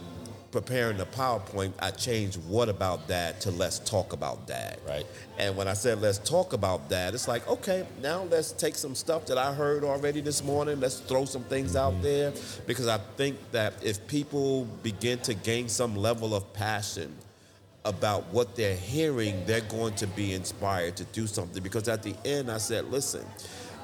preparing 0.56 0.96
the 0.96 1.06
PowerPoint, 1.06 1.74
I 1.80 1.92
changed 1.92 2.38
what 2.48 2.70
about 2.70 3.10
that 3.10 3.42
to 3.42 3.52
let's 3.52 3.80
talk 3.80 4.14
about 4.14 4.48
that. 4.48 4.80
Right. 4.88 5.06
And 5.38 5.58
when 5.58 5.68
I 5.68 5.74
said 5.74 6.00
let's 6.00 6.18
talk 6.18 6.54
about 6.54 6.88
that, 6.88 7.14
it's 7.14 7.28
like, 7.28 7.46
okay, 7.50 7.86
now 8.02 8.24
let's 8.32 8.54
take 8.54 8.76
some 8.76 8.96
stuff 8.96 9.26
that 9.26 9.38
I 9.38 9.54
heard 9.54 9.84
already 9.84 10.22
this 10.22 10.42
morning, 10.46 10.80
let's 10.80 11.02
throw 11.02 11.26
some 11.26 11.44
things 11.44 11.76
mm-hmm. 11.76 11.98
out 11.98 12.02
there. 12.02 12.32
Because 12.66 12.88
I 12.88 13.00
think 13.18 13.36
that 13.52 13.74
if 13.84 14.08
people 14.08 14.64
begin 14.82 15.20
to 15.24 15.34
gain 15.34 15.68
some 15.68 15.94
level 15.94 16.34
of 16.34 16.54
passion 16.54 17.14
about 17.84 18.24
what 18.32 18.56
they're 18.56 18.78
hearing, 18.78 19.44
they're 19.46 19.60
going 19.60 19.96
to 19.96 20.08
be 20.08 20.32
inspired 20.32 20.96
to 20.96 21.04
do 21.04 21.28
something. 21.28 21.62
Because 21.62 21.90
at 21.90 22.02
the 22.02 22.16
end, 22.24 22.50
I 22.50 22.60
said, 22.60 22.86
listen, 22.86 23.26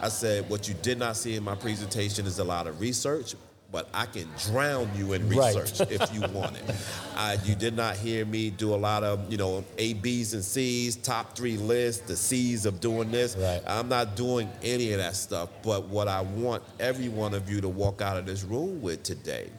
I 0.02 0.08
said, 0.08 0.50
what 0.50 0.70
you 0.70 0.74
did 0.76 1.00
not 1.00 1.18
see 1.18 1.36
in 1.36 1.44
my 1.44 1.56
presentation 1.56 2.26
is 2.26 2.40
a 2.40 2.46
lot 2.46 2.66
of 2.66 2.80
research, 2.80 3.36
but 3.72 3.88
I 3.94 4.06
can 4.06 4.28
drown 4.38 4.90
you 4.96 5.14
in 5.14 5.30
research 5.30 5.80
right. 5.80 5.92
if 5.92 6.14
you 6.14 6.22
want 6.34 6.58
it. 6.58 6.76
I, 7.16 7.38
you 7.46 7.56
did 7.56 7.76
not 7.76 7.96
hear 7.96 8.26
me 8.26 8.50
do 8.50 8.74
a 8.74 8.76
lot 8.76 9.04
of, 9.04 9.32
you 9.32 9.38
know, 9.38 9.64
A, 9.78 9.94
B's, 9.94 10.34
and 10.34 10.44
C's, 10.44 10.98
top 10.98 11.36
three 11.38 11.58
lists, 11.58 12.06
the 12.06 12.18
C's 12.18 12.66
of 12.66 12.82
doing 12.82 13.12
this. 13.12 13.36
Right. 13.38 13.62
I'm 13.66 13.88
not 13.88 14.16
doing 14.16 14.50
any 14.62 14.92
of 14.92 15.00
that 15.00 15.16
stuff. 15.16 15.50
But 15.64 15.86
what 15.86 16.08
I 16.08 16.22
want 16.22 16.64
every 16.80 17.10
one 17.10 17.34
of 17.34 17.50
you 17.50 17.62
to 17.62 17.70
walk 17.70 18.02
out 18.02 18.18
of 18.18 18.26
this 18.26 18.44
room 18.44 18.82
with 18.82 19.04
today 19.04 19.50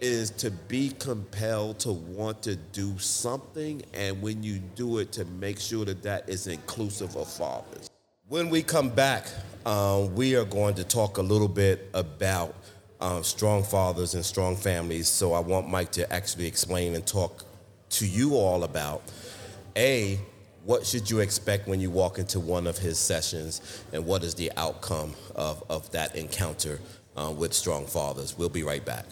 is 0.00 0.30
to 0.30 0.50
be 0.50 0.90
compelled 0.98 1.78
to 1.78 1.92
want 1.92 2.42
to 2.42 2.56
do 2.56 2.98
something, 2.98 3.82
and 3.92 4.20
when 4.22 4.42
you 4.42 4.58
do 4.74 4.98
it, 4.98 5.12
to 5.12 5.24
make 5.26 5.60
sure 5.60 5.84
that 5.84 6.02
that 6.02 6.28
is 6.28 6.46
inclusive 6.46 7.16
of 7.16 7.30
fathers. 7.30 7.90
When 8.28 8.48
we 8.48 8.62
come 8.62 8.88
back, 8.88 9.26
um, 9.66 10.14
we 10.14 10.36
are 10.36 10.44
going 10.44 10.74
to 10.76 10.84
talk 10.84 11.18
a 11.18 11.22
little 11.22 11.48
bit 11.48 11.90
about 11.92 12.54
um, 13.00 13.22
strong 13.22 13.62
fathers 13.62 14.14
and 14.14 14.24
strong 14.24 14.56
families. 14.56 15.08
So 15.08 15.32
I 15.32 15.40
want 15.40 15.68
Mike 15.68 15.92
to 15.92 16.12
actually 16.12 16.46
explain 16.46 16.94
and 16.94 17.06
talk 17.06 17.44
to 17.90 18.06
you 18.06 18.34
all 18.36 18.64
about 18.64 19.02
A, 19.76 20.20
what 20.64 20.86
should 20.86 21.10
you 21.10 21.20
expect 21.20 21.66
when 21.66 21.80
you 21.80 21.90
walk 21.90 22.18
into 22.18 22.38
one 22.38 22.66
of 22.66 22.78
his 22.78 22.98
sessions, 22.98 23.82
and 23.92 24.04
what 24.04 24.22
is 24.22 24.34
the 24.34 24.52
outcome 24.56 25.14
of, 25.34 25.62
of 25.70 25.90
that 25.92 26.14
encounter 26.14 26.78
uh, 27.16 27.32
with 27.36 27.54
Strong 27.54 27.86
Fathers? 27.86 28.36
We'll 28.36 28.50
be 28.50 28.62
right 28.62 28.84
back. 28.84 29.06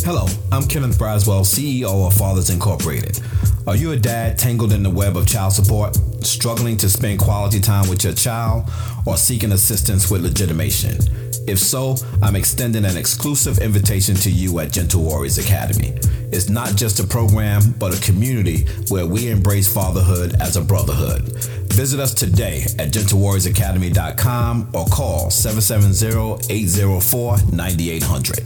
Hello, 0.00 0.26
I'm 0.50 0.66
Kenneth 0.66 0.98
Braswell, 0.98 1.42
CEO 1.42 2.06
of 2.06 2.14
Fathers 2.14 2.50
Incorporated. 2.50 3.20
Are 3.66 3.76
you 3.76 3.92
a 3.92 3.96
dad 3.96 4.38
tangled 4.38 4.72
in 4.72 4.82
the 4.82 4.90
web 4.90 5.16
of 5.16 5.26
child 5.26 5.52
support, 5.52 5.96
struggling 6.24 6.78
to 6.78 6.88
spend 6.88 7.18
quality 7.18 7.60
time 7.60 7.88
with 7.88 8.04
your 8.04 8.14
child, 8.14 8.70
or 9.06 9.16
seeking 9.18 9.52
assistance 9.52 10.10
with 10.10 10.22
legitimation? 10.22 10.96
If 11.48 11.58
so, 11.58 11.96
I'm 12.22 12.36
extending 12.36 12.84
an 12.84 12.98
exclusive 12.98 13.60
invitation 13.60 14.14
to 14.16 14.30
you 14.30 14.58
at 14.58 14.70
Gentle 14.70 15.02
Warriors 15.02 15.38
Academy. 15.38 15.94
It's 16.30 16.50
not 16.50 16.76
just 16.76 17.00
a 17.00 17.06
program, 17.06 17.62
but 17.78 17.96
a 17.96 18.00
community 18.02 18.66
where 18.90 19.06
we 19.06 19.30
embrace 19.30 19.72
fatherhood 19.72 20.34
as 20.42 20.58
a 20.58 20.60
brotherhood. 20.60 21.22
Visit 21.72 22.00
us 22.00 22.12
today 22.12 22.64
at 22.78 22.92
gentlewarriorsacademy.com 22.92 24.70
or 24.74 24.84
call 24.88 25.30
770 25.30 26.52
804 26.52 27.38
9800. 27.50 28.40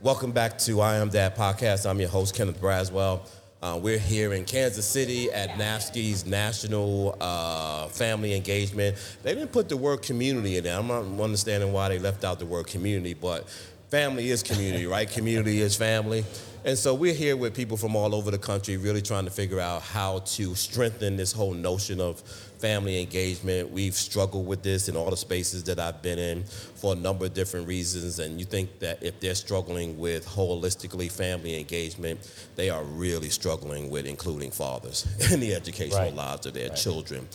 Welcome 0.00 0.30
back 0.30 0.56
to 0.58 0.80
I 0.80 0.98
Am 0.98 1.08
Dad 1.08 1.34
podcast. 1.34 1.90
I'm 1.90 1.98
your 1.98 2.10
host, 2.10 2.36
Kenneth 2.36 2.60
Braswell. 2.60 3.28
Uh, 3.60 3.76
we're 3.82 3.98
here 3.98 4.34
in 4.34 4.44
Kansas 4.44 4.86
City 4.86 5.32
at 5.32 5.50
NAFSC's 5.50 6.24
National 6.24 7.16
uh, 7.20 7.88
Family 7.88 8.36
Engagement. 8.36 8.96
They 9.24 9.34
didn't 9.34 9.50
put 9.50 9.68
the 9.68 9.76
word 9.76 10.02
community 10.02 10.58
in 10.58 10.64
there. 10.64 10.78
I'm 10.78 10.86
not 10.86 11.04
understanding 11.20 11.72
why 11.72 11.88
they 11.88 11.98
left 11.98 12.22
out 12.22 12.38
the 12.38 12.46
word 12.46 12.68
community, 12.68 13.14
but 13.14 13.48
family 13.88 14.30
is 14.30 14.44
community, 14.44 14.86
right? 14.86 15.10
community 15.10 15.60
is 15.60 15.74
family. 15.74 16.24
And 16.64 16.76
so 16.76 16.92
we're 16.94 17.14
here 17.14 17.36
with 17.36 17.54
people 17.54 17.76
from 17.76 17.94
all 17.94 18.14
over 18.14 18.30
the 18.30 18.38
country, 18.38 18.76
really 18.76 19.02
trying 19.02 19.24
to 19.24 19.30
figure 19.30 19.60
out 19.60 19.82
how 19.82 20.18
to 20.20 20.54
strengthen 20.54 21.16
this 21.16 21.32
whole 21.32 21.54
notion 21.54 22.00
of 22.00 22.20
family 22.58 23.00
engagement. 23.00 23.70
We've 23.70 23.94
struggled 23.94 24.46
with 24.46 24.62
this 24.62 24.88
in 24.88 24.96
all 24.96 25.10
the 25.10 25.16
spaces 25.16 25.64
that 25.64 25.78
I've 25.78 26.02
been 26.02 26.18
in 26.18 26.44
for 26.44 26.92
a 26.92 26.96
number 26.96 27.26
of 27.26 27.34
different 27.34 27.68
reasons. 27.68 28.18
And 28.18 28.38
you 28.38 28.44
think 28.44 28.80
that 28.80 29.02
if 29.02 29.20
they're 29.20 29.34
struggling 29.36 29.98
with 29.98 30.26
holistically 30.26 31.10
family 31.10 31.58
engagement, 31.58 32.20
they 32.56 32.70
are 32.70 32.82
really 32.82 33.30
struggling 33.30 33.88
with 33.90 34.06
including 34.06 34.50
fathers 34.50 35.06
in 35.32 35.40
the 35.40 35.54
educational 35.54 36.02
right. 36.02 36.14
lives 36.14 36.46
of 36.46 36.54
their 36.54 36.70
right. 36.70 36.76
children. 36.76 37.28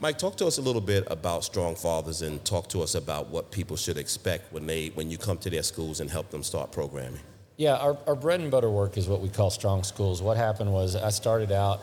Mike, 0.00 0.18
talk 0.18 0.36
to 0.36 0.46
us 0.46 0.58
a 0.58 0.62
little 0.62 0.80
bit 0.80 1.04
about 1.10 1.44
strong 1.44 1.74
fathers 1.74 2.22
and 2.22 2.44
talk 2.44 2.68
to 2.68 2.82
us 2.82 2.94
about 2.94 3.28
what 3.28 3.50
people 3.50 3.76
should 3.76 3.98
expect 3.98 4.52
when 4.52 4.66
they 4.66 4.88
when 4.94 5.10
you 5.10 5.18
come 5.18 5.38
to 5.38 5.50
their 5.50 5.62
schools 5.62 6.00
and 6.00 6.08
help 6.08 6.30
them 6.30 6.42
start 6.42 6.70
programming. 6.70 7.20
Yeah, 7.58 7.74
our, 7.74 7.98
our 8.06 8.14
bread 8.14 8.38
and 8.38 8.52
butter 8.52 8.70
work 8.70 8.96
is 8.96 9.08
what 9.08 9.20
we 9.20 9.28
call 9.28 9.50
strong 9.50 9.82
schools. 9.82 10.22
What 10.22 10.36
happened 10.36 10.72
was 10.72 10.94
I 10.94 11.10
started 11.10 11.50
out 11.50 11.80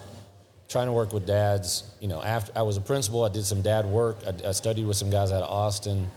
trying 0.69 0.87
to 0.87 0.93
work 0.93 1.11
with 1.11 1.27
dads. 1.27 1.83
You 1.99 2.07
know, 2.07 2.23
after 2.23 2.53
I 2.57 2.61
was 2.61 2.77
a 2.77 2.81
principal, 2.81 3.25
I 3.25 3.29
did 3.29 3.45
some 3.45 3.61
dad 3.61 3.85
work. 3.85 4.17
I, 4.25 4.47
I, 4.47 4.51
studied 4.53 4.87
with 4.87 4.95
some 4.95 5.09
guys 5.09 5.33
out 5.33 5.43
of 5.43 5.49
Austin, 5.49 6.09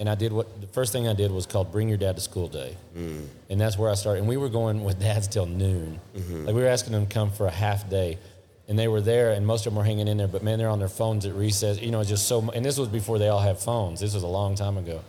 and 0.00 0.08
I 0.08 0.16
did 0.16 0.32
what 0.32 0.60
the 0.60 0.66
first 0.66 0.92
thing 0.92 1.06
I 1.06 1.14
did 1.14 1.30
was 1.30 1.46
called 1.46 1.70
"Bring 1.70 1.88
Your 1.88 1.98
Dad 1.98 2.16
to 2.16 2.20
School 2.20 2.48
Day," 2.48 2.76
mm. 2.96 3.24
and 3.48 3.60
that's 3.60 3.78
where 3.78 3.92
I 3.92 3.94
started. 3.94 4.20
And 4.20 4.28
we 4.28 4.36
were 4.36 4.48
going 4.48 4.82
with 4.82 4.98
dads 4.98 5.28
till 5.28 5.46
noon. 5.46 6.00
Mm-hmm. 6.16 6.46
Like 6.46 6.56
we 6.56 6.62
were 6.62 6.68
asking 6.68 6.92
them 6.92 7.06
to 7.06 7.14
come 7.14 7.30
for 7.30 7.46
a 7.46 7.50
half 7.52 7.88
day, 7.88 8.18
and 8.66 8.76
they 8.76 8.88
were 8.88 9.00
there, 9.00 9.30
and 9.30 9.46
most 9.46 9.66
of 9.66 9.72
them 9.72 9.78
were 9.78 9.84
hanging 9.84 10.08
in 10.08 10.16
there. 10.16 10.26
But 10.26 10.42
man, 10.42 10.58
they're 10.58 10.68
on 10.68 10.80
their 10.80 10.88
phones 10.88 11.26
at 11.26 11.34
recess. 11.34 11.80
You 11.80 11.92
know, 11.92 12.00
it's 12.00 12.10
just 12.10 12.26
so. 12.26 12.50
And 12.50 12.64
this 12.64 12.76
was 12.76 12.88
before 12.88 13.20
they 13.20 13.28
all 13.28 13.38
had 13.38 13.56
phones. 13.56 14.00
This 14.00 14.14
was 14.14 14.24
a 14.24 14.26
long 14.26 14.56
time 14.56 14.76
ago. 14.76 15.00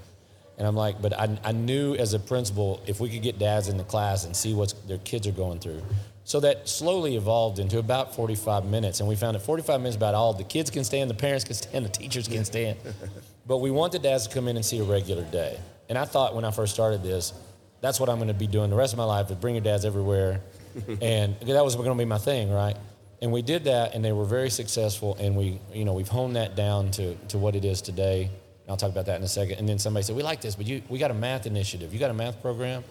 And 0.58 0.68
I'm 0.68 0.76
like, 0.76 1.02
but 1.02 1.14
I, 1.14 1.38
I 1.44 1.52
knew 1.52 1.96
as 1.96 2.14
a 2.14 2.20
principal, 2.20 2.82
if 2.88 3.00
we 3.00 3.10
could 3.10 3.22
get 3.22 3.38
dads 3.38 3.68
in 3.68 3.78
the 3.78 3.84
class 3.84 4.26
and 4.26 4.36
see 4.36 4.54
what 4.54 4.74
their 4.88 4.98
kids 5.00 5.28
are 5.28 5.32
going 5.32 5.60
through. 5.60 5.84
So 6.24 6.40
that 6.42 6.68
slowly 6.68 7.16
evolved 7.16 7.60
into 7.60 7.78
about 7.80 8.16
45 8.16 8.66
minutes. 8.66 9.00
And 9.00 9.08
we 9.08 9.16
found 9.16 9.36
that 9.36 9.42
45 9.42 9.80
minutes 9.80 9.96
about 9.96 10.16
all 10.16 10.34
the 10.34 10.44
kids 10.44 10.70
can 10.70 10.84
stand, 10.84 11.10
the 11.10 11.14
parents 11.14 11.46
can 11.46 11.54
stand, 11.54 11.86
the 11.86 11.90
teachers 11.90 12.28
can 12.28 12.44
stand. 12.44 12.78
but 13.48 13.58
we 13.58 13.72
want 13.72 13.94
the 13.94 14.00
dads 14.00 14.28
to 14.28 14.34
come 14.34 14.48
in 14.48 14.56
and 14.56 14.66
see 14.66 14.80
a 14.80 14.84
regular 14.84 15.24
day. 15.24 15.60
And 15.90 15.98
I 15.98 16.06
thought 16.06 16.36
when 16.36 16.44
I 16.44 16.52
first 16.52 16.74
started 16.74 17.04
this, 17.04 17.34
that's 17.80 18.00
what 18.00 18.10
I'm 18.10 18.18
going 18.18 18.28
to 18.28 18.34
be 18.34 18.48
doing 18.48 18.70
the 18.70 18.76
rest 18.76 18.94
of 18.94 18.98
my 18.98 19.06
life 19.06 19.30
is 19.30 19.38
bring 19.38 19.56
your 19.56 19.64
dads 19.64 19.86
everywhere. 19.86 20.42
and 21.02 21.40
that 21.40 21.64
was 21.64 21.76
going 21.76 21.88
to 21.88 21.96
be 21.96 22.06
my 22.06 22.18
thing, 22.18 22.52
right? 22.52 22.76
And 23.22 23.32
we 23.32 23.42
did 23.42 23.64
that, 23.64 23.96
and 23.96 24.04
they 24.04 24.12
were 24.12 24.26
very 24.26 24.50
successful. 24.50 25.16
And 25.20 25.36
we, 25.36 25.60
you 25.74 25.86
know, 25.86 25.94
we've 25.94 26.08
honed 26.08 26.36
that 26.36 26.56
down 26.56 26.92
to, 26.92 27.16
to 27.30 27.38
what 27.38 27.56
it 27.56 27.66
is 27.66 27.82
today. 27.82 28.30
I'll 28.70 28.78
talk 28.78 28.90
about 28.92 29.06
that 29.06 29.18
in 29.18 29.24
a 29.24 29.28
second. 29.28 29.60
And 29.60 29.70
then 29.70 29.80
somebody 29.80 30.04
said, 30.04 30.16
"We 30.16 30.24
like 30.24 30.42
this, 30.42 30.56
but 30.56 30.66
you, 30.66 30.82
we 30.90 31.00
got 31.00 31.12
a 31.12 31.14
math 31.14 31.46
initiative. 31.46 31.94
You 31.94 32.00
got 32.00 32.12
a 32.12 32.14
math 32.14 32.42
program?" 32.42 32.84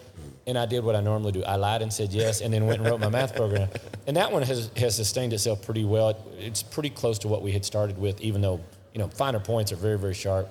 And 0.47 0.57
I 0.57 0.65
did 0.65 0.83
what 0.83 0.95
I 0.95 1.01
normally 1.01 1.31
do. 1.31 1.43
I 1.43 1.55
lied 1.55 1.81
and 1.81 1.93
said 1.93 2.11
yes, 2.13 2.41
and 2.41 2.53
then 2.53 2.65
went 2.65 2.79
and 2.79 2.89
wrote 2.89 2.99
my 2.99 3.09
math 3.09 3.35
program. 3.35 3.69
And 4.07 4.17
that 4.17 4.31
one 4.31 4.41
has 4.43 4.71
has 4.77 4.95
sustained 4.95 5.33
itself 5.33 5.63
pretty 5.63 5.85
well. 5.85 6.17
It's 6.39 6.63
pretty 6.63 6.89
close 6.89 7.19
to 7.19 7.27
what 7.27 7.43
we 7.43 7.51
had 7.51 7.63
started 7.65 7.97
with, 7.97 8.19
even 8.21 8.41
though 8.41 8.59
you 8.93 8.99
know 8.99 9.07
finer 9.09 9.39
points 9.39 9.71
are 9.71 9.77
very 9.77 9.99
very 9.99 10.13
sharp. 10.13 10.49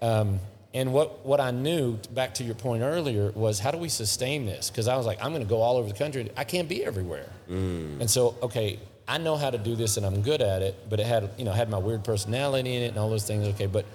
Um, 0.00 0.40
and 0.76 0.92
what, 0.92 1.24
what 1.24 1.40
I 1.40 1.52
knew, 1.52 1.98
back 2.12 2.34
to 2.34 2.44
your 2.44 2.54
point 2.54 2.82
earlier, 2.82 3.30
was 3.30 3.58
how 3.58 3.70
do 3.70 3.78
we 3.78 3.88
sustain 3.88 4.44
this? 4.44 4.68
Because 4.68 4.88
I 4.88 4.96
was 4.98 5.06
like, 5.06 5.18
I'm 5.24 5.30
going 5.30 5.42
to 5.42 5.48
go 5.48 5.62
all 5.62 5.78
over 5.78 5.88
the 5.88 5.94
country. 5.94 6.30
I 6.36 6.44
can't 6.44 6.68
be 6.68 6.84
everywhere. 6.84 7.30
Mm. 7.48 8.00
And 8.00 8.10
so, 8.10 8.36
okay, 8.42 8.78
I 9.08 9.16
know 9.16 9.36
how 9.36 9.48
to 9.48 9.56
do 9.56 9.74
this 9.74 9.96
and 9.96 10.04
I'm 10.04 10.20
good 10.20 10.42
at 10.42 10.60
it, 10.60 10.74
but 10.90 11.00
it 11.00 11.06
had, 11.06 11.30
you 11.38 11.46
know, 11.46 11.52
had 11.52 11.70
my 11.70 11.78
weird 11.78 12.04
personality 12.04 12.76
in 12.76 12.82
it 12.82 12.88
and 12.88 12.98
all 12.98 13.08
those 13.08 13.26
things. 13.26 13.46
Okay, 13.54 13.64
but 13.64 13.86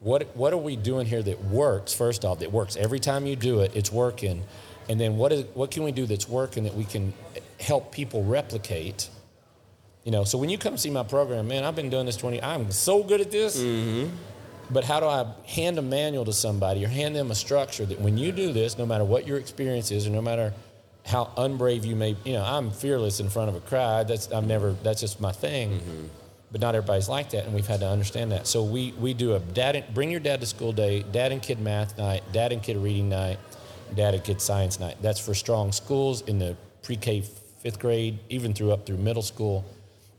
what 0.00 0.36
what 0.36 0.52
are 0.52 0.58
we 0.58 0.76
doing 0.76 1.06
here 1.06 1.22
that 1.22 1.44
works? 1.44 1.92
First 1.92 2.24
off, 2.24 2.38
that 2.40 2.52
works 2.52 2.76
every 2.76 3.00
time 3.00 3.26
you 3.26 3.36
do 3.36 3.60
it, 3.60 3.74
it's 3.74 3.90
working. 3.90 4.44
And 4.88 5.00
then 5.00 5.16
what 5.16 5.32
is 5.32 5.44
what 5.54 5.70
can 5.70 5.82
we 5.82 5.92
do 5.92 6.06
that's 6.06 6.28
working 6.28 6.64
that 6.64 6.74
we 6.74 6.84
can 6.84 7.12
help 7.60 7.92
people 7.92 8.24
replicate? 8.24 9.08
You 10.04 10.12
know, 10.12 10.24
so 10.24 10.38
when 10.38 10.48
you 10.48 10.56
come 10.56 10.78
see 10.78 10.90
my 10.90 11.02
program, 11.02 11.48
man, 11.48 11.64
I've 11.64 11.76
been 11.76 11.90
doing 11.90 12.06
this 12.06 12.16
20. 12.16 12.42
I'm 12.42 12.70
so 12.70 13.02
good 13.02 13.20
at 13.20 13.30
this. 13.30 13.60
Mm-hmm. 13.60 14.14
But 14.70 14.84
how 14.84 15.00
do 15.00 15.06
I 15.06 15.26
hand 15.46 15.78
a 15.78 15.82
manual 15.82 16.26
to 16.26 16.32
somebody 16.32 16.84
or 16.84 16.88
hand 16.88 17.16
them 17.16 17.30
a 17.30 17.34
structure 17.34 17.86
that 17.86 18.00
when 18.00 18.18
you 18.18 18.32
do 18.32 18.52
this, 18.52 18.76
no 18.76 18.84
matter 18.84 19.04
what 19.04 19.26
your 19.26 19.38
experience 19.38 19.90
is, 19.90 20.06
or 20.06 20.10
no 20.10 20.20
matter 20.20 20.52
how 21.06 21.32
unbrave 21.38 21.84
you 21.84 21.96
may, 21.96 22.16
you 22.24 22.34
know, 22.34 22.44
I'm 22.44 22.70
fearless 22.70 23.18
in 23.18 23.30
front 23.30 23.48
of 23.48 23.54
a 23.54 23.60
crowd. 23.60 24.08
That's 24.08 24.30
I'm 24.30 24.46
never. 24.46 24.72
That's 24.82 25.00
just 25.00 25.20
my 25.20 25.32
thing. 25.32 25.80
Mm-hmm 25.80 26.06
but 26.50 26.60
not 26.60 26.74
everybody's 26.74 27.08
like 27.08 27.30
that, 27.30 27.44
and 27.44 27.54
we've 27.54 27.66
had 27.66 27.80
to 27.80 27.88
understand 27.88 28.32
that. 28.32 28.46
So 28.46 28.62
we 28.62 28.92
we 28.92 29.14
do 29.14 29.34
a 29.34 29.38
dad 29.40 29.76
and, 29.76 29.94
bring 29.94 30.10
your 30.10 30.20
dad 30.20 30.40
to 30.40 30.46
school 30.46 30.72
day, 30.72 31.04
dad 31.12 31.32
and 31.32 31.42
kid 31.42 31.60
math 31.60 31.98
night, 31.98 32.22
dad 32.32 32.52
and 32.52 32.62
kid 32.62 32.76
reading 32.76 33.08
night, 33.08 33.38
dad 33.94 34.14
and 34.14 34.24
kid 34.24 34.40
science 34.40 34.80
night. 34.80 34.96
That's 35.02 35.20
for 35.20 35.34
strong 35.34 35.72
schools 35.72 36.22
in 36.22 36.38
the 36.38 36.56
pre-K 36.82 37.22
fifth 37.62 37.78
grade, 37.78 38.18
even 38.28 38.54
through 38.54 38.72
up 38.72 38.86
through 38.86 38.98
middle 38.98 39.22
school. 39.22 39.64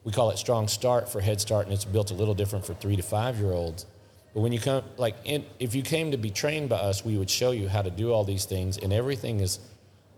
We 0.04 0.12
call 0.12 0.30
it 0.30 0.38
Strong 0.38 0.70
Start 0.70 1.10
for 1.10 1.20
Head 1.20 1.42
Start, 1.42 1.66
and 1.66 1.74
it's 1.74 1.86
built 1.86 2.12
a 2.12 2.14
little 2.14 2.34
different 2.34 2.66
for 2.66 2.74
three 2.74 2.96
to 2.96 3.04
five 3.04 3.38
year 3.38 3.52
olds. 3.52 3.86
But 4.34 4.42
when 4.42 4.54
you 4.54 4.60
come, 4.60 4.84
like, 4.98 5.16
in, 5.26 5.46
if 5.60 5.74
you 5.74 5.82
came 5.82 6.12
to 6.12 6.18
be 6.18 6.30
trained 6.30 6.70
by 6.70 6.78
us, 6.78 7.04
we 7.04 7.18
would 7.18 7.30
show 7.30 7.52
you 7.52 7.68
how 7.68 7.82
to 7.82 7.90
do 7.90 8.12
all 8.12 8.24
these 8.24 8.46
things, 8.46 8.78
and 8.78 8.94
everything 8.94 9.40
is 9.40 9.60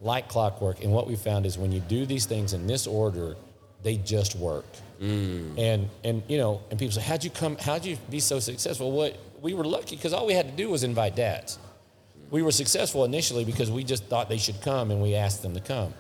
like 0.01 0.27
clockwork. 0.27 0.83
And 0.83 0.91
what 0.91 1.07
we 1.07 1.15
found 1.15 1.45
is 1.45 1.57
when 1.57 1.71
you 1.71 1.79
do 1.79 2.05
these 2.05 2.25
things 2.25 2.53
in 2.53 2.67
this 2.67 2.87
order, 2.87 3.35
they 3.83 3.97
just 3.97 4.35
work. 4.35 4.65
Mm. 5.01 5.57
And 5.57 5.89
and 6.03 6.23
you 6.27 6.37
know, 6.37 6.61
and 6.69 6.77
people 6.77 6.93
say, 6.93 7.01
"How'd 7.01 7.23
you 7.23 7.31
come? 7.31 7.57
How'd 7.57 7.85
you 7.85 7.97
be 8.09 8.19
so 8.19 8.39
successful?" 8.39 8.91
What 8.91 9.17
we 9.41 9.53
were 9.53 9.63
lucky 9.63 9.95
because 9.95 10.13
all 10.13 10.27
we 10.27 10.33
had 10.33 10.47
to 10.47 10.55
do 10.55 10.69
was 10.69 10.83
invite 10.83 11.15
dads. 11.15 11.57
We 12.29 12.43
were 12.43 12.51
successful 12.51 13.03
initially 13.03 13.43
because 13.43 13.71
we 13.71 13.83
just 13.83 14.05
thought 14.05 14.29
they 14.29 14.37
should 14.37 14.61
come, 14.61 14.91
and 14.91 15.01
we 15.01 15.15
asked 15.15 15.41
them 15.41 15.53
to 15.55 15.59
come. 15.59 15.93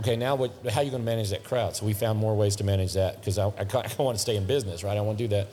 Okay, 0.00 0.16
now 0.16 0.34
what? 0.34 0.52
How 0.68 0.80
are 0.80 0.82
you 0.82 0.90
going 0.90 1.02
to 1.02 1.06
manage 1.06 1.30
that 1.30 1.44
crowd? 1.44 1.76
So 1.76 1.86
we 1.86 1.92
found 1.92 2.18
more 2.18 2.36
ways 2.36 2.56
to 2.56 2.64
manage 2.64 2.94
that 2.94 3.20
because 3.20 3.38
I, 3.38 3.46
I, 3.46 3.50
I 3.98 4.02
want 4.02 4.16
to 4.16 4.22
stay 4.22 4.36
in 4.36 4.46
business, 4.46 4.82
right? 4.82 4.96
I 4.96 5.00
want 5.00 5.18
to 5.18 5.24
do 5.24 5.28
that. 5.36 5.48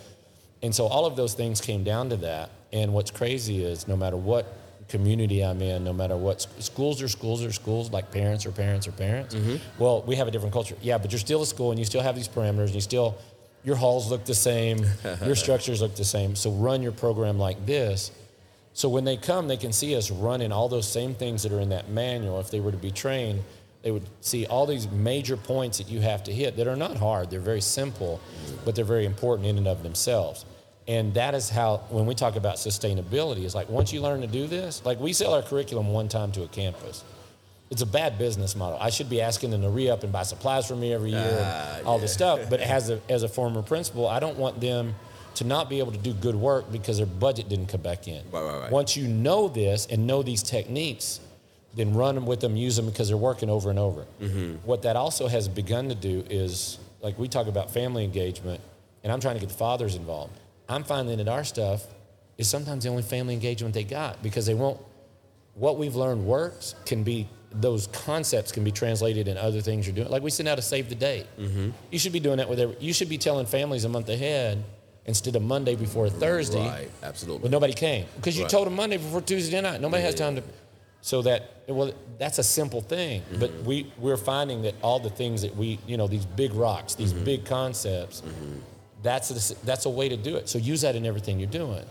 And 0.64 0.74
so 0.74 0.88
all 0.88 1.06
of 1.06 1.16
those 1.16 1.36
things 1.36 1.62
came 1.62 1.84
down 1.84 2.10
to 2.10 2.18
that. 2.18 2.50
And 2.74 2.94
what's 2.94 3.12
crazy 3.12 3.64
is 3.64 3.88
no 3.88 3.96
matter 3.96 4.18
what 4.18 4.52
community 4.88 5.44
I'm 5.44 5.62
in, 5.62 5.84
no 5.84 5.94
matter 5.94 6.16
what 6.16 6.48
schools 6.60 7.02
are 7.02 7.08
schools 7.08 7.44
are 7.44 7.52
schools, 7.52 7.92
like 7.92 8.12
parents 8.12 8.46
or 8.46 8.52
parents 8.52 8.88
or 8.88 8.92
parents. 8.92 9.36
Mm-hmm. 9.36 9.56
Well, 9.82 10.04
we 10.04 10.16
have 10.16 10.28
a 10.28 10.32
different 10.32 10.54
culture. 10.54 10.76
Yeah, 10.82 10.98
but 10.98 11.12
you're 11.12 11.20
still 11.20 11.42
a 11.42 11.46
school 11.46 11.72
and 11.72 11.80
you 11.80 11.86
still 11.86 12.02
have 12.02 12.16
these 12.16 12.28
parameters 12.28 12.68
and 12.68 12.76
you 12.76 12.82
still, 12.82 13.18
your 13.64 13.76
halls 13.76 14.10
look 14.10 14.26
the 14.26 14.36
same, 14.36 14.86
your 15.26 15.36
structures 15.36 15.82
look 15.82 15.96
the 15.96 16.06
same. 16.06 16.36
So 16.36 16.52
run 16.52 16.82
your 16.82 16.94
program 16.94 17.38
like 17.38 17.66
this. 17.66 18.12
So 18.74 18.90
when 18.90 19.06
they 19.06 19.18
come, 19.18 19.48
they 19.48 19.58
can 19.58 19.74
see 19.74 19.96
us 19.96 20.12
running 20.12 20.52
all 20.52 20.70
those 20.70 20.88
same 20.88 21.16
things 21.16 21.44
that 21.44 21.52
are 21.52 21.60
in 21.60 21.70
that 21.70 21.90
manual. 21.90 22.40
If 22.40 22.52
they 22.52 22.60
were 22.60 22.72
to 22.72 22.78
be 22.78 22.92
trained, 22.92 23.44
they 23.82 23.92
would 23.92 24.08
see 24.22 24.46
all 24.46 24.66
these 24.66 24.90
major 24.92 25.38
points 25.38 25.78
that 25.80 25.90
you 25.90 26.00
have 26.02 26.24
to 26.26 26.34
hit 26.34 26.58
that 26.58 26.68
are 26.68 26.76
not 26.76 26.98
hard. 26.98 27.30
They're 27.30 27.40
very 27.40 27.62
simple, 27.62 28.20
but 28.66 28.76
they're 28.76 28.86
very 28.86 29.06
important 29.06 29.48
in 29.48 29.58
and 29.58 29.68
of 29.68 29.82
themselves. 29.82 30.46
And 30.88 31.14
that 31.16 31.36
is 31.36 31.50
how, 31.50 31.78
when 31.90 32.06
we 32.06 32.16
talk 32.16 32.38
about 32.38 32.56
sustainability, 32.56 33.44
it's 33.44 33.56
like 33.56 33.68
once 33.70 33.92
you 33.92 34.02
learn 34.02 34.22
to 34.22 34.28
do 34.28 34.48
this, 34.48 34.84
like 34.86 35.00
we 35.00 35.12
sell 35.12 35.34
our 35.34 35.42
curriculum 35.42 35.90
one 35.90 36.08
time 36.08 36.32
to 36.34 36.44
a 36.44 36.48
campus. 36.48 37.04
It's 37.70 37.82
a 37.82 37.86
bad 37.86 38.18
business 38.18 38.56
model. 38.56 38.78
I 38.80 38.90
should 38.90 39.10
be 39.10 39.22
asking 39.22 39.52
them 39.52 39.62
to 39.64 39.70
re 39.70 39.90
up 39.90 40.04
and 40.04 40.14
buy 40.14 40.24
supplies 40.24 40.66
from 40.66 40.80
me 40.80 40.94
every 40.94 41.12
year 41.12 41.20
uh, 41.20 41.78
and 41.78 41.86
ah, 41.86 41.90
all 41.90 41.98
yeah. 41.98 42.02
this 42.02 42.14
stuff. 42.14 42.50
But 42.50 42.60
as 42.78 42.90
a, 42.90 43.02
as 43.10 43.24
a 43.24 43.28
former 43.28 43.62
principal, 43.62 44.08
I 44.08 44.22
don't 44.22 44.38
want 44.38 44.62
them 44.62 44.96
to 45.36 45.44
not 45.44 45.70
be 45.70 45.80
able 45.80 45.92
to 45.92 45.98
do 45.98 46.14
good 46.14 46.36
work 46.36 46.72
because 46.72 46.98
their 46.98 47.06
budget 47.06 47.50
didn't 47.50 47.68
come 47.68 47.82
back 47.82 48.08
in. 48.08 48.24
Right, 48.32 48.42
right, 48.42 48.62
right. 48.62 48.72
Once 48.72 48.96
you 48.96 49.08
know 49.08 49.50
this 49.50 49.86
and 49.88 50.08
know 50.08 50.24
these 50.24 50.42
techniques, 50.42 51.20
then 51.76 51.94
run 51.94 52.16
them 52.16 52.26
with 52.26 52.40
them, 52.40 52.56
use 52.56 52.78
them 52.78 52.86
because 52.86 53.10
they're 53.10 53.18
working 53.18 53.50
over 53.50 53.70
and 53.70 53.78
over. 53.78 54.06
Mm-hmm. 54.22 54.66
What 54.66 54.84
that 54.84 54.96
also 54.96 55.28
has 55.28 55.50
begun 55.50 55.90
to 55.90 55.96
do 55.96 56.24
is 56.30 56.80
like 57.02 57.20
we 57.20 57.28
talk 57.28 57.48
about 57.48 57.72
family 57.72 58.06
engagement, 58.06 58.62
and 59.04 59.12
I'm 59.12 59.20
trying 59.20 59.36
to 59.36 59.42
get 59.42 59.50
the 59.50 59.56
fathers 59.56 59.96
involved. 59.96 60.40
I'm 60.70 60.84
finding 60.84 61.18
that 61.18 61.28
our 61.28 61.44
stuff 61.44 61.86
is 62.38 62.48
sometimes 62.48 62.84
the 62.84 62.90
only 62.90 63.04
family 63.04 63.34
engagement 63.34 63.74
they 63.74 63.84
got 63.84 64.22
because 64.22 64.46
they 64.46 64.54
won't. 64.54 64.80
What 65.56 65.78
we've 65.78 65.96
learned 65.96 66.26
works 66.26 66.76
can 66.86 67.04
be 67.04 67.28
those 67.52 67.88
concepts 67.88 68.52
can 68.52 68.64
be 68.64 68.72
translated 68.72 69.28
in 69.28 69.38
other 69.38 69.62
things 69.62 69.88
you're 69.88 69.96
doing. 69.96 70.10
Like 70.10 70.22
we 70.22 70.30
send 70.30 70.48
out 70.50 70.60
a 70.60 70.62
save 70.62 70.90
the 70.90 70.96
date. 70.96 71.26
Mm-hmm. 71.40 71.70
You 71.92 71.98
should 72.00 72.12
be 72.14 72.20
doing 72.20 72.38
that 72.38 72.50
with 72.50 72.60
every. 72.60 72.76
You 72.80 72.94
should 72.94 73.10
be 73.10 73.18
telling 73.18 73.46
families 73.46 73.84
a 73.86 73.90
month 73.90 74.10
ahead 74.10 74.64
instead 75.06 75.36
of 75.36 75.42
Monday 75.42 75.76
before 75.76 76.10
Thursday. 76.10 76.68
Right, 76.68 76.90
absolutely. 77.02 77.44
But 77.44 77.52
nobody 77.52 77.74
came 77.74 78.06
because 78.18 78.36
you 78.38 78.44
Right. 78.44 78.52
told 78.52 78.68
them 78.68 78.76
Monday 78.76 78.98
before 78.98 79.22
Tuesday 79.22 79.60
night. 79.62 79.80
Nobody 79.82 80.04
has 80.04 80.14
time 80.16 80.36
to. 80.36 80.44
So 81.02 81.22
that 81.24 81.64
well, 81.70 81.92
that's 82.20 82.38
a 82.38 82.44
simple 82.44 82.82
thing. 82.82 83.24
But 83.40 83.50
Mm-hmm. 83.52 83.66
we 83.66 83.94
we're 83.98 84.18
finding 84.18 84.62
that 84.64 84.76
all 84.84 85.00
the 85.00 85.10
things 85.10 85.42
that 85.42 85.56
we 85.56 85.80
you 85.88 85.96
know 85.98 86.08
these 86.08 86.26
big 86.26 86.54
rocks, 86.54 86.94
these 86.96 87.14
Mm-hmm. 87.14 87.24
big 87.24 87.46
concepts, 87.46 88.22
that's 89.08 89.52
a, 89.52 89.66
that's 89.66 89.86
a 89.86 89.90
way 89.90 90.10
to 90.10 90.18
do 90.18 90.36
it. 90.36 90.50
So 90.50 90.58
use 90.58 90.82
that 90.82 90.96
in 90.96 91.06
everything 91.06 91.40
you're 91.40 91.50
doing. 91.50 91.86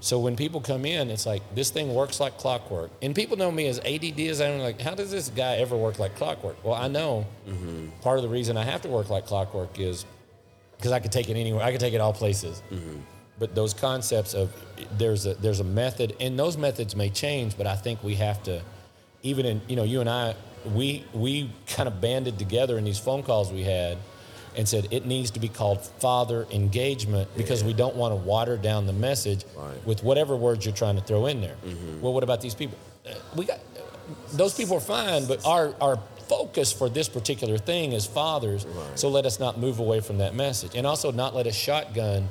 So 0.00 0.18
when 0.18 0.36
people 0.36 0.60
come 0.60 0.84
in, 0.84 1.10
it's 1.10 1.26
like 1.26 1.42
this 1.54 1.70
thing 1.70 1.94
works 1.94 2.20
like 2.20 2.36
clockwork, 2.38 2.90
and 3.02 3.14
people 3.14 3.36
know 3.36 3.50
me 3.50 3.66
as 3.66 3.78
ADD 3.80 4.20
as 4.20 4.40
I'm 4.40 4.58
like, 4.58 4.80
how 4.80 4.94
does 4.94 5.10
this 5.10 5.28
guy 5.28 5.56
ever 5.56 5.76
work 5.76 5.98
like 5.98 6.14
clockwork? 6.16 6.62
Well, 6.64 6.74
I 6.74 6.88
know 6.88 7.26
mm-hmm. 7.46 7.88
part 8.00 8.18
of 8.18 8.22
the 8.22 8.28
reason 8.28 8.56
I 8.56 8.64
have 8.64 8.82
to 8.82 8.88
work 8.88 9.10
like 9.10 9.26
clockwork 9.26 9.78
is 9.78 10.04
because 10.76 10.92
I 10.92 11.00
could 11.00 11.12
take 11.12 11.28
it 11.28 11.36
anywhere. 11.36 11.64
I 11.64 11.72
could 11.72 11.80
take 11.80 11.94
it 11.94 12.00
all 12.00 12.12
places. 12.12 12.62
Mm-hmm. 12.70 13.00
But 13.38 13.54
those 13.54 13.72
concepts 13.72 14.34
of 14.34 14.52
there's 14.96 15.26
a 15.26 15.34
there's 15.34 15.60
a 15.60 15.64
method, 15.64 16.16
and 16.20 16.38
those 16.38 16.56
methods 16.56 16.96
may 16.96 17.10
change. 17.10 17.56
But 17.56 17.66
I 17.66 17.76
think 17.76 18.02
we 18.02 18.14
have 18.16 18.42
to, 18.44 18.62
even 19.22 19.46
in 19.46 19.60
you 19.68 19.76
know 19.76 19.84
you 19.84 20.00
and 20.00 20.10
I, 20.10 20.34
we 20.74 21.04
we 21.12 21.50
kind 21.66 21.88
of 21.88 22.00
banded 22.00 22.38
together 22.38 22.78
in 22.78 22.84
these 22.84 22.98
phone 22.98 23.22
calls 23.22 23.52
we 23.52 23.62
had, 23.62 23.98
and 24.58 24.68
said 24.68 24.88
it 24.90 25.06
needs 25.06 25.30
to 25.30 25.40
be 25.40 25.48
called 25.48 25.80
father 26.00 26.44
engagement 26.50 27.28
because 27.36 27.62
we 27.64 27.72
don't 27.72 27.94
want 27.94 28.12
to 28.12 28.16
water 28.16 28.56
down 28.56 28.86
the 28.86 28.92
message 28.92 29.44
Right. 29.56 29.86
with 29.86 30.02
whatever 30.02 30.36
words 30.36 30.66
you're 30.66 30.74
trying 30.74 30.96
to 30.96 31.02
throw 31.02 31.26
in 31.26 31.40
there. 31.40 31.54
Well, 32.02 32.12
what 32.12 32.24
about 32.24 32.40
these 32.42 32.54
people? 32.56 32.76
Uh, 33.08 33.14
We 33.36 33.44
got 33.46 33.60
those 34.32 34.54
people 34.54 34.76
are 34.76 34.80
fine, 34.80 35.26
but 35.26 35.46
our 35.46 35.74
our 35.80 35.98
focus 36.28 36.72
for 36.72 36.90
this 36.90 37.08
particular 37.08 37.56
thing 37.56 37.92
is 37.92 38.04
fathers. 38.04 38.66
So 38.96 39.08
let 39.08 39.24
us 39.24 39.38
not 39.40 39.58
move 39.58 39.78
away 39.78 40.00
from 40.00 40.18
that 40.18 40.34
message, 40.34 40.72
and 40.74 40.86
also 40.86 41.10
not 41.12 41.34
let 41.34 41.46
us 41.46 41.54
shotgun 41.54 42.28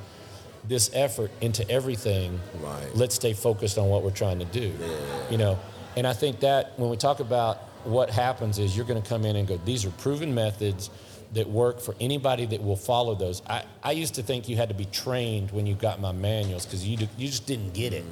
this 0.68 0.92
effort 0.94 1.32
into 1.42 1.68
everything. 1.72 2.40
Right. 2.62 2.94
Let's 2.94 3.16
stay 3.16 3.34
focused 3.34 3.78
on 3.78 3.88
what 3.88 4.04
we're 4.04 4.12
trying 4.12 4.40
to 4.40 4.46
do. 4.46 4.68
Yeah. 4.80 4.88
You 5.32 5.38
know, 5.38 5.60
and 5.96 6.06
I 6.06 6.14
think 6.14 6.42
that 6.42 6.74
when 6.78 6.90
we 6.90 6.98
talk 6.98 7.22
about 7.22 7.58
what 7.86 8.10
happens 8.10 8.60
is 8.60 8.76
you're 8.76 8.86
going 8.86 9.02
to 9.02 9.08
come 9.10 9.24
in 9.24 9.36
and 9.38 9.48
go, 9.48 9.58
these 9.64 9.86
are 9.86 9.92
proven 9.92 10.36
methods 10.36 10.90
that 11.34 11.50
work 11.50 11.80
for 11.80 11.96
anybody 12.00 12.46
that 12.46 12.64
will 12.64 12.76
follow 12.76 13.16
those. 13.16 13.42
I, 13.50 13.64
I 13.84 13.92
used 13.92 14.16
to 14.16 14.24
think 14.24 14.48
you 14.48 14.56
had 14.56 14.70
to 14.70 14.76
be 14.76 14.86
trained 14.86 15.52
when 15.52 15.66
you 15.66 15.76
got 15.76 16.00
my 16.00 16.12
manuals 16.12 16.66
because 16.66 16.88
you, 16.88 17.08
you 17.18 17.28
just 17.28 17.46
didn't 17.46 17.74
get 17.74 17.94
it. 17.94 18.06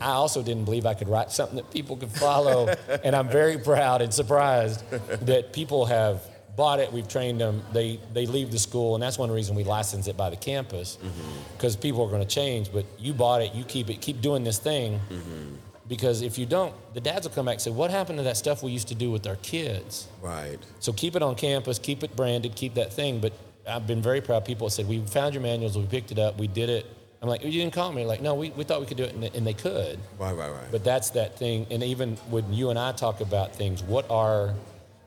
I 0.00 0.10
also 0.10 0.42
didn't 0.42 0.64
believe 0.64 0.86
I 0.86 0.94
could 0.94 1.08
write 1.08 1.30
something 1.30 1.56
that 1.56 1.70
people 1.70 1.96
could 1.96 2.10
follow. 2.10 2.68
and 3.04 3.14
I'm 3.14 3.28
very 3.28 3.58
proud 3.58 4.02
and 4.02 4.12
surprised 4.12 4.88
that 5.26 5.52
people 5.52 5.86
have 5.86 6.22
bought 6.56 6.80
it. 6.80 6.92
We've 6.92 7.06
trained 7.06 7.40
them. 7.40 7.62
They, 7.72 8.00
they 8.12 8.26
leave 8.26 8.50
the 8.50 8.58
school, 8.58 8.94
and 8.94 9.02
that's 9.02 9.18
one 9.18 9.30
reason 9.30 9.54
we 9.54 9.64
license 9.64 10.08
it 10.08 10.16
by 10.16 10.30
the 10.30 10.36
campus 10.36 10.96
mm-hmm. 10.96 11.52
because 11.52 11.76
people 11.76 12.02
are 12.04 12.08
going 12.08 12.22
to 12.22 12.28
change. 12.28 12.72
But 12.72 12.86
you 12.98 13.12
bought 13.12 13.42
it, 13.42 13.54
you 13.54 13.64
keep 13.64 13.90
it, 13.90 14.00
keep 14.00 14.20
doing 14.20 14.42
this 14.42 14.58
thing. 14.58 15.00
Mm-hmm. 15.10 15.54
Because 15.88 16.22
if 16.22 16.36
you 16.38 16.46
don't, 16.46 16.74
the 16.94 17.00
dads 17.00 17.26
will 17.26 17.34
come 17.34 17.46
back 17.46 17.54
and 17.54 17.62
say, 17.62 17.70
What 17.70 17.90
happened 17.90 18.18
to 18.18 18.24
that 18.24 18.36
stuff 18.36 18.62
we 18.62 18.72
used 18.72 18.88
to 18.88 18.94
do 18.94 19.10
with 19.10 19.26
our 19.26 19.36
kids? 19.36 20.08
Right. 20.20 20.58
So 20.80 20.92
keep 20.92 21.16
it 21.16 21.22
on 21.22 21.34
campus, 21.36 21.78
keep 21.78 22.02
it 22.02 22.16
branded, 22.16 22.56
keep 22.56 22.74
that 22.74 22.92
thing. 22.92 23.20
But 23.20 23.32
I've 23.68 23.86
been 23.86 24.02
very 24.02 24.20
proud. 24.20 24.44
People 24.44 24.68
said, 24.70 24.88
We 24.88 25.00
found 25.06 25.34
your 25.34 25.42
manuals, 25.42 25.76
we 25.76 25.86
picked 25.86 26.12
it 26.12 26.18
up, 26.18 26.38
we 26.38 26.46
did 26.46 26.68
it. 26.68 26.86
I'm 27.22 27.28
like, 27.28 27.42
oh, 27.44 27.46
You 27.46 27.60
didn't 27.60 27.74
call 27.74 27.92
me. 27.92 28.04
Like, 28.04 28.20
no, 28.20 28.34
we, 28.34 28.50
we 28.50 28.64
thought 28.64 28.80
we 28.80 28.86
could 28.86 28.96
do 28.96 29.04
it, 29.04 29.14
and, 29.14 29.24
and 29.24 29.46
they 29.46 29.54
could. 29.54 29.98
Right, 30.18 30.36
right, 30.36 30.50
right. 30.50 30.70
But 30.70 30.84
that's 30.84 31.10
that 31.10 31.38
thing. 31.38 31.66
And 31.70 31.82
even 31.82 32.16
when 32.30 32.52
you 32.52 32.70
and 32.70 32.78
I 32.78 32.92
talk 32.92 33.20
about 33.20 33.54
things, 33.54 33.82
what 33.82 34.10
are, 34.10 34.54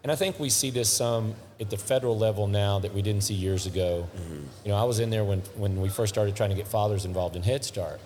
and 0.04 0.12
I 0.12 0.16
think 0.16 0.40
we 0.40 0.50
see 0.50 0.70
this 0.70 0.90
some 0.90 1.36
at 1.60 1.70
the 1.70 1.78
federal 1.78 2.18
level 2.18 2.48
now 2.48 2.80
that 2.80 2.94
we 2.94 3.02
didn't 3.02 3.24
see 3.24 3.34
years 3.34 3.66
ago. 3.66 4.08
Mm-hmm. 4.16 4.44
You 4.64 4.72
know, 4.72 4.78
I 4.78 4.84
was 4.84 5.00
in 5.00 5.10
there 5.10 5.26
when, 5.26 5.40
when 5.56 5.82
we 5.82 5.90
first 5.90 6.14
started 6.14 6.36
trying 6.36 6.50
to 6.50 6.56
get 6.56 6.68
fathers 6.68 7.06
involved 7.06 7.36
in 7.36 7.44
Head 7.44 7.66
Start. 7.66 8.00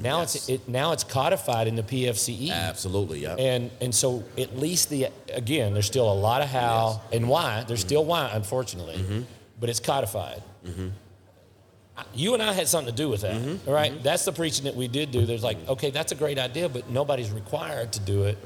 Now 0.00 0.22
it's 0.22 0.48
it 0.48 0.68
now 0.68 0.92
it's 0.92 1.04
codified 1.04 1.66
in 1.66 1.76
the 1.76 1.82
PFCE. 1.82 2.50
Absolutely, 2.50 3.20
yeah. 3.20 3.34
And 3.36 3.70
and 3.80 3.94
so 3.94 4.24
at 4.38 4.56
least 4.56 4.90
the 4.90 5.08
again, 5.32 5.72
there's 5.74 5.86
still 5.86 6.10
a 6.10 6.14
lot 6.14 6.42
of 6.42 6.48
how 6.48 7.00
and 7.12 7.28
why. 7.28 7.58
Mm-hmm. 7.58 7.68
There's 7.68 7.80
still 7.80 8.04
why, 8.04 8.30
unfortunately, 8.32 8.96
mm-hmm. 8.96 9.22
but 9.60 9.68
it's 9.70 9.80
codified. 9.80 10.42
I- 11.96 12.04
You 12.14 12.34
and 12.34 12.42
I 12.42 12.52
had 12.52 12.68
something 12.68 12.94
to 12.94 12.96
do 12.96 13.08
with 13.08 13.20
that, 13.22 13.36
all 13.66 13.74
right? 13.74 14.02
That's 14.02 14.24
the 14.24 14.32
preaching 14.32 14.64
that 14.64 14.74
we 14.76 14.88
did 14.88 15.10
do. 15.10 15.26
There's 15.26 15.42
like, 15.44 15.58
okay, 15.68 15.90
that's 15.90 16.12
a 16.12 16.14
great 16.14 16.38
idea, 16.38 16.68
but 16.68 16.88
nobody's 16.88 17.30
required 17.30 17.92
to 17.92 18.00
do 18.00 18.24
it. 18.24 18.38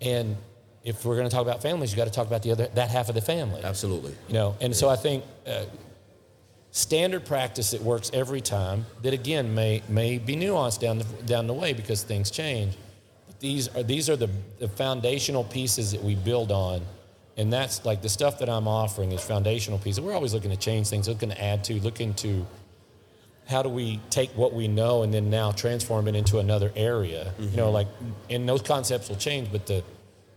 And 0.00 0.36
if 0.82 1.04
we're 1.04 1.16
going 1.16 1.28
to 1.28 1.34
talk 1.34 1.42
about 1.42 1.62
families, 1.62 1.90
you 1.90 1.96
got 1.96 2.04
to 2.06 2.10
talk 2.12 2.26
about 2.26 2.42
the 2.42 2.52
other 2.52 2.66
that 2.74 2.90
half 2.90 3.08
of 3.08 3.14
the 3.14 3.20
family. 3.20 3.60
Absolutely. 3.62 4.14
You 4.28 4.34
know, 4.34 4.56
and 4.60 4.74
so 4.74 4.88
I 4.88 4.96
think 4.96 5.24
uh, 5.46 5.64
standard 6.76 7.24
practice 7.24 7.70
that 7.70 7.80
works 7.80 8.10
every 8.12 8.40
time. 8.42 8.84
That 9.02 9.14
again 9.14 9.54
may 9.54 9.82
may 9.88 10.18
be 10.18 10.36
nuanced 10.36 10.80
down 10.80 10.98
the 10.98 11.04
down 11.24 11.46
the 11.46 11.54
way 11.54 11.72
because 11.72 12.02
things 12.02 12.30
change. 12.30 12.76
But 13.26 13.40
these 13.40 13.68
are 13.74 13.82
these 13.82 14.10
are 14.10 14.16
the, 14.16 14.30
the 14.58 14.68
foundational 14.68 15.44
pieces 15.44 15.92
that 15.92 16.02
we 16.02 16.14
build 16.14 16.52
on, 16.52 16.82
and 17.36 17.52
that's 17.52 17.84
like 17.84 18.02
the 18.02 18.08
stuff 18.08 18.38
that 18.40 18.48
I'm 18.48 18.68
offering 18.68 19.12
is 19.12 19.22
foundational 19.22 19.78
pieces. 19.78 20.00
We're 20.02 20.14
always 20.14 20.34
looking 20.34 20.50
to 20.50 20.56
change 20.56 20.88
things, 20.88 21.08
looking 21.08 21.30
to 21.30 21.42
add 21.42 21.64
to, 21.64 21.80
looking 21.80 22.12
to 22.14 22.46
how 23.46 23.62
do 23.62 23.68
we 23.68 24.00
take 24.10 24.30
what 24.30 24.52
we 24.52 24.68
know 24.68 25.02
and 25.02 25.14
then 25.14 25.30
now 25.30 25.52
transform 25.52 26.08
it 26.08 26.16
into 26.16 26.40
another 26.40 26.72
area? 26.74 27.32
You 27.38 27.56
know, 27.56 27.66
mm-hmm. 27.66 27.74
like, 27.74 27.86
and 28.28 28.48
those 28.48 28.60
concepts 28.60 29.08
will 29.08 29.16
change, 29.16 29.52
but 29.52 29.66
the, 29.66 29.84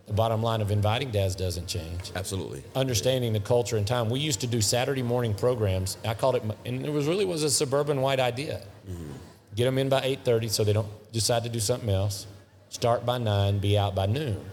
the 0.10 0.16
bottom 0.16 0.42
line 0.42 0.60
of 0.60 0.72
inviting 0.72 1.12
dads 1.12 1.36
doesn't 1.36 1.68
change 1.68 2.12
Absolutely. 2.16 2.64
understanding 2.76 3.32
the 3.32 3.40
culture 3.40 3.78
and 3.78 3.86
time. 3.86 4.10
We 4.10 4.20
used 4.20 4.42
to 4.42 4.48
do 4.48 4.60
Saturday 4.60 5.04
morning 5.04 5.36
programs. 5.36 5.98
I 6.04 6.16
called 6.16 6.36
it, 6.36 6.44
and 6.66 6.84
it 6.84 6.92
was 6.92 7.06
really 7.06 7.26
was 7.26 7.44
a 7.44 7.50
suburban 7.50 8.02
white 8.02 8.20
idea. 8.20 8.64
Mm-hmm. 8.90 9.12
Get 9.56 9.66
them 9.66 9.78
in 9.78 9.88
by 9.88 10.02
eight 10.02 10.26
thirty, 10.26 10.48
so 10.48 10.64
they 10.64 10.74
don't 10.74 10.90
decide 11.14 11.44
to 11.44 11.50
do 11.50 11.60
something 11.60 11.90
else. 11.90 12.26
Start 12.70 13.06
by 13.06 13.20
nine, 13.20 13.60
be 13.60 13.78
out 13.78 13.94
by 13.94 14.08
noon. 14.08 14.44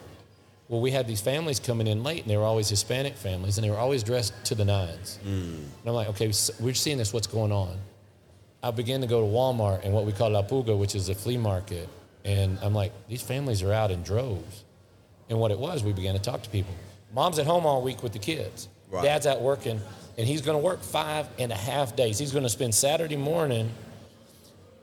Well, 0.69 0.83
we 0.83 0.91
had 0.91 1.07
these 1.07 1.23
families 1.23 1.59
coming 1.59 1.87
in 1.87 2.03
late, 2.03 2.23
and 2.23 2.31
they 2.31 2.37
were 2.37 2.45
always 2.45 2.69
Hispanic 2.69 3.17
families, 3.17 3.57
and 3.57 3.65
they 3.65 3.71
were 3.71 3.79
always 3.79 4.03
dressed 4.03 4.35
to 4.45 4.55
the 4.55 4.65
nines. 4.65 5.19
Mm. 5.25 5.55
And 5.55 5.87
I'm 5.87 5.95
like, 5.95 6.09
okay, 6.09 6.31
we're 6.61 6.75
seeing 6.75 6.99
this. 6.99 7.15
What's 7.15 7.29
going 7.29 7.53
on? 7.53 7.79
I 8.63 8.73
began 8.73 9.01
to 9.01 9.07
go 9.07 9.21
to 9.23 9.27
Walmart 9.27 9.85
and 9.85 9.95
what 9.95 10.05
we 10.05 10.13
call 10.13 10.31
La 10.31 10.43
Pulga, 10.43 10.77
which 10.77 10.95
is 10.95 11.09
a 11.09 11.15
flea 11.15 11.39
market, 11.39 11.89
and 12.27 12.59
I'm 12.61 12.75
like, 12.75 12.93
these 13.09 13.23
families 13.23 13.63
are 13.63 13.73
out 13.73 13.91
in 13.91 14.03
droves. 14.03 14.65
And 15.29 15.39
what 15.39 15.51
it 15.51 15.59
was, 15.59 15.83
we 15.83 15.93
began 15.93 16.15
to 16.15 16.21
talk 16.21 16.43
to 16.43 16.51
people. 16.51 16.73
Mom's 17.13 17.39
at 17.39 17.47
home 17.47 17.67
all 17.67 17.83
week 17.83 18.03
with 18.03 18.13
the 18.13 18.19
kids. 18.19 18.69
Right. 18.91 19.03
Dad's 19.03 19.27
out 19.27 19.41
working, 19.41 19.81
and 20.17 20.27
he's 20.27 20.41
going 20.41 20.57
to 20.57 20.63
work 20.65 20.83
five 20.83 21.27
and 21.39 21.51
a 21.51 21.57
half 21.57 21.97
days. 21.97 22.19
He's 22.19 22.31
going 22.33 22.45
to 22.45 22.51
spend 22.51 22.75
Saturday 22.75 23.17
morning 23.17 23.71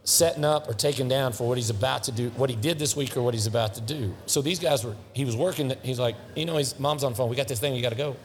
setting 0.06 0.44
up 0.44 0.68
or 0.68 0.74
taking 0.74 1.08
down 1.08 1.32
for 1.32 1.48
what 1.48 1.58
he's 1.58 1.70
about 1.70 2.04
to 2.04 2.12
do, 2.12 2.30
what 2.32 2.50
he 2.50 2.56
did 2.58 2.78
this 2.78 2.96
week 2.96 3.16
or 3.16 3.22
what 3.22 3.34
he's 3.34 3.48
about 3.48 3.74
to 3.76 3.82
do. 3.82 4.14
So 4.26 4.42
these 4.42 4.60
guys 4.60 4.84
were, 4.84 4.96
he 5.14 5.24
was 5.24 5.38
working, 5.38 5.74
he's 5.82 6.00
like, 6.00 6.16
you 6.36 6.46
know, 6.46 6.58
his 6.58 6.78
mom's 6.78 7.06
on 7.06 7.14
the 7.14 7.18
phone. 7.18 7.30
We 7.30 7.38
got 7.38 7.48
this 7.48 7.60
thing, 7.60 7.74
you 7.74 7.82
got 7.82 7.94
to 7.94 7.96
go. 7.98 8.18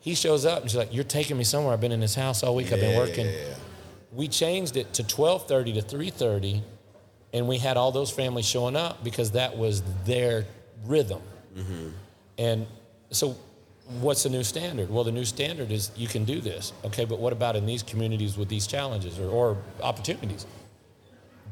He 0.00 0.14
shows 0.14 0.46
up 0.46 0.62
and 0.62 0.70
she's 0.70 0.78
like, 0.78 0.94
you're 0.94 1.04
taking 1.04 1.36
me 1.36 1.44
somewhere. 1.44 1.74
I've 1.74 1.80
been 1.80 1.92
in 1.92 2.00
this 2.00 2.14
house 2.14 2.42
all 2.42 2.56
week. 2.56 2.72
I've 2.72 2.80
been 2.80 2.96
working. 2.96 3.26
yeah, 3.26 3.32
yeah. 3.32 3.54
We 4.12 4.28
changed 4.28 4.78
it 4.78 4.94
to 4.94 5.02
1230 5.02 5.74
to 5.74 5.82
330 5.82 6.62
and 7.34 7.46
we 7.46 7.58
had 7.58 7.76
all 7.76 7.92
those 7.92 8.10
families 8.10 8.46
showing 8.46 8.74
up 8.74 9.04
because 9.04 9.32
that 9.32 9.58
was 9.58 9.82
their 10.06 10.46
rhythm. 10.86 11.20
And 12.38 12.66
so, 13.10 13.36
what's 14.00 14.22
the 14.22 14.30
new 14.30 14.42
standard? 14.44 14.88
Well, 14.90 15.04
the 15.04 15.12
new 15.12 15.24
standard 15.24 15.70
is 15.70 15.90
you 15.96 16.08
can 16.08 16.24
do 16.24 16.40
this. 16.40 16.72
Okay, 16.84 17.04
but 17.04 17.18
what 17.18 17.32
about 17.32 17.56
in 17.56 17.66
these 17.66 17.82
communities 17.82 18.36
with 18.36 18.48
these 18.48 18.66
challenges 18.66 19.18
or, 19.18 19.28
or 19.28 19.56
opportunities? 19.82 20.46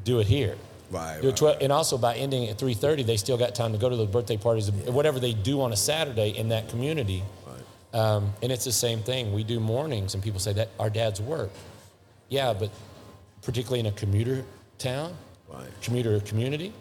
Do 0.03 0.19
it 0.19 0.27
here. 0.27 0.55
Right, 0.89 1.23
right, 1.23 1.35
12, 1.37 1.57
And 1.61 1.71
also 1.71 1.97
by 1.97 2.15
ending 2.15 2.49
at 2.49 2.57
3:30, 2.57 3.05
they 3.05 3.17
still 3.17 3.37
got 3.37 3.53
time 3.53 3.73
to 3.73 3.77
go 3.77 3.89
to 3.89 3.95
the 3.95 4.05
birthday 4.05 4.37
parties, 4.37 4.71
whatever 4.71 5.19
they 5.19 5.33
do 5.33 5.61
on 5.61 5.71
a 5.71 5.77
Saturday 5.77 6.29
in 6.29 6.49
that 6.49 6.69
community. 6.69 7.23
Um, 7.91 8.33
and 8.43 8.51
it's 8.51 8.65
the 8.65 8.71
same 8.71 9.01
thing. 9.01 9.33
We 9.33 9.43
do 9.43 9.59
mornings, 9.59 10.13
and 10.13 10.23
people 10.23 10.39
say 10.39 10.53
that 10.53 10.69
our 10.79 10.91
dads 10.91 11.19
work. 11.19 11.49
Yeah, 12.29 12.53
but 12.53 12.69
particularly 13.41 13.79
in 13.79 13.87
a 13.87 13.91
commuter 13.91 14.45
town, 14.77 15.15
Right. 15.47 15.67
commuter 15.81 16.19
community, 16.19 16.71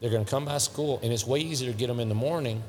they're 0.00 0.10
going 0.10 0.24
to 0.24 0.30
come 0.30 0.44
by 0.44 0.58
school, 0.58 1.00
and 1.02 1.12
it's 1.12 1.26
way 1.26 1.40
easier 1.40 1.72
to 1.72 1.76
get 1.76 1.86
them 1.88 2.00
in 2.00 2.08
the 2.08 2.14
morning 2.14 2.62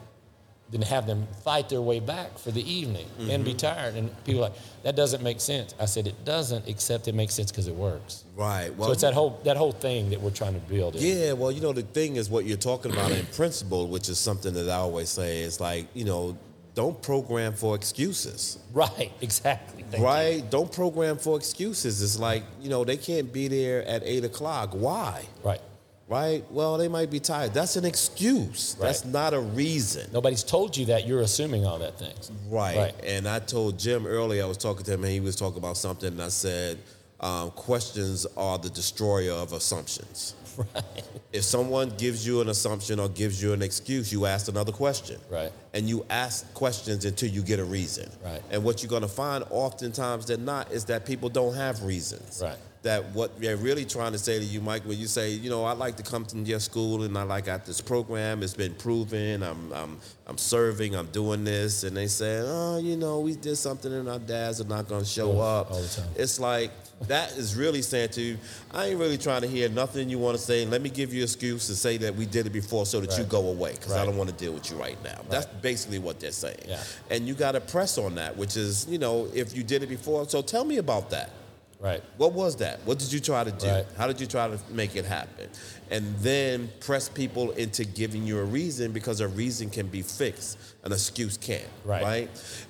than 0.69 0.81
to 0.81 0.87
have 0.87 1.07
them 1.07 1.27
fight 1.43 1.69
their 1.69 1.81
way 1.81 1.99
back 1.99 2.37
for 2.37 2.51
the 2.51 2.61
evening 2.69 3.07
and 3.29 3.45
be 3.45 3.51
mm-hmm. 3.51 3.57
tired. 3.57 3.95
And 3.95 4.11
people 4.25 4.43
are 4.43 4.49
like, 4.49 4.59
that 4.83 4.95
doesn't 4.95 5.23
make 5.23 5.39
sense. 5.39 5.73
I 5.79 5.85
said, 5.85 6.07
it 6.07 6.25
doesn't, 6.25 6.67
except 6.67 7.07
it 7.07 7.15
makes 7.15 7.33
sense 7.33 7.51
because 7.51 7.67
it 7.67 7.75
works. 7.75 8.25
Right. 8.35 8.75
Well, 8.75 8.89
so 8.89 8.93
it's 8.93 9.01
that 9.01 9.13
whole 9.13 9.39
that 9.45 9.55
whole 9.55 9.71
thing 9.71 10.09
that 10.09 10.19
we're 10.19 10.31
trying 10.31 10.55
to 10.55 10.59
build. 10.59 10.95
in. 10.95 11.03
Yeah, 11.03 11.33
well, 11.33 11.51
you 11.51 11.61
know, 11.61 11.71
the 11.71 11.83
thing 11.83 12.17
is 12.17 12.29
what 12.29 12.45
you're 12.45 12.57
talking 12.57 12.91
about 12.91 13.11
in 13.11 13.25
principle, 13.27 13.87
which 13.87 14.09
is 14.09 14.19
something 14.19 14.53
that 14.53 14.69
I 14.69 14.75
always 14.75 15.09
say 15.09 15.41
is 15.41 15.61
like, 15.61 15.87
you 15.93 16.03
know, 16.03 16.37
don't 16.75 17.01
program 17.01 17.53
for 17.53 17.75
excuses. 17.75 18.59
Right, 18.73 19.11
exactly. 19.21 19.83
Thank 19.83 19.99
you. 19.99 20.05
right? 20.05 20.51
Don't 20.51 20.71
program 20.71 21.17
for 21.17 21.37
excuses. 21.37 22.01
It's 22.03 22.19
like, 22.19 22.43
you 22.61 22.69
know, 22.69 22.83
they 22.83 22.97
can't 22.97 23.31
be 23.31 23.47
there 23.47 23.83
at 23.85 24.03
eight 24.03 24.25
o'clock. 24.25 24.71
Why? 24.73 25.25
Right. 25.43 25.61
Right? 26.09 26.45
Well, 26.51 26.77
they 26.77 26.87
might 26.87 27.11
be 27.11 27.19
tired. 27.19 27.53
That's 27.53 27.75
an 27.75 27.83
excuse. 27.83 28.75
That's 28.75 29.03
not 29.03 29.33
a 29.33 29.39
reason. 29.41 30.09
Nobody's 30.13 30.43
told 30.43 30.77
you 30.77 30.85
that. 30.85 31.05
You're 31.05 31.21
assuming 31.21 31.65
all 31.65 31.79
that 31.79 31.99
things. 31.99 32.31
Right. 32.49 32.77
Right. 32.77 32.95
And 33.03 33.27
I 33.27 33.39
told 33.39 33.77
Jim 33.77 34.07
earlier, 34.07 34.43
I 34.43 34.47
was 34.47 34.57
talking 34.57 34.85
to 34.85 34.93
him, 34.93 35.03
and 35.03 35.11
he 35.11 35.19
was 35.19 35.35
talking 35.35 35.57
about 35.57 35.75
something, 35.75 36.07
and 36.07 36.21
I 36.21 36.29
said, 36.29 36.79
um, 37.19 37.51
questions 37.51 38.25
are 38.37 38.57
the 38.57 38.69
destroyer 38.69 39.33
of 39.33 39.53
assumptions. 39.53 40.35
Right. 40.73 41.03
If 41.31 41.43
someone 41.43 41.89
gives 41.99 42.25
you 42.25 42.41
an 42.41 42.49
assumption 42.49 42.99
or 42.99 43.09
gives 43.09 43.39
you 43.43 43.53
an 43.53 43.61
excuse, 43.61 44.11
you 44.11 44.25
ask 44.25 44.47
another 44.47 44.71
question. 44.71 45.19
Right. 45.29 45.51
And 45.75 45.87
you 45.87 46.03
ask 46.09 46.51
questions 46.55 47.05
until 47.05 47.29
you 47.29 47.43
get 47.43 47.59
a 47.59 47.63
reason. 47.63 48.09
Right. 48.25 48.41
And 48.49 48.63
what 48.63 48.81
you're 48.81 48.89
going 48.89 49.03
to 49.03 49.07
find 49.07 49.43
oftentimes 49.51 50.25
than 50.25 50.45
not 50.45 50.71
is 50.71 50.85
that 50.85 51.05
people 51.05 51.29
don't 51.29 51.53
have 51.53 51.83
reasons. 51.83 52.41
Right. 52.43 52.57
That 52.87 53.03
what 53.13 53.37
they're 53.37 53.57
really 53.57 53.83
trying 53.83 54.13
to 54.13 54.17
say 54.17 54.39
to 54.39 54.45
you, 54.45 54.61
Mike, 54.61 54.83
when 54.83 54.97
you 54.97 55.07
say, 55.07 55.31
you 55.31 55.49
know, 55.49 55.65
I'd 55.65 55.77
like 55.77 55.97
to 55.97 56.03
come 56.03 56.23
to 56.23 56.37
your 56.37 56.61
school 56.61 57.03
and 57.03 57.17
I 57.17 57.23
like 57.23 57.49
at 57.49 57.65
this 57.65 57.81
program, 57.81 58.43
it's 58.43 58.53
been 58.53 58.75
proven, 58.75 59.43
I'm, 59.43 59.73
I'm, 59.73 59.99
I'm 60.25 60.37
serving, 60.37 60.95
I'm 60.95 61.07
doing 61.07 61.43
this. 61.43 61.83
And 61.83 61.97
they 61.97 62.07
say, 62.07 62.41
oh, 62.45 62.77
you 62.77 62.95
know, 62.95 63.19
we 63.19 63.35
did 63.35 63.57
something 63.57 63.91
and 63.91 64.07
our 64.07 64.19
dads 64.19 64.61
are 64.61 64.67
not 64.67 64.87
going 64.87 65.03
to 65.03 65.09
show 65.09 65.41
up. 65.41 65.69
all 65.69 65.81
the 65.81 65.87
time. 65.87 66.07
It's 66.15 66.39
like, 66.39 66.71
that 67.09 67.33
is 67.33 67.55
really 67.57 67.81
saying 67.81 68.09
to 68.11 68.21
you, 68.21 68.37
I 68.71 68.85
ain't 68.85 68.99
really 68.99 69.17
trying 69.17 69.41
to 69.41 69.47
hear 69.47 69.67
nothing 69.67 70.09
you 70.09 70.17
want 70.17 70.37
to 70.37 70.41
say. 70.41 70.65
Let 70.65 70.81
me 70.81 70.89
give 70.89 71.13
you 71.13 71.19
an 71.19 71.25
excuse 71.25 71.67
to 71.67 71.75
say 71.75 71.97
that 71.97 72.15
we 72.15 72.25
did 72.25 72.47
it 72.47 72.53
before 72.53 72.85
so 72.85 73.01
that 73.01 73.17
you 73.17 73.25
go 73.25 73.49
away 73.49 73.73
because 73.73 73.91
I 73.91 74.05
don't 74.05 74.15
want 74.15 74.29
to 74.29 74.35
deal 74.35 74.53
with 74.53 74.71
you 74.71 74.77
right 74.77 74.97
now. 75.03 75.19
That's 75.29 75.45
basically 75.61 75.99
what 75.99 76.21
they're 76.21 76.31
saying. 76.31 76.63
Yeah. 76.65 76.81
And 77.11 77.27
you 77.27 77.33
got 77.33 77.51
to 77.51 77.59
press 77.59 77.97
on 77.97 78.15
that, 78.15 78.37
which 78.37 78.55
is, 78.55 78.87
you 78.87 78.97
know, 78.97 79.27
if 79.33 79.53
you 79.55 79.63
did 79.63 79.83
it 79.83 79.89
before, 79.89 80.27
so 80.29 80.41
tell 80.41 80.63
me 80.63 80.77
about 80.77 81.09
that. 81.09 81.31
Right. 81.79 82.01
What 82.17 82.33
was 82.33 82.55
that? 82.57 82.79
What 82.85 82.97
did 82.97 83.13
you 83.13 83.19
try 83.19 83.43
to 83.43 83.51
do? 83.51 83.67
Right. 83.67 83.85
How 83.97 84.07
did 84.07 84.19
you 84.19 84.25
try 84.25 84.47
to 84.47 84.59
make 84.71 84.95
it 84.95 85.05
happen? 85.05 85.47
And 85.91 86.15
then 86.17 86.69
press 86.79 87.07
people 87.07 87.51
into 87.51 87.85
giving 87.85 88.25
you 88.25 88.39
a 88.39 88.43
reason 88.43 88.91
because 88.91 89.21
a 89.21 89.27
reason 89.27 89.69
can 89.69 89.85
be 89.87 90.01
fixed, 90.01 90.57
an 90.83 90.91
excuse 90.91 91.37
can't. 91.37 91.63
Right. 91.85 92.01
Right. 92.03 92.29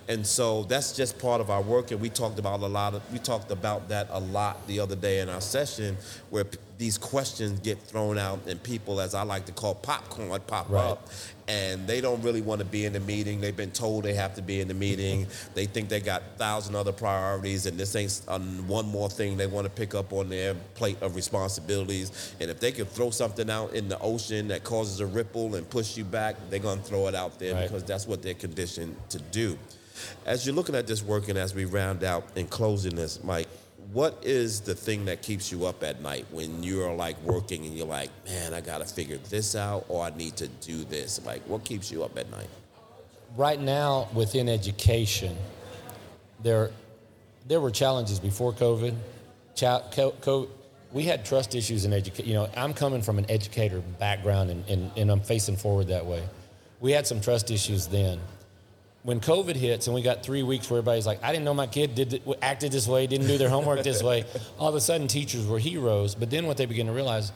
And 0.10 0.28
so 0.28 0.64
that's 0.64 0.94
just 0.96 1.18
part 1.20 1.40
of 1.40 1.50
our 1.50 1.62
work, 1.62 1.92
and 1.92 2.02
we 2.02 2.10
talked 2.10 2.38
about 2.38 2.60
a 2.60 2.68
lot 2.68 2.96
of 2.96 3.12
we 3.14 3.20
talked 3.20 3.50
about 3.50 3.88
that 3.90 4.08
a 4.12 4.20
lot 4.20 4.68
the 4.68 4.80
other 4.82 4.96
day 4.96 5.20
in 5.22 5.30
our 5.30 5.42
session, 5.42 5.96
where 6.30 6.44
p- 6.44 6.58
these 6.78 6.98
questions 6.98 7.60
get 7.62 7.80
thrown 7.82 8.18
out, 8.18 8.40
and 8.46 8.62
people, 8.62 9.00
as 9.00 9.16
I 9.16 9.24
like 9.24 9.46
to 9.46 9.52
call 9.54 9.74
popcorn, 9.74 10.40
pop 10.48 10.70
Right. 10.70 10.84
up, 10.84 11.08
and 11.48 11.88
they 11.88 12.02
don't 12.02 12.22
really 12.22 12.42
want 12.42 12.60
to 12.60 12.66
be 12.66 12.86
in 12.86 12.94
the 12.94 13.00
meeting. 13.00 13.40
They've 13.40 13.56
been 13.56 13.72
told 13.72 14.04
they 14.04 14.14
have 14.16 14.36
to 14.36 14.42
be 14.42 14.60
in 14.60 14.68
the 14.68 14.74
meeting. 14.74 15.28
They 15.54 15.66
think 15.66 15.88
they 15.90 16.02
got 16.02 16.22
thousand 16.38 16.76
other 16.76 16.92
priorities, 16.92 17.66
and 17.66 17.78
this 17.78 17.96
ain't 17.96 18.22
um, 18.28 18.68
one 18.68 18.86
more 18.88 19.10
thing 19.10 19.38
they 19.38 19.48
want 19.48 19.66
to 19.66 19.72
pick 19.72 19.96
up 19.96 20.12
on 20.12 20.30
their 20.30 20.54
plate 20.76 21.02
of 21.02 21.16
responsibilities. 21.16 22.34
And 22.42 22.52
if 22.52 22.60
they 22.60 22.72
can 22.72 22.86
throw 22.86 23.12
something 23.12 23.50
out 23.50 23.74
in 23.74 23.88
the 23.88 24.00
ocean 24.00 24.50
that 24.50 24.64
causes 24.64 25.00
a 25.00 25.06
ripple 25.06 25.56
and 25.56 25.70
push 25.70 25.96
you 25.98 26.04
back, 26.04 26.36
they're 26.50 26.60
gonna 26.60 26.82
throw 26.82 27.08
it 27.08 27.16
out 27.16 27.40
there 27.40 27.54
Right. 27.54 27.64
because 27.64 27.84
that's 27.84 28.08
what 28.08 28.22
they're 28.22 28.34
conditioned 28.34 28.96
to 29.10 29.20
do. 29.20 29.58
As 30.26 30.46
you're 30.46 30.54
looking 30.56 30.76
at 30.76 30.86
this 30.86 31.02
work, 31.02 31.30
and 31.30 31.38
as 31.38 31.56
we 31.56 31.66
round 31.66 32.04
out 32.04 32.24
in 32.36 32.48
closing 32.48 32.96
this, 32.96 33.24
Mike. 33.24 33.48
What 33.98 34.20
is 34.22 34.62
the 34.62 34.76
thing 34.76 35.06
that 35.06 35.24
keeps 35.24 35.52
you 35.52 35.66
up 35.66 35.84
at 35.84 36.02
night 36.04 36.28
when 36.30 36.62
you're 36.62 36.94
like 36.94 37.20
working 37.24 37.66
and 37.66 37.76
you're 37.76 37.88
like, 37.88 38.12
man, 38.28 38.54
I 38.54 38.62
gotta 38.62 38.86
figure 38.86 39.18
this 39.18 39.56
out 39.56 39.86
or 39.90 40.06
I 40.06 40.12
need 40.12 40.36
to 40.36 40.48
do 40.48 40.84
this? 40.84 41.20
Like, 41.26 41.42
what 41.48 41.64
keeps 41.64 41.92
you 41.92 42.04
up 42.04 42.16
at 42.16 42.30
night? 42.30 42.48
right 43.36 43.60
now 43.60 44.08
within 44.14 44.48
education, 44.48 45.36
there 46.44 46.70
there 47.48 47.60
were 47.60 47.72
challenges 47.72 48.20
before 48.20 48.54
COVID. 48.54 48.94
Co- 49.60 50.48
we 50.94 51.04
had 51.04 51.26
trust 51.26 51.56
issues 51.56 51.84
in 51.84 51.92
education. 51.92 52.30
You 52.30 52.36
know, 52.36 52.50
I'm 52.56 52.76
coming 52.76 53.02
from 53.02 53.18
an 53.18 53.26
educator 53.32 53.80
background, 53.98 54.52
and, 54.52 54.64
and, 54.70 54.92
and 54.96 55.10
I'm 55.10 55.22
facing 55.22 55.56
forward 55.56 55.88
that 55.88 56.06
way. 56.06 56.22
We 56.82 56.92
had 56.92 57.08
some 57.08 57.20
trust 57.20 57.50
issues 57.50 57.88
then. 57.88 58.20
When 59.08 59.22
COVID 59.22 59.56
hits 59.56 59.88
and 59.88 59.96
we 59.96 60.02
got 60.02 60.22
three 60.22 60.44
weeks 60.44 60.70
where 60.70 60.80
everybody's 60.80 61.08
like, 61.08 61.24
I 61.24 61.32
didn't 61.32 61.46
know 61.46 61.54
my 61.54 61.66
kid 61.66 61.96
did 61.96 62.22
acted 62.42 62.74
this 62.74 62.90
way, 62.90 63.08
didn't 63.08 63.28
do 63.28 63.38
their 63.38 63.48
homework 63.48 63.82
this 63.82 64.04
way. 64.04 64.26
All 64.60 64.68
of 64.68 64.76
a 64.76 64.82
sudden, 64.82 65.08
teachers 65.08 65.48
were 65.48 65.60
heroes. 65.60 66.14
But 66.14 66.30
then 66.30 66.46
what 66.46 66.58
they 66.58 66.66
begin 66.66 66.88
to 66.88 66.92
realize, 66.92 67.32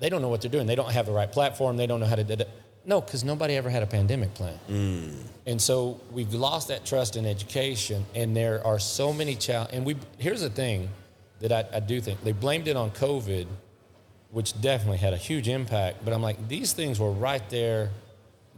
they 0.00 0.08
don't 0.08 0.20
know 0.20 0.26
what 0.26 0.40
they're 0.40 0.50
doing. 0.50 0.66
They 0.66 0.74
don't 0.74 0.90
have 0.90 1.06
the 1.06 1.12
right 1.12 1.30
platform. 1.30 1.76
They 1.76 1.86
don't 1.86 2.00
know 2.00 2.06
how 2.06 2.16
to 2.16 2.24
do 2.24 2.32
it. 2.32 2.50
No, 2.84 3.00
because 3.00 3.22
nobody 3.22 3.54
ever 3.54 3.70
had 3.70 3.84
a 3.84 3.86
pandemic 3.86 4.34
plan. 4.34 4.58
Mm. 4.68 5.14
And 5.46 5.62
so 5.62 6.00
we've 6.10 6.34
lost 6.34 6.66
that 6.66 6.84
trust 6.84 7.14
in 7.14 7.24
education, 7.24 8.04
and 8.16 8.36
there 8.36 8.66
are 8.66 8.80
so 8.80 9.12
many 9.12 9.36
challenges. 9.36 9.76
And 9.76 9.86
we 9.86 9.94
here's 10.18 10.40
the 10.40 10.50
thing 10.50 10.88
that 11.38 11.52
I, 11.52 11.76
I 11.76 11.78
do 11.78 12.00
think 12.00 12.24
they 12.24 12.32
blamed 12.32 12.66
it 12.66 12.74
on 12.74 12.90
COVID, 12.90 13.46
which 14.32 14.60
definitely 14.60 14.98
had 14.98 15.12
a 15.12 15.18
huge 15.18 15.46
impact. 15.46 16.04
But 16.04 16.14
I'm 16.14 16.22
like, 16.22 16.48
these 16.48 16.72
things 16.72 16.98
were 16.98 17.12
right 17.12 17.48
there, 17.48 17.90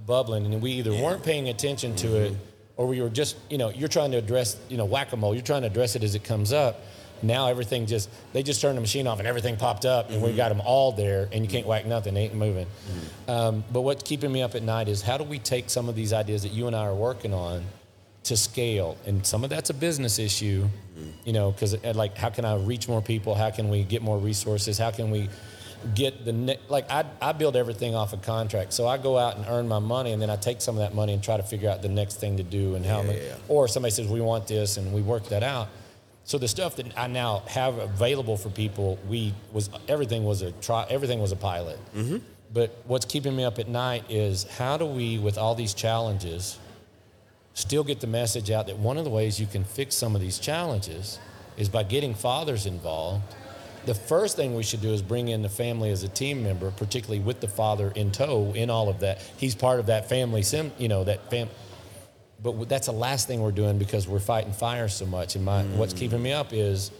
bubbling, 0.06 0.46
and 0.46 0.62
we 0.62 0.70
either 0.72 0.94
weren't 0.94 1.22
paying 1.22 1.50
attention 1.50 1.94
to 1.96 2.16
it, 2.16 2.32
mm-hmm. 2.32 2.53
Or 2.76 2.86
we 2.86 3.00
were 3.00 3.08
just, 3.08 3.36
you 3.50 3.58
know, 3.58 3.70
you're 3.70 3.88
trying 3.88 4.10
to 4.12 4.18
address, 4.18 4.56
you 4.68 4.76
know, 4.76 4.84
whack 4.84 5.12
a 5.12 5.16
mole. 5.16 5.34
You're 5.34 5.44
trying 5.44 5.62
to 5.62 5.68
address 5.68 5.96
it 5.96 6.02
as 6.02 6.14
it 6.14 6.24
comes 6.24 6.52
up. 6.52 6.80
Now 7.22 7.46
everything 7.46 7.86
just 7.86 8.10
they 8.32 8.42
just 8.42 8.60
turned 8.60 8.76
the 8.76 8.80
machine 8.80 9.06
off 9.06 9.18
and 9.18 9.26
everything 9.26 9.56
popped 9.56 9.86
up 9.86 10.10
and 10.10 10.20
we 10.20 10.28
mm-hmm. 10.28 10.36
got 10.36 10.48
them 10.50 10.60
all 10.60 10.92
there 10.92 11.28
and 11.32 11.42
you 11.42 11.50
can't 11.50 11.66
whack 11.66 11.86
nothing, 11.86 12.14
they 12.14 12.24
ain't 12.24 12.34
moving. 12.34 12.66
Mm-hmm. 12.66 13.30
Um, 13.30 13.64
but 13.72 13.80
what's 13.82 14.02
keeping 14.02 14.30
me 14.30 14.42
up 14.42 14.54
at 14.54 14.62
night 14.62 14.88
is 14.88 15.00
how 15.00 15.16
do 15.16 15.24
we 15.24 15.38
take 15.38 15.70
some 15.70 15.88
of 15.88 15.94
these 15.94 16.12
ideas 16.12 16.42
that 16.42 16.52
you 16.52 16.66
and 16.66 16.76
I 16.76 16.80
are 16.80 16.94
working 16.94 17.32
on 17.32 17.64
to 18.24 18.36
scale? 18.36 18.98
And 19.06 19.24
some 19.24 19.42
of 19.42 19.50
that's 19.50 19.70
a 19.70 19.74
business 19.74 20.18
issue, 20.18 20.64
mm-hmm. 20.64 21.10
you 21.24 21.32
know, 21.32 21.52
because 21.52 21.74
uh, 21.74 21.92
like 21.94 22.16
how 22.18 22.28
can 22.28 22.44
I 22.44 22.56
reach 22.56 22.88
more 22.88 23.00
people? 23.00 23.34
How 23.34 23.50
can 23.50 23.70
we 23.70 23.84
get 23.84 24.02
more 24.02 24.18
resources? 24.18 24.76
How 24.76 24.90
can 24.90 25.10
we 25.10 25.30
get 25.94 26.24
the 26.24 26.32
ne- 26.32 26.58
like 26.68 26.90
I, 26.90 27.04
I 27.20 27.32
build 27.32 27.56
everything 27.56 27.94
off 27.94 28.12
a 28.12 28.16
contract 28.16 28.72
so 28.72 28.86
i 28.86 28.96
go 28.96 29.18
out 29.18 29.36
and 29.36 29.44
earn 29.48 29.68
my 29.68 29.78
money 29.78 30.12
and 30.12 30.20
then 30.22 30.30
i 30.30 30.36
take 30.36 30.60
some 30.60 30.76
of 30.76 30.80
that 30.80 30.94
money 30.94 31.12
and 31.12 31.22
try 31.22 31.36
to 31.36 31.42
figure 31.42 31.68
out 31.68 31.82
the 31.82 31.88
next 31.88 32.16
thing 32.20 32.36
to 32.38 32.42
do 32.42 32.74
and 32.74 32.84
how 32.86 33.02
Yeah, 33.02 33.12
yeah. 33.12 33.34
or 33.48 33.68
somebody 33.68 33.90
says 33.92 34.08
we 34.08 34.20
want 34.20 34.46
this 34.46 34.76
and 34.76 34.92
we 34.92 35.02
work 35.02 35.28
that 35.28 35.42
out 35.42 35.68
so 36.24 36.38
the 36.38 36.48
stuff 36.48 36.76
that 36.76 36.86
i 36.98 37.06
now 37.06 37.42
have 37.48 37.76
available 37.78 38.36
for 38.36 38.48
people 38.50 38.98
we 39.08 39.34
was 39.52 39.68
everything 39.88 40.24
was 40.24 40.42
a 40.42 40.52
try 40.52 40.86
everything 40.88 41.20
was 41.20 41.32
a 41.32 41.36
pilot 41.36 41.78
mm-hmm. 41.94 42.18
but 42.52 42.74
what's 42.86 43.04
keeping 43.04 43.36
me 43.36 43.44
up 43.44 43.58
at 43.58 43.68
night 43.68 44.04
is 44.08 44.44
how 44.58 44.76
do 44.76 44.86
we 44.86 45.18
with 45.18 45.36
all 45.36 45.54
these 45.54 45.74
challenges 45.74 46.58
still 47.54 47.84
get 47.84 48.00
the 48.00 48.06
message 48.06 48.50
out 48.50 48.66
that 48.66 48.78
one 48.78 48.96
of 48.98 49.04
the 49.04 49.10
ways 49.10 49.38
you 49.38 49.46
can 49.46 49.64
fix 49.64 49.94
some 49.94 50.14
of 50.16 50.20
these 50.20 50.38
challenges 50.38 51.18
is 51.56 51.68
by 51.68 51.84
getting 51.84 52.12
fathers 52.14 52.66
involved. 52.66 53.22
The 53.86 53.94
first 53.94 54.36
thing 54.36 54.54
we 54.54 54.62
should 54.62 54.80
do 54.80 54.92
is 54.92 55.02
bring 55.02 55.28
in 55.28 55.42
the 55.42 55.48
family 55.48 55.90
as 55.90 56.02
a 56.02 56.08
team 56.08 56.42
member, 56.42 56.70
particularly 56.70 57.20
with 57.20 57.40
the 57.40 57.48
father 57.48 57.92
in 57.94 58.12
tow 58.12 58.52
in 58.54 58.70
all 58.70 58.88
of 58.88 59.00
that. 59.00 59.20
He's 59.36 59.54
part 59.54 59.80
of 59.80 59.86
that 59.86 60.08
family, 60.08 60.42
sim, 60.42 60.72
you 60.78 60.88
know, 60.88 61.04
that 61.04 61.30
fam. 61.30 61.48
But 62.42 62.68
that's 62.68 62.86
the 62.86 62.92
last 62.92 63.26
thing 63.26 63.40
we're 63.40 63.52
doing 63.52 63.78
because 63.78 64.06
we're 64.06 64.18
fighting 64.18 64.52
fire 64.52 64.88
so 64.88 65.06
much. 65.06 65.36
And 65.36 65.44
my, 65.44 65.62
what's 65.62 65.94
mm. 65.94 65.98
keeping 65.98 66.22
me 66.22 66.32
up 66.32 66.52
is 66.52 66.90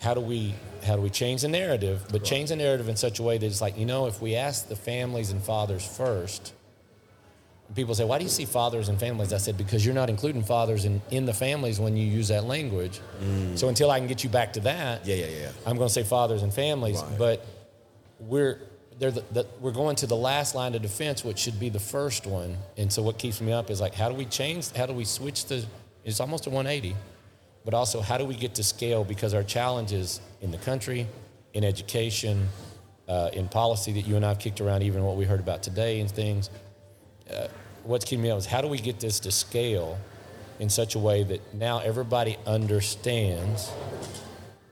how 0.00 0.14
do 0.14 0.20
we 0.20 0.54
how 0.84 0.96
do 0.96 1.02
we 1.02 1.10
change 1.10 1.42
the 1.42 1.48
narrative, 1.48 2.06
but 2.10 2.24
change 2.24 2.48
the 2.48 2.56
narrative 2.56 2.88
in 2.88 2.96
such 2.96 3.18
a 3.18 3.22
way 3.22 3.36
that 3.36 3.46
it's 3.46 3.60
like 3.60 3.76
you 3.76 3.84
know 3.84 4.06
if 4.06 4.20
we 4.22 4.34
ask 4.34 4.68
the 4.68 4.76
families 4.76 5.30
and 5.30 5.42
fathers 5.42 5.86
first, 5.86 6.54
people 7.74 7.94
say, 7.94 8.04
why 8.04 8.18
do 8.18 8.24
you 8.24 8.30
see 8.30 8.44
fathers 8.44 8.88
and 8.88 8.98
families? 8.98 9.32
I 9.32 9.38
said, 9.38 9.56
because 9.56 9.84
you're 9.84 9.94
not 9.94 10.10
including 10.10 10.42
fathers 10.42 10.84
in, 10.84 11.00
in 11.10 11.24
the 11.24 11.32
families 11.32 11.78
when 11.78 11.96
you 11.96 12.06
use 12.06 12.28
that 12.28 12.44
language. 12.44 13.00
So 13.54 13.68
until 13.68 13.90
I 13.90 13.98
can 13.98 14.08
get 14.08 14.24
you 14.24 14.30
back 14.30 14.52
to 14.54 14.60
that, 14.60 15.06
Yeah, 15.06 15.16
yeah, 15.16 15.26
yeah. 15.26 15.52
I'm 15.66 15.76
going 15.76 15.88
to 15.88 15.92
say 15.92 16.02
fathers 16.02 16.42
and 16.42 16.52
families. 16.52 17.02
Right. 17.02 17.18
But 17.18 17.46
we're 18.18 18.58
they're 18.98 19.10
the, 19.10 19.24
the, 19.32 19.46
we're 19.60 19.72
going 19.72 19.96
to 19.96 20.06
the 20.06 20.16
last 20.16 20.54
line 20.54 20.74
of 20.74 20.82
defense, 20.82 21.24
which 21.24 21.38
should 21.38 21.58
be 21.58 21.70
the 21.70 21.80
first 21.80 22.26
one. 22.26 22.58
And 22.76 22.92
so 22.92 23.02
what 23.02 23.16
keeps 23.18 23.40
me 23.40 23.50
up 23.50 23.70
is 23.70 23.80
like, 23.80 23.94
how 23.94 24.10
do 24.10 24.14
we 24.14 24.26
change? 24.26 24.72
How 24.72 24.84
do 24.84 24.92
we 24.92 25.06
switch 25.06 25.46
the? 25.46 25.64
It's 26.04 26.20
almost 26.20 26.46
a 26.46 26.50
180. 26.50 26.94
But 27.64 27.72
also, 27.72 28.02
how 28.02 28.18
do 28.18 28.26
we 28.26 28.34
get 28.34 28.54
to 28.56 28.62
scale? 28.62 29.04
Because 29.04 29.32
our 29.32 29.42
challenges 29.42 30.20
in 30.42 30.50
the 30.50 30.58
country, 30.58 31.06
in 31.54 31.64
education, 31.64 32.48
uh, 33.08 33.30
in 33.32 33.48
policy 33.48 33.92
that 33.92 34.02
you 34.02 34.16
and 34.16 34.24
I 34.24 34.28
have 34.28 34.38
kicked 34.38 34.60
around, 34.60 34.82
even 34.82 35.02
what 35.02 35.16
we 35.16 35.24
heard 35.24 35.40
about 35.40 35.62
today 35.62 36.00
and 36.00 36.10
things 36.10 36.50
Uh, 37.30 37.48
what's 37.84 38.04
keeping 38.04 38.22
me 38.22 38.30
up 38.30 38.38
is 38.38 38.46
how 38.46 38.60
do 38.60 38.68
we 38.68 38.78
get 38.78 39.00
this 39.00 39.20
to 39.20 39.30
scale 39.30 39.98
in 40.60 40.68
such 40.68 40.94
a 40.94 40.98
way 40.98 41.22
that 41.24 41.54
now 41.54 41.78
everybody 41.80 42.36
understands. 42.46 43.72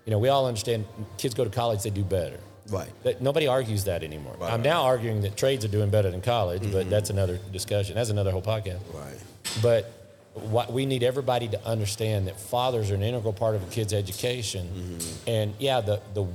You 0.05 0.13
know, 0.13 0.19
we 0.19 0.29
all 0.29 0.47
understand 0.47 0.85
kids 1.17 1.35
go 1.35 1.45
to 1.45 1.51
college, 1.51 1.83
they 1.83 1.91
do 1.91 2.05
better. 2.05 2.39
Right. 2.69 2.91
That, 3.03 3.23
nobody 3.23 3.47
argues 3.47 3.85
that 3.85 4.03
anymore. 4.03 4.37
Right, 4.39 4.53
I'm 4.53 4.61
right. 4.61 4.69
now 4.69 4.83
arguing 4.83 5.23
that 5.23 5.37
trades 5.37 5.65
are 5.65 5.69
doing 5.69 5.89
better 5.89 6.11
than 6.11 6.21
college, 6.21 6.61
but 6.61 6.71
mm-hmm. 6.71 6.91
that's 6.91 7.09
another 7.09 7.39
discussion. 7.51 7.95
That's 7.95 8.11
another 8.11 8.31
whole 8.31 8.43
podcast. 8.43 8.81
Right. 8.93 9.17
But 9.63 9.91
what 10.35 10.71
we 10.73 10.85
need 10.85 11.03
everybody 11.03 11.49
to 11.49 11.67
understand 11.67 12.29
that 12.29 12.39
fathers 12.39 12.91
are 12.91 12.95
an 12.95 13.03
integral 13.03 13.33
part 13.33 13.55
of 13.55 13.63
a 13.63 13.67
kid's 13.67 13.95
education. 13.95 14.69
Mm-hmm. 14.69 15.31
And 15.31 15.55
yeah, 15.59 15.81
the, 15.81 16.01
the 16.13 16.27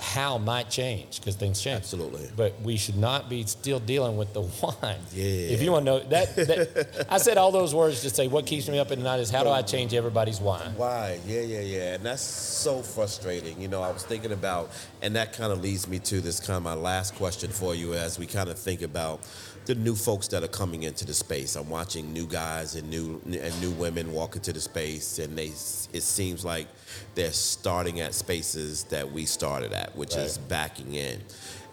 how 0.00 0.38
might 0.38 0.70
change 0.70 1.20
because 1.20 1.36
things 1.36 1.60
change. 1.60 1.76
Absolutely. 1.78 2.28
But 2.36 2.60
we 2.62 2.76
should 2.76 2.96
not 2.96 3.28
be 3.28 3.44
still 3.44 3.80
dealing 3.80 4.16
with 4.16 4.32
the 4.32 4.42
why. 4.60 4.98
Yeah. 5.12 5.24
If 5.24 5.62
you 5.62 5.72
want 5.72 5.86
to 5.86 5.92
know 5.92 5.98
that, 6.00 6.36
that 6.36 7.06
I 7.10 7.18
said 7.18 7.38
all 7.38 7.52
those 7.52 7.74
words 7.74 8.02
to 8.02 8.10
say 8.10 8.28
what 8.28 8.46
keeps 8.46 8.68
me 8.68 8.78
up 8.78 8.90
at 8.90 8.98
night 8.98 9.20
is 9.20 9.30
how 9.30 9.42
do 9.42 9.50
I 9.50 9.62
change 9.62 9.94
everybody's 9.94 10.40
why? 10.40 10.60
Why? 10.76 11.18
Yeah, 11.26 11.40
yeah, 11.40 11.60
yeah. 11.60 11.94
And 11.94 12.04
that's 12.04 12.22
so 12.22 12.82
frustrating. 12.82 13.60
You 13.60 13.68
know, 13.68 13.82
I 13.82 13.90
was 13.90 14.04
thinking 14.04 14.32
about, 14.32 14.70
and 15.02 15.16
that 15.16 15.32
kind 15.32 15.52
of 15.52 15.60
leads 15.60 15.88
me 15.88 15.98
to 16.00 16.20
this 16.20 16.40
kind 16.40 16.56
of 16.56 16.62
my 16.62 16.74
last 16.74 17.14
question 17.14 17.50
for 17.50 17.74
you 17.74 17.94
as 17.94 18.18
we 18.18 18.26
kind 18.26 18.48
of 18.48 18.58
think 18.58 18.82
about 18.82 19.20
the 19.64 19.74
new 19.74 19.94
folks 19.94 20.28
that 20.28 20.42
are 20.42 20.48
coming 20.48 20.82
into 20.82 21.04
the 21.04 21.14
space. 21.14 21.56
I'm 21.56 21.68
watching 21.70 22.12
new 22.12 22.26
guys 22.26 22.74
and 22.74 22.88
new 22.90 23.20
and 23.24 23.60
new 23.60 23.70
women 23.72 24.12
walk 24.12 24.36
into 24.36 24.52
the 24.52 24.60
space, 24.60 25.18
and 25.18 25.38
they 25.38 25.46
it 25.46 26.02
seems 26.02 26.44
like 26.44 26.66
they're 27.14 27.32
starting 27.32 28.00
at 28.00 28.14
spaces 28.14 28.84
that 28.84 29.10
we 29.10 29.26
started 29.26 29.72
at, 29.72 29.94
which 29.96 30.16
is 30.16 30.38
backing 30.38 30.94
in. 30.94 31.20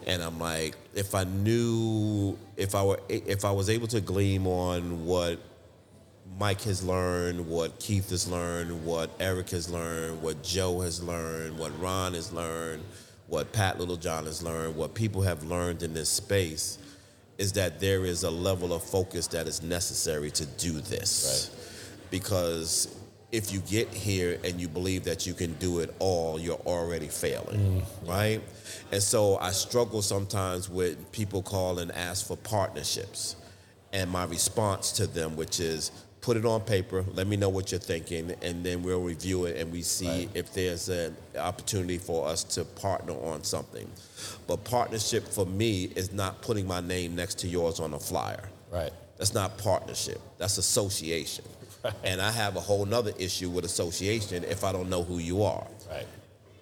And 0.06 0.22
I'm 0.22 0.38
like, 0.38 0.76
if 0.94 1.14
I 1.14 1.24
knew, 1.24 2.38
if 2.56 2.74
I 2.74 2.82
were, 2.82 3.00
if 3.08 3.44
I 3.44 3.50
was 3.50 3.68
able 3.68 3.86
to 3.88 4.00
gleam 4.00 4.46
on 4.46 5.04
what 5.04 5.38
Mike 6.38 6.62
has 6.62 6.82
learned, 6.82 7.46
what 7.46 7.78
Keith 7.78 8.10
has 8.10 8.30
learned, 8.30 8.84
what 8.84 9.10
Eric 9.20 9.50
has 9.50 9.68
learned, 9.70 10.22
what 10.22 10.42
Joe 10.42 10.80
has 10.80 11.02
learned, 11.02 11.58
what 11.58 11.78
Ron 11.80 12.14
has 12.14 12.32
learned, 12.32 12.82
what 13.26 13.52
Pat 13.52 13.78
Littlejohn 13.78 14.24
has 14.24 14.42
learned, 14.42 14.74
what 14.76 14.94
people 14.94 15.22
have 15.22 15.44
learned 15.44 15.82
in 15.82 15.92
this 15.92 16.08
space, 16.08 16.78
is 17.38 17.52
that 17.52 17.80
there 17.80 18.04
is 18.04 18.22
a 18.22 18.30
level 18.30 18.72
of 18.72 18.82
focus 18.82 19.26
that 19.28 19.46
is 19.46 19.62
necessary 19.62 20.30
to 20.30 20.46
do 20.46 20.72
this. 20.72 21.50
Because 22.10 22.94
if 23.32 23.52
you 23.52 23.60
get 23.60 23.88
here 23.88 24.38
and 24.44 24.60
you 24.60 24.68
believe 24.68 25.04
that 25.04 25.26
you 25.26 25.34
can 25.34 25.52
do 25.54 25.78
it 25.78 25.94
all, 25.98 26.38
you're 26.38 26.60
already 26.66 27.06
failing, 27.06 27.82
mm. 27.82 28.08
right? 28.08 28.40
And 28.90 29.02
so 29.02 29.36
I 29.38 29.50
struggle 29.50 30.02
sometimes 30.02 30.68
with 30.68 31.12
people 31.12 31.42
call 31.42 31.78
and 31.78 31.92
ask 31.92 32.26
for 32.26 32.36
partnerships 32.36 33.36
and 33.92 34.10
my 34.10 34.24
response 34.24 34.92
to 34.92 35.06
them, 35.06 35.36
which 35.36 35.60
is 35.60 35.92
put 36.20 36.36
it 36.36 36.44
on 36.44 36.60
paper, 36.60 37.04
let 37.14 37.26
me 37.26 37.36
know 37.36 37.48
what 37.48 37.70
you're 37.70 37.80
thinking, 37.80 38.34
and 38.42 38.64
then 38.64 38.82
we'll 38.82 39.00
review 39.00 39.46
it 39.46 39.56
and 39.56 39.72
we 39.72 39.82
see 39.82 40.06
Right. 40.06 40.28
if 40.34 40.52
there's 40.52 40.88
an 40.88 41.16
opportunity 41.38 41.98
for 41.98 42.26
us 42.28 42.44
to 42.44 42.64
partner 42.64 43.14
on 43.14 43.42
something. 43.42 43.90
But 44.46 44.64
partnership 44.64 45.26
for 45.26 45.46
me 45.46 45.84
is 45.96 46.12
not 46.12 46.42
putting 46.42 46.66
my 46.66 46.80
name 46.80 47.14
next 47.16 47.38
to 47.40 47.48
yours 47.48 47.80
on 47.80 47.94
a 47.94 47.98
flyer. 47.98 48.48
Right. 48.70 48.92
That's 49.16 49.34
not 49.34 49.56
partnership. 49.58 50.20
That's 50.38 50.58
association. 50.58 51.44
And 52.04 52.20
I 52.20 52.30
have 52.30 52.56
a 52.56 52.60
whole 52.60 52.84
nother 52.84 53.12
issue 53.18 53.50
with 53.50 53.64
association 53.64 54.44
if 54.44 54.64
I 54.64 54.72
don't 54.72 54.90
know 54.90 55.02
who 55.02 55.18
you 55.18 55.42
are. 55.42 55.66
Right. 55.90 56.06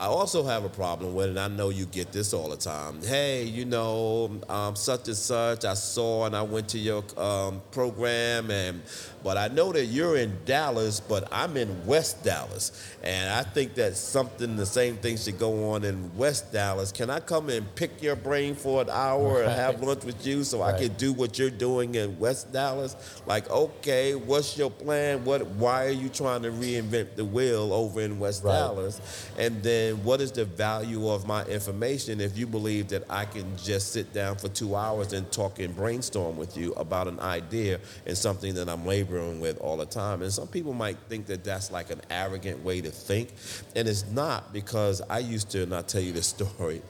I 0.00 0.06
also 0.06 0.44
have 0.44 0.64
a 0.64 0.68
problem 0.68 1.12
with, 1.16 1.26
and 1.30 1.40
I 1.40 1.48
know 1.48 1.70
you 1.70 1.84
get 1.84 2.12
this 2.12 2.32
all 2.32 2.50
the 2.50 2.56
time. 2.56 3.02
Hey, 3.02 3.42
you 3.42 3.64
know, 3.64 4.30
um, 4.48 4.76
such 4.76 5.08
and 5.08 5.16
such, 5.16 5.64
I 5.64 5.74
saw 5.74 6.26
and 6.26 6.36
I 6.36 6.42
went 6.42 6.68
to 6.68 6.78
your 6.78 7.02
um, 7.16 7.60
program, 7.72 8.52
and 8.52 8.80
but 9.24 9.36
I 9.36 9.48
know 9.48 9.72
that 9.72 9.86
you're 9.86 10.16
in 10.16 10.38
Dallas, 10.44 11.00
but 11.00 11.26
I'm 11.32 11.56
in 11.56 11.84
West 11.84 12.22
Dallas, 12.22 12.94
and 13.02 13.28
I 13.28 13.42
think 13.42 13.74
that 13.74 13.96
something, 13.96 14.54
the 14.54 14.66
same 14.66 14.98
thing 14.98 15.16
should 15.16 15.36
go 15.36 15.70
on 15.72 15.82
in 15.82 16.16
West 16.16 16.52
Dallas. 16.52 16.92
Can 16.92 17.10
I 17.10 17.18
come 17.18 17.48
and 17.48 17.74
pick 17.74 18.00
your 18.00 18.14
brain 18.14 18.54
for 18.54 18.80
an 18.82 18.90
hour 18.90 19.42
and 19.42 19.50
have 19.50 19.82
lunch 19.82 20.04
with 20.04 20.24
you 20.24 20.44
so 20.44 20.62
I 20.62 20.78
can 20.78 20.92
do 20.94 21.12
what 21.12 21.40
you're 21.40 21.50
doing 21.50 21.96
in 21.96 22.16
West 22.20 22.52
Dallas? 22.52 22.94
Like, 23.26 23.50
okay, 23.50 24.14
what's 24.14 24.56
your 24.56 24.70
plan? 24.70 25.24
What? 25.24 25.44
Why 25.48 25.86
are 25.86 25.90
you 25.90 26.08
trying 26.08 26.42
to 26.42 26.52
reinvent 26.52 27.16
the 27.16 27.24
wheel 27.24 27.72
over 27.72 28.00
in 28.00 28.20
West 28.20 28.44
Right. 28.44 28.52
Dallas? 28.52 29.00
And 29.36 29.60
then 29.60 29.87
what 29.94 30.20
is 30.20 30.32
the 30.32 30.44
value 30.44 31.08
of 31.08 31.26
my 31.26 31.44
information 31.44 32.20
if 32.20 32.36
you 32.36 32.46
believe 32.46 32.88
that 32.88 33.04
I 33.10 33.24
can 33.24 33.56
just 33.56 33.92
sit 33.92 34.12
down 34.12 34.36
for 34.36 34.48
two 34.48 34.74
hours 34.74 35.12
and 35.12 35.30
talk 35.30 35.58
and 35.58 35.74
brainstorm 35.74 36.36
with 36.36 36.56
you 36.56 36.72
about 36.74 37.08
an 37.08 37.20
idea 37.20 37.80
and 38.06 38.16
something 38.16 38.54
that 38.54 38.68
I'm 38.68 38.86
laboring 38.86 39.40
with 39.40 39.58
all 39.58 39.76
the 39.76 39.86
time? 39.86 40.22
And 40.22 40.32
some 40.32 40.48
people 40.48 40.72
might 40.72 40.96
think 41.08 41.26
that 41.26 41.44
that's 41.44 41.70
like 41.70 41.90
an 41.90 42.00
arrogant 42.10 42.62
way 42.64 42.80
to 42.80 42.90
think. 42.90 43.30
And 43.76 43.86
it's 43.86 44.06
not 44.10 44.52
because 44.52 45.00
I 45.08 45.20
used 45.20 45.50
to, 45.50 45.62
and 45.62 45.74
I'll 45.74 45.82
tell 45.82 46.02
you 46.02 46.12
this 46.12 46.26
story. 46.38 46.82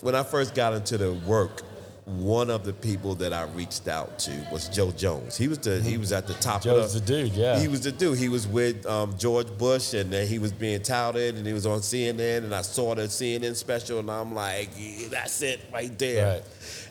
When 0.00 0.14
I 0.14 0.22
first 0.22 0.54
got 0.54 0.74
into 0.74 0.98
the 0.98 1.12
work, 1.12 1.62
one 2.06 2.50
of 2.50 2.64
the 2.64 2.72
people 2.72 3.16
that 3.16 3.32
I 3.32 3.42
reached 3.46 3.88
out 3.88 4.20
to 4.20 4.46
was 4.52 4.68
Joe 4.68 4.92
Jones. 4.92 5.36
He 5.36 5.48
was 5.48 5.58
the 5.58 5.82
he 5.82 5.98
was 5.98 6.12
at 6.12 6.28
the 6.28 6.34
top 6.34 6.62
Joe's 6.62 6.94
of 6.94 7.04
the 7.04 7.06
dude, 7.06 7.32
yeah. 7.32 7.58
He 7.58 7.66
was 7.66 7.80
the 7.80 7.90
dude. 7.90 8.16
He 8.16 8.28
was 8.28 8.46
with 8.46 8.86
um, 8.86 9.18
George 9.18 9.48
Bush, 9.58 9.92
and 9.92 10.12
then 10.12 10.28
he 10.28 10.38
was 10.38 10.52
being 10.52 10.80
touted, 10.82 11.34
and 11.34 11.44
he 11.44 11.52
was 11.52 11.66
on 11.66 11.80
CNN, 11.80 12.44
and 12.44 12.54
I 12.54 12.62
saw 12.62 12.94
the 12.94 13.02
CNN 13.02 13.56
special, 13.56 13.98
and 13.98 14.08
I'm 14.08 14.32
like, 14.32 14.70
yeah, 14.78 15.08
that's 15.08 15.42
it 15.42 15.60
right 15.72 15.98
there. 15.98 16.34
Right. 16.34 16.42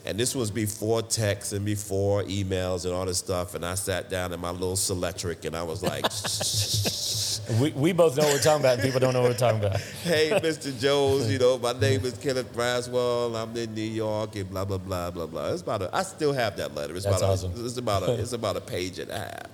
And 0.06 0.20
this 0.20 0.36
was 0.36 0.52
before 0.52 1.02
text 1.02 1.54
and 1.54 1.66
before 1.66 2.24
emails 2.24 2.84
and 2.84 2.94
all 2.94 3.06
this 3.06 3.18
stuff, 3.18 3.56
and 3.56 3.66
I 3.66 3.76
sat 3.76 4.10
down 4.10 4.34
in 4.34 4.40
my 4.42 4.52
little 4.52 4.76
Selectric, 4.76 5.46
and 5.46 5.56
I 5.56 5.64
was 5.64 5.82
like, 5.82 6.06
We, 7.60 7.72
we 7.72 7.94
both 7.94 8.18
know 8.18 8.24
what 8.24 8.34
we're 8.34 8.40
talking 8.40 8.62
about, 8.62 8.74
and 8.76 8.84
people 8.84 9.00
don't 9.00 9.14
know 9.14 9.22
what 9.22 9.32
we're 9.32 9.38
talking 9.38 9.64
about. 9.64 9.80
hey, 10.04 10.32
Mr. 10.42 10.78
Jones, 10.80 11.32
you 11.32 11.38
know, 11.38 11.60
my 11.60 11.74
name 11.74 12.04
is 12.04 12.18
Kenneth 12.18 12.52
Braswell. 12.52 13.36
I'm 13.36 13.56
in 13.56 13.74
New 13.76 13.82
York 13.82 14.36
and 14.36 14.50
blah 14.50 14.66
blah 14.66 14.80
blah 14.80 15.05
blah 15.12 15.26
blah. 15.26 15.42
blah. 15.44 15.54
It's 15.54 15.62
about 15.62 15.82
a, 15.82 15.96
I 15.96 16.04
still 16.04 16.34
have 16.34 16.58
that 16.58 16.76
letter. 16.76 16.96
It's 16.96 17.06
That's 17.06 17.18
about 17.18 17.32
awesome. 17.32 17.54
a, 17.56 17.66
it's 17.66 17.78
about 17.78 18.04
a 18.04 18.14
it's 18.14 18.34
about 18.34 18.58
a 18.58 18.62
page 18.62 19.00
and 19.00 19.12
a 19.12 19.20
half. 19.20 19.48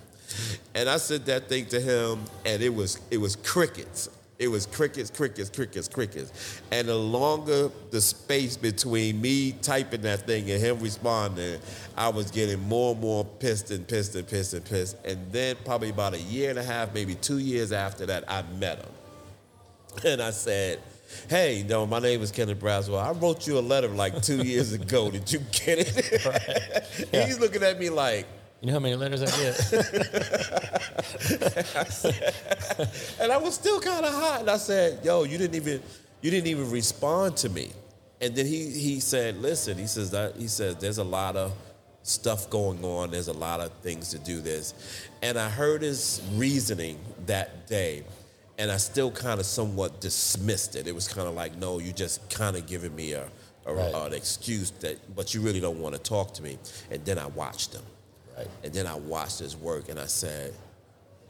And 0.76 0.90
I 0.90 0.98
sent 0.98 1.26
that 1.26 1.50
thing 1.50 1.66
to 1.68 1.80
him, 1.80 2.24
and 2.46 2.62
it 2.62 2.74
was 2.74 3.00
it 3.10 3.18
was 3.18 3.36
crickets. 3.36 4.10
It 4.40 4.48
was 4.48 4.66
crickets, 4.66 5.12
crickets, 5.12 5.52
crickets, 5.52 5.88
crickets. 5.88 6.60
And 6.72 6.88
the 6.88 6.96
longer 6.96 7.70
the 7.92 8.02
space 8.02 8.58
between 8.58 9.22
me 9.22 9.52
typing 9.52 10.02
that 10.02 10.26
thing 10.26 10.50
and 10.50 10.60
him 10.60 10.80
responding, 10.80 11.60
I 11.96 12.10
was 12.10 12.32
getting 12.32 12.60
more 12.68 12.94
and 12.94 13.02
more 13.02 13.24
pissed 13.24 13.70
and 13.70 13.88
pissed 13.88 14.16
and 14.16 14.28
pissed 14.28 14.56
and 14.56 14.66
pissed. 14.66 14.98
And 15.06 15.32
then 15.32 15.58
probably 15.64 15.92
about 15.92 16.16
a 16.16 16.20
year 16.20 16.50
and 16.50 16.58
a 16.58 16.64
half, 16.64 16.92
maybe 16.92 17.14
two 17.14 17.38
years 17.38 17.72
after 17.72 18.08
that, 18.08 18.24
I 18.28 18.42
met 18.58 18.80
him. 18.80 18.90
And 20.06 20.22
I 20.24 20.32
said, 20.32 20.80
Hey, 21.30 21.64
know, 21.68 21.86
my 21.86 22.00
name 22.00 22.22
is 22.22 22.32
Kenneth 22.32 22.60
Braswell. 22.60 23.02
I 23.02 23.12
wrote 23.12 23.48
you 23.48 23.58
a 23.58 23.62
letter 23.62 23.88
like 23.88 24.22
two 24.22 24.38
years 24.44 24.74
ago. 24.74 25.10
Did 25.12 25.32
you 25.32 25.40
get 25.52 25.80
it? 25.80 26.88
Yeah. 27.12 27.26
He's 27.26 27.40
looking 27.40 27.64
at 27.64 27.80
me 27.80 27.90
like, 27.90 28.28
You 28.62 28.68
know 28.68 28.74
how 28.74 28.80
many 28.80 28.96
letters 28.96 29.24
I 29.24 29.26
get? 29.26 29.72
and 33.20 33.32
I 33.32 33.38
was 33.38 33.56
still 33.56 33.80
kind 33.80 34.06
of 34.06 34.14
hot. 34.14 34.42
And 34.42 34.50
I 34.50 34.58
said, 34.58 35.04
"Yo, 35.04 35.24
you 35.24 35.38
didn't 35.38 35.56
even 35.56 35.82
you 36.22 36.32
didn't 36.32 36.48
even 36.48 36.70
respond 36.70 37.38
to 37.38 37.50
me." 37.50 37.72
And 38.20 38.36
then 38.36 38.46
he 38.46 38.70
he 38.70 39.00
said, 39.00 39.38
"Listen," 39.38 39.78
he 39.78 39.88
says 39.88 40.12
that 40.12 40.36
he 40.36 40.48
says 40.48 40.76
there's 40.76 41.00
a 41.00 41.04
lot 41.04 41.36
of 41.36 41.54
stuff 42.04 42.50
going 42.50 42.84
on. 42.84 43.12
There's 43.12 43.30
a 43.30 43.34
lot 43.34 43.62
of 43.62 43.72
things 43.82 44.10
to 44.10 44.20
do 44.20 44.42
this, 44.42 44.74
and 45.22 45.38
I 45.38 45.50
heard 45.50 45.82
his 45.82 46.22
reasoning 46.34 47.00
that 47.26 47.68
day. 47.68 48.04
And 48.62 48.72
I 48.72 48.78
still 48.78 49.10
kind 49.10 49.40
of 49.40 49.48
somewhat 49.48 50.00
dismissed 50.00 50.76
it. 50.76 50.88
It 50.88 50.94
was 50.94 51.08
kind 51.08 51.28
of 51.28 51.34
like, 51.34 51.58
no, 51.58 51.80
you 51.80 51.92
just 51.92 52.30
kind 52.30 52.56
of 52.56 52.68
giving 52.68 52.96
me 52.96 53.14
a, 53.14 53.26
a 53.66 53.74
Right. 53.74 53.92
an 53.92 54.14
excuse 54.14 54.70
that, 54.82 54.98
but 55.16 55.34
you 55.34 55.42
really 55.42 55.60
don't 55.60 55.80
want 55.80 55.96
to 55.96 56.02
talk 56.02 56.36
to 56.36 56.44
me. 56.44 56.60
And 56.92 57.04
then 57.04 57.18
I 57.18 57.26
watched 57.26 57.74
him. 57.74 57.82
Right. 58.38 58.48
And 58.64 58.72
then 58.72 58.86
I 58.86 58.94
watched 58.94 59.40
his 59.40 59.58
work 59.58 59.90
and 59.90 60.00
I 60.00 60.06
said, 60.06 60.54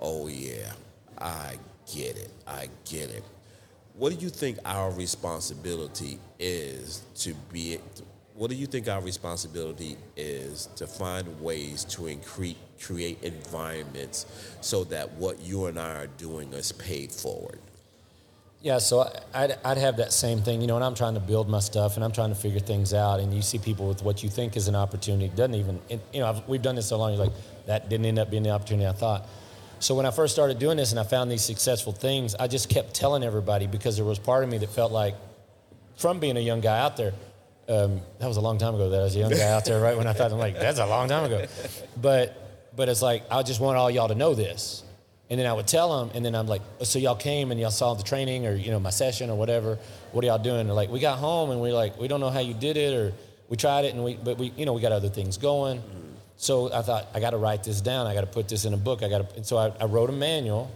oh, 0.02 0.28
yeah, 0.28 0.74
I 1.20 1.56
get 1.96 2.18
it. 2.18 2.32
I 2.46 2.68
get 2.84 3.10
it. 3.10 3.24
What 3.94 4.12
do 4.12 4.20
you 4.20 4.30
think 4.30 4.58
our 4.66 4.92
responsibility 4.92 6.20
is 6.38 7.04
to 7.20 7.34
be? 7.54 7.80
What 8.42 8.50
do 8.50 8.56
you 8.56 8.66
think 8.66 8.90
our 8.90 9.02
responsibility 9.02 9.98
is 10.18 10.68
to 10.76 10.88
find 10.88 11.40
ways 11.42 11.84
to 11.84 12.18
create 12.82 13.22
environments 13.22 14.26
so 14.62 14.84
that 14.86 15.12
what 15.12 15.40
you 15.42 15.68
and 15.68 15.80
I 15.80 15.94
are 15.94 16.08
doing 16.08 16.52
is 16.52 16.72
paid 16.72 17.12
forward? 17.12 17.60
Yeah, 18.64 18.80
so 18.80 19.08
I'd, 19.36 19.60
I'd 19.64 19.78
have 19.78 19.98
that 19.98 20.12
same 20.12 20.42
thing, 20.42 20.60
you 20.60 20.66
know, 20.66 20.76
and 20.76 20.84
I'm 20.84 20.96
trying 20.96 21.14
to 21.14 21.20
build 21.20 21.50
my 21.50 21.60
stuff 21.60 21.98
and 21.98 22.04
I'm 22.04 22.12
trying 22.12 22.30
to 22.30 22.36
figure 22.36 22.60
things 22.60 22.96
out. 22.96 23.20
And 23.20 23.32
you 23.32 23.44
see 23.44 23.60
people 23.60 23.88
with 23.88 24.02
what 24.02 24.24
you 24.24 24.30
think 24.30 24.58
is 24.58 24.68
an 24.68 24.74
opportunity, 24.74 25.28
doesn't 25.36 25.54
even, 25.54 25.80
it, 25.88 26.00
you 26.12 26.22
know, 26.22 26.26
I've, 26.26 26.48
we've 26.48 26.64
done 26.64 26.74
this 26.74 26.90
so 26.90 26.98
long, 26.98 27.14
you're 27.14 27.24
like, 27.24 27.34
that 27.68 27.90
didn't 27.90 28.08
end 28.08 28.18
up 28.18 28.32
being 28.32 28.42
the 28.42 28.50
opportunity 28.50 28.88
I 28.88 28.94
thought. 28.94 29.30
So 29.78 29.94
when 29.94 30.08
I 30.08 30.12
first 30.12 30.34
started 30.34 30.58
doing 30.58 30.78
this 30.78 30.90
and 30.90 31.00
I 31.00 31.04
found 31.04 31.30
these 31.30 31.44
successful 31.44 31.94
things, 31.94 32.34
I 32.34 32.48
just 32.48 32.70
kept 32.70 32.96
telling 32.96 33.24
everybody 33.24 33.68
because 33.68 33.98
there 33.98 34.06
was 34.06 34.18
part 34.18 34.44
of 34.44 34.50
me 34.50 34.58
that 34.58 34.72
felt 34.72 34.92
like, 34.92 35.14
from 35.96 36.20
being 36.20 36.38
a 36.38 36.42
young 36.42 36.62
guy 36.62 36.80
out 36.80 36.98
there, 36.98 37.14
um, 37.70 38.02
that 38.20 38.28
was 38.28 38.38
a 38.38 38.42
long 38.42 38.58
time 38.58 38.76
ago 38.76 38.90
that 38.90 39.00
I 39.00 39.04
was 39.04 39.16
a 39.16 39.20
young 39.20 39.32
guy 39.32 39.50
out 39.50 39.66
there, 39.66 39.80
right? 39.80 39.98
When 39.98 40.08
I 40.08 40.14
thought, 40.14 40.32
I'm 40.32 40.40
like, 40.40 40.56
that's 40.56 40.80
a 40.80 40.86
long 40.86 41.08
time 41.08 41.26
ago. 41.26 41.46
But, 42.02 42.70
but 42.76 42.90
it's 42.90 43.02
like, 43.02 43.24
I 43.32 43.44
just 43.44 43.60
want 43.60 43.78
all 43.78 43.90
y'all 43.90 44.08
to 44.08 44.16
know 44.16 44.34
this. 44.36 44.84
And 45.30 45.40
then 45.40 45.48
I 45.48 45.54
would 45.54 45.68
tell 45.68 46.00
them, 46.00 46.12
and 46.14 46.26
then 46.26 46.36
I'm 46.36 46.48
like, 46.48 46.62
so 46.84 47.00
y'all 47.00 47.16
came 47.16 47.52
and 47.52 47.60
y'all 47.60 47.72
saw 47.72 47.94
the 47.94 48.04
training 48.04 48.46
or, 48.46 48.54
you 48.54 48.70
know, 48.70 48.82
my 48.82 48.90
session 48.90 49.30
or 49.30 49.38
whatever. 49.38 49.80
What 50.12 50.26
are 50.26 50.28
y'all 50.28 50.38
doing? 50.40 50.66
They're 50.66 50.76
like, 50.76 50.90
we 50.90 51.00
got 51.00 51.20
home 51.20 51.52
and 51.52 51.62
we're 51.62 51.74
like, 51.74 51.98
we 51.98 52.10
don't 52.10 52.20
know 52.20 52.30
how 52.30 52.42
you 52.42 52.54
did 52.54 52.76
it 52.76 52.94
or 52.94 53.14
we 53.48 53.56
tried 53.56 53.86
it 53.86 53.94
and 53.94 54.04
we, 54.04 54.16
but 54.16 54.38
we, 54.38 54.52
you 54.58 54.66
know, 54.66 54.74
we 54.74 54.82
got 54.82 54.92
other 54.92 55.08
things 55.08 55.38
going. 55.38 55.82
So 56.36 56.74
I 56.74 56.82
thought, 56.82 57.08
I 57.14 57.22
got 57.22 57.30
to 57.30 57.38
write 57.38 57.64
this 57.64 57.80
down. 57.80 58.08
I 58.08 58.14
got 58.14 58.22
to 58.22 58.28
put 58.28 58.50
this 58.50 58.66
in 58.66 58.74
a 58.74 58.78
book. 58.78 59.04
I 59.04 59.10
got 59.10 59.30
to, 59.30 59.36
and 59.38 59.46
so 59.46 59.58
I, 59.58 59.72
I 59.80 59.86
wrote 59.86 60.10
a 60.10 60.14
manual 60.14 60.70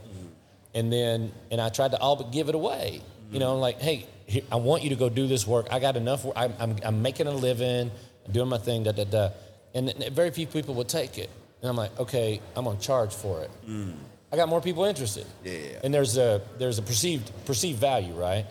and 0.73 0.91
then, 0.91 1.33
and 1.51 1.59
I 1.59 1.69
tried 1.69 1.91
to 1.91 1.99
all 1.99 2.15
but 2.15 2.31
give 2.31 2.47
it 2.47 2.55
away. 2.55 3.01
You 3.31 3.39
know, 3.39 3.53
I'm 3.53 3.59
like, 3.59 3.81
hey, 3.81 4.05
I 4.51 4.55
want 4.55 4.83
you 4.83 4.89
to 4.89 4.95
go 4.95 5.09
do 5.09 5.27
this 5.27 5.45
work. 5.45 5.67
I 5.71 5.79
got 5.79 5.95
enough. 5.97 6.25
work. 6.25 6.35
I'm, 6.37 6.53
I'm, 6.59 6.75
I'm 6.83 7.01
making 7.01 7.27
a 7.27 7.31
living, 7.31 7.91
doing 8.31 8.49
my 8.49 8.57
thing, 8.57 8.83
da 8.83 8.91
da 8.91 9.03
da. 9.03 9.29
And 9.73 9.93
very 10.11 10.31
few 10.31 10.47
people 10.47 10.73
would 10.75 10.89
take 10.89 11.17
it. 11.17 11.29
And 11.61 11.69
I'm 11.69 11.75
like, 11.75 11.97
okay, 11.99 12.41
I'm 12.55 12.65
gonna 12.65 12.79
charge 12.79 13.13
for 13.13 13.41
it. 13.41 13.51
Mm. 13.67 13.93
I 14.31 14.35
got 14.35 14.49
more 14.49 14.61
people 14.61 14.85
interested. 14.85 15.25
Yeah. 15.43 15.79
And 15.83 15.93
there's 15.93 16.17
a 16.17 16.41
there's 16.57 16.79
a 16.79 16.81
perceived 16.81 17.31
perceived 17.45 17.79
value, 17.79 18.13
right? 18.13 18.45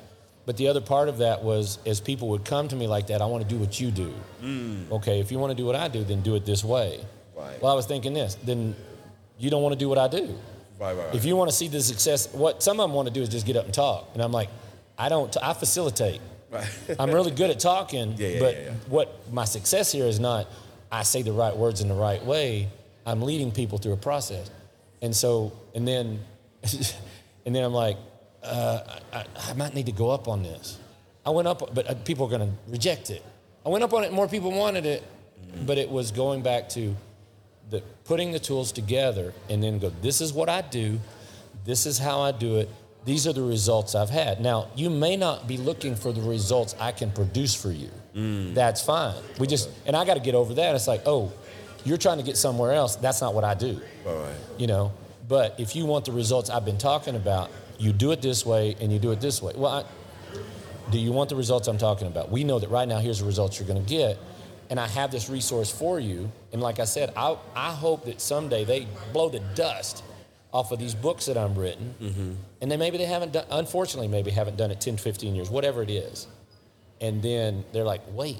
But 0.46 0.56
the 0.56 0.68
other 0.68 0.80
part 0.80 1.08
of 1.08 1.18
that 1.18 1.42
was 1.42 1.78
as 1.86 2.00
people 2.00 2.28
would 2.28 2.44
come 2.44 2.68
to 2.68 2.76
me 2.76 2.86
like 2.86 3.06
that, 3.06 3.22
I 3.22 3.26
want 3.26 3.42
to 3.42 3.48
do 3.48 3.58
what 3.58 3.80
you 3.80 3.90
do. 3.90 4.14
Mm. 4.42 4.90
Okay, 4.92 5.20
if 5.20 5.32
you 5.32 5.38
want 5.38 5.50
to 5.50 5.56
do 5.56 5.64
what 5.64 5.74
I 5.74 5.88
do, 5.88 6.04
then 6.04 6.20
do 6.20 6.34
it 6.34 6.44
this 6.44 6.62
way. 6.62 7.04
Right. 7.36 7.60
Well, 7.62 7.72
I 7.72 7.74
was 7.74 7.86
thinking 7.86 8.14
this, 8.14 8.34
then 8.36 8.76
you 9.38 9.50
don't 9.50 9.62
want 9.62 9.72
to 9.72 9.78
do 9.78 9.88
what 9.88 9.98
I 9.98 10.08
do. 10.08 10.38
Right, 10.78 10.92
right, 10.92 11.06
right. 11.06 11.14
If 11.14 11.24
you 11.24 11.36
want 11.36 11.50
to 11.50 11.56
see 11.56 11.68
the 11.68 11.80
success, 11.80 12.32
what 12.32 12.62
some 12.62 12.78
of 12.78 12.88
them 12.88 12.94
want 12.94 13.08
to 13.08 13.14
do 13.14 13.22
is 13.22 13.28
just 13.28 13.46
get 13.46 13.56
up 13.56 13.64
and 13.64 13.72
talk. 13.72 14.10
And 14.12 14.22
I'm 14.22 14.32
like, 14.32 14.48
I 14.98 15.08
don't, 15.08 15.32
t- 15.32 15.40
I 15.42 15.52
facilitate. 15.54 16.20
Right. 16.50 16.68
I'm 16.98 17.10
really 17.10 17.32
good 17.32 17.50
at 17.50 17.58
talking, 17.58 18.14
Yeah, 18.18 18.28
yeah, 18.28 18.38
but 18.40 18.54
yeah, 18.54 18.70
what 18.88 19.32
my 19.32 19.44
success 19.44 19.90
here 19.90 20.06
is 20.06 20.20
not 20.20 20.46
I 20.94 21.02
say 21.02 21.22
the 21.22 21.32
right 21.32 21.56
words 21.56 21.80
in 21.80 21.88
the 21.88 21.94
right 21.94 22.24
way. 22.24 22.68
I'm 23.04 23.20
leading 23.20 23.50
people 23.50 23.78
through 23.78 23.94
a 23.94 23.96
process. 23.96 24.48
And 25.02 25.14
so, 25.14 25.52
and 25.74 25.86
then, 25.86 26.20
and 27.44 27.54
then 27.54 27.64
I'm 27.64 27.72
like, 27.74 27.96
uh, 28.44 28.80
I, 29.12 29.24
I 29.36 29.52
might 29.54 29.74
need 29.74 29.86
to 29.86 29.92
go 29.92 30.10
up 30.10 30.28
on 30.28 30.44
this. 30.44 30.78
I 31.26 31.30
went 31.30 31.48
up, 31.48 31.74
but 31.74 31.90
uh, 31.90 31.94
people 31.94 32.26
are 32.26 32.30
going 32.30 32.48
to 32.48 32.56
reject 32.70 33.10
it. 33.10 33.24
I 33.66 33.70
went 33.70 33.82
up 33.82 33.92
on 33.92 34.04
it, 34.04 34.12
more 34.12 34.28
people 34.28 34.52
wanted 34.52 34.86
it, 34.86 35.02
but 35.66 35.78
it 35.78 35.90
was 35.90 36.12
going 36.12 36.42
back 36.42 36.68
to 36.70 36.94
the 37.70 37.82
putting 38.04 38.30
the 38.30 38.38
tools 38.38 38.70
together 38.70 39.32
and 39.48 39.62
then 39.62 39.78
go, 39.78 39.90
this 40.02 40.20
is 40.20 40.32
what 40.32 40.48
I 40.48 40.60
do, 40.60 41.00
this 41.64 41.86
is 41.86 41.98
how 41.98 42.20
I 42.20 42.30
do 42.30 42.58
it, 42.58 42.68
these 43.04 43.26
are 43.26 43.32
the 43.32 43.42
results 43.42 43.94
I've 43.94 44.10
had. 44.10 44.40
Now, 44.40 44.68
you 44.74 44.88
may 44.88 45.16
not 45.16 45.46
be 45.46 45.56
looking 45.56 45.94
for 45.94 46.12
the 46.12 46.22
results 46.22 46.74
I 46.80 46.92
can 46.92 47.10
produce 47.10 47.54
for 47.54 47.70
you. 47.70 47.90
Mm. 48.14 48.54
That's 48.54 48.80
fine. 48.80 49.14
We 49.38 49.46
just, 49.46 49.68
and 49.86 49.94
I 49.94 50.04
got 50.04 50.14
to 50.14 50.20
get 50.20 50.34
over 50.34 50.54
that. 50.54 50.74
It's 50.74 50.86
like, 50.86 51.02
oh, 51.04 51.32
you're 51.84 51.98
trying 51.98 52.18
to 52.18 52.24
get 52.24 52.36
somewhere 52.36 52.72
else. 52.72 52.96
That's 52.96 53.20
not 53.20 53.34
what 53.34 53.44
I 53.44 53.54
do 53.54 53.80
All 54.06 54.16
right. 54.16 54.34
you 54.56 54.66
know. 54.66 54.92
But 55.28 55.58
if 55.58 55.74
you 55.76 55.86
want 55.86 56.04
the 56.04 56.12
results 56.12 56.50
I've 56.50 56.64
been 56.64 56.78
talking 56.78 57.16
about, 57.16 57.50
you 57.78 57.92
do 57.92 58.12
it 58.12 58.22
this 58.22 58.46
way 58.46 58.76
and 58.80 58.92
you 58.92 58.98
do 58.98 59.10
it 59.10 59.20
this 59.20 59.42
way. 59.42 59.52
Well, 59.56 59.72
I, 59.72 60.40
do 60.90 60.98
you 60.98 61.12
want 61.12 61.30
the 61.30 61.36
results 61.36 61.68
I'm 61.68 61.78
talking 61.78 62.06
about? 62.06 62.30
We 62.30 62.44
know 62.44 62.58
that 62.58 62.70
right 62.70 62.86
now, 62.86 62.98
here's 62.98 63.20
the 63.20 63.26
results 63.26 63.58
you're 63.58 63.68
going 63.68 63.82
to 63.82 63.88
get. 63.88 64.18
And 64.70 64.80
I 64.80 64.86
have 64.88 65.10
this 65.10 65.28
resource 65.28 65.70
for 65.70 66.00
you. 66.00 66.30
And 66.52 66.62
like 66.62 66.78
I 66.78 66.84
said, 66.84 67.12
I, 67.16 67.36
I 67.54 67.72
hope 67.72 68.04
that 68.06 68.20
someday 68.20 68.64
they 68.64 68.86
blow 69.12 69.28
the 69.28 69.40
dust 69.54 70.02
off 70.54 70.70
of 70.70 70.78
these 70.78 70.94
books 70.94 71.26
that 71.26 71.36
I'm 71.36 71.54
written. 71.56 72.36
And 72.60 72.70
then 72.70 72.78
maybe 72.78 72.96
they 72.96 73.04
haven't 73.06 73.32
done, 73.32 73.44
unfortunately, 73.50 74.06
maybe 74.08 74.30
haven't 74.30 74.56
done 74.56 74.70
it 74.70 74.80
10, 74.80 74.96
15 74.96 75.34
years, 75.34 75.50
whatever 75.50 75.82
it 75.82 75.90
is. 75.90 76.28
And 77.00 77.20
then 77.20 77.64
they're 77.72 77.84
like, 77.84 78.02
wait, 78.12 78.38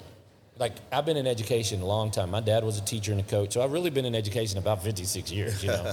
like 0.57 0.73
I've 0.93 1.05
been 1.05 1.17
in 1.17 1.27
education 1.27 1.83
a 1.83 1.87
long 1.87 2.13
time. 2.13 2.31
My 2.31 2.41
dad 2.41 2.63
was 2.63 2.79
a 2.79 2.85
teacher 2.85 3.11
and 3.11 3.21
a 3.21 3.25
coach. 3.25 3.53
So 3.55 3.63
I've 3.63 3.73
really 3.73 3.91
been 3.91 4.05
in 4.05 4.15
education 4.15 4.59
about 4.59 4.85
56 4.85 5.33
years, 5.33 5.63
you 5.63 5.71
know. 5.71 5.93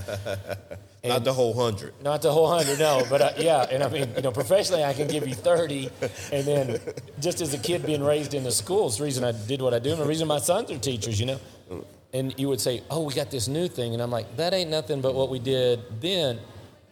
Not 1.04 1.24
the 1.24 1.34
whole 1.34 1.56
hundred. 1.56 1.96
Not 2.04 2.22
the 2.22 2.32
whole 2.32 2.48
hundred, 2.48 2.78
no, 2.78 3.04
but 3.10 3.22
uh, 3.22 3.32
yeah, 3.38 3.66
and 3.72 3.82
I 3.82 3.90
mean, 3.90 4.14
you 4.16 4.22
know, 4.22 4.32
professionally, 4.32 4.84
I 4.84 4.94
can 4.94 5.08
give 5.08 5.28
you 5.28 5.34
thirty, 5.34 5.90
and 6.32 6.46
then 6.46 6.80
just 7.20 7.42
as 7.42 7.56
a 7.56 7.58
kid 7.58 7.84
being 7.84 8.04
raised 8.04 8.36
in 8.36 8.44
the 8.44 8.52
schools, 8.52 9.00
the 9.00 9.06
reason 9.06 9.24
I 9.24 9.32
did 9.32 9.64
what 9.64 9.74
I 9.74 9.80
do, 9.80 9.94
and 9.94 10.00
the 10.00 10.06
reason 10.06 10.28
my 10.28 10.38
sons 10.38 10.70
are 10.70 10.78
teachers, 10.78 11.20
you 11.20 11.26
know, 11.26 11.40
and 12.14 12.34
you 12.38 12.48
would 12.50 12.60
say, 12.62 12.84
"Oh, 12.90 13.02
we 13.02 13.14
got 13.14 13.32
this 13.32 13.48
new 13.48 13.68
thing," 13.68 13.94
and 13.94 14.02
I'm 14.02 14.12
like, 14.12 14.36
"That 14.38 14.54
ain't 14.54 14.70
nothing 14.70 15.02
but 15.02 15.14
what 15.16 15.30
we 15.30 15.40
did 15.40 15.80
then, 16.02 16.40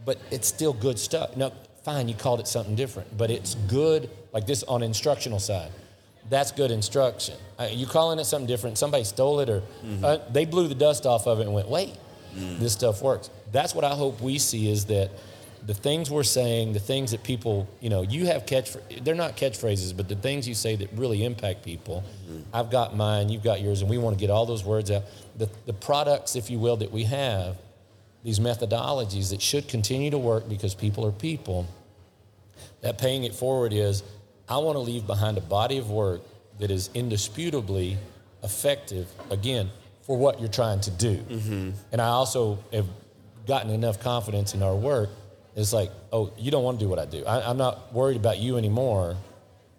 but 0.06 0.18
it's 0.32 0.48
still 0.48 0.74
good 0.74 0.98
stuff." 1.00 1.36
No, 1.36 1.52
fine, 1.84 2.08
you 2.08 2.16
called 2.16 2.40
it 2.40 2.48
something 2.48 2.76
different, 2.76 3.18
but 3.18 3.30
it's 3.30 3.56
good, 3.68 4.10
like 4.34 4.46
this 4.48 4.64
on 4.64 4.84
instructional 4.84 5.40
side. 5.40 5.72
That's 6.30 6.52
good 6.52 6.72
instruction. 6.72 7.36
Uh, 7.58 7.68
you 7.72 7.86
calling 7.88 8.20
it 8.20 8.26
something 8.26 8.48
different? 8.48 8.78
Somebody 8.78 9.04
stole 9.04 9.40
it, 9.40 9.50
or 9.50 9.64
uh, 10.04 10.20
they 10.32 10.46
blew 10.46 10.68
the 10.68 10.76
dust 10.76 11.06
off 11.06 11.28
of 11.28 11.40
it 11.40 11.44
and 11.44 11.54
went, 11.54 11.68
"Wait, 11.70 11.96
this 12.36 12.74
stuff 12.74 13.02
works. 13.02 13.30
That's 13.52 13.74
what 13.74 13.84
I 13.84 13.96
hope 13.96 14.22
we 14.22 14.38
see 14.38 14.70
is 14.70 14.86
that 14.86 15.10
the 15.66 15.74
things 15.74 16.10
we're 16.10 16.24
saying, 16.24 16.74
the 16.74 16.80
things 16.80 17.12
that 17.12 17.24
people, 17.24 17.68
you 17.80 17.90
know, 17.90 18.02
you 18.02 18.26
have 18.26 18.46
catch, 18.46 18.76
they're 19.02 19.16
not 19.16 19.38
catchphrases, 19.38 19.96
but 19.96 20.08
the 20.08 20.16
things 20.16 20.48
you 20.48 20.56
say 20.56 20.76
that 20.76 20.90
really 20.94 21.24
impact 21.24 21.64
people. 21.64 22.04
Mm-hmm. 22.28 22.42
I've 22.54 22.72
got 22.72 22.96
mine, 22.96 23.30
you've 23.30 23.44
got 23.44 23.62
yours, 23.62 23.82
and 23.82 23.90
we 23.90 23.98
want 23.98 24.18
to 24.18 24.20
get 24.20 24.30
all 24.30 24.46
those 24.46 24.64
words 24.64 24.90
out. 24.92 25.04
The, 25.38 25.50
the 25.66 25.74
products, 25.74 26.36
if 26.36 26.50
you 26.50 26.60
will, 26.60 26.78
that 26.78 26.92
we 26.92 27.04
have, 27.04 27.58
these 28.24 28.40
methodologies 28.40 29.30
that 29.30 29.42
should 29.42 29.68
continue 29.68 30.12
to 30.12 30.18
work 30.18 30.50
because 30.50 30.76
people 30.76 31.06
are 31.06 31.12
people, 31.12 31.68
that 32.82 32.98
paying 32.98 33.24
it 33.24 33.34
forward 33.34 33.74
is 33.74 34.04
I 34.48 34.58
want 34.58 34.76
to 34.76 34.80
leave 34.80 35.06
behind 35.06 35.38
a 35.38 35.42
body 35.42 35.78
of 35.78 35.92
work 35.92 36.22
that 36.60 36.72
is 36.72 36.90
indisputably 36.94 37.98
effective, 38.44 39.08
again, 39.30 39.70
for 40.04 40.18
what 40.18 40.40
you're 40.40 40.50
trying 40.50 40.82
to 40.82 40.92
do. 40.92 41.18
Mm-hmm. 41.18 41.70
And 41.92 42.02
I 42.02 42.08
also 42.08 42.60
have 42.74 42.88
gotten 43.48 43.72
enough 43.72 44.00
confidence 44.00 44.54
in 44.54 44.64
our 44.64 44.76
work. 44.76 45.10
It's 45.60 45.74
like, 45.74 45.92
oh, 46.12 46.32
you 46.38 46.52
don't 46.52 46.64
want 46.64 46.80
to 46.80 46.86
do 46.86 46.90
what 46.90 47.00
I 47.00 47.06
do. 47.06 47.26
I, 47.26 47.50
I'm 47.50 47.58
not 47.58 47.94
worried 47.94 48.18
about 48.18 48.40
you 48.40 48.58
anymore. 48.58 49.18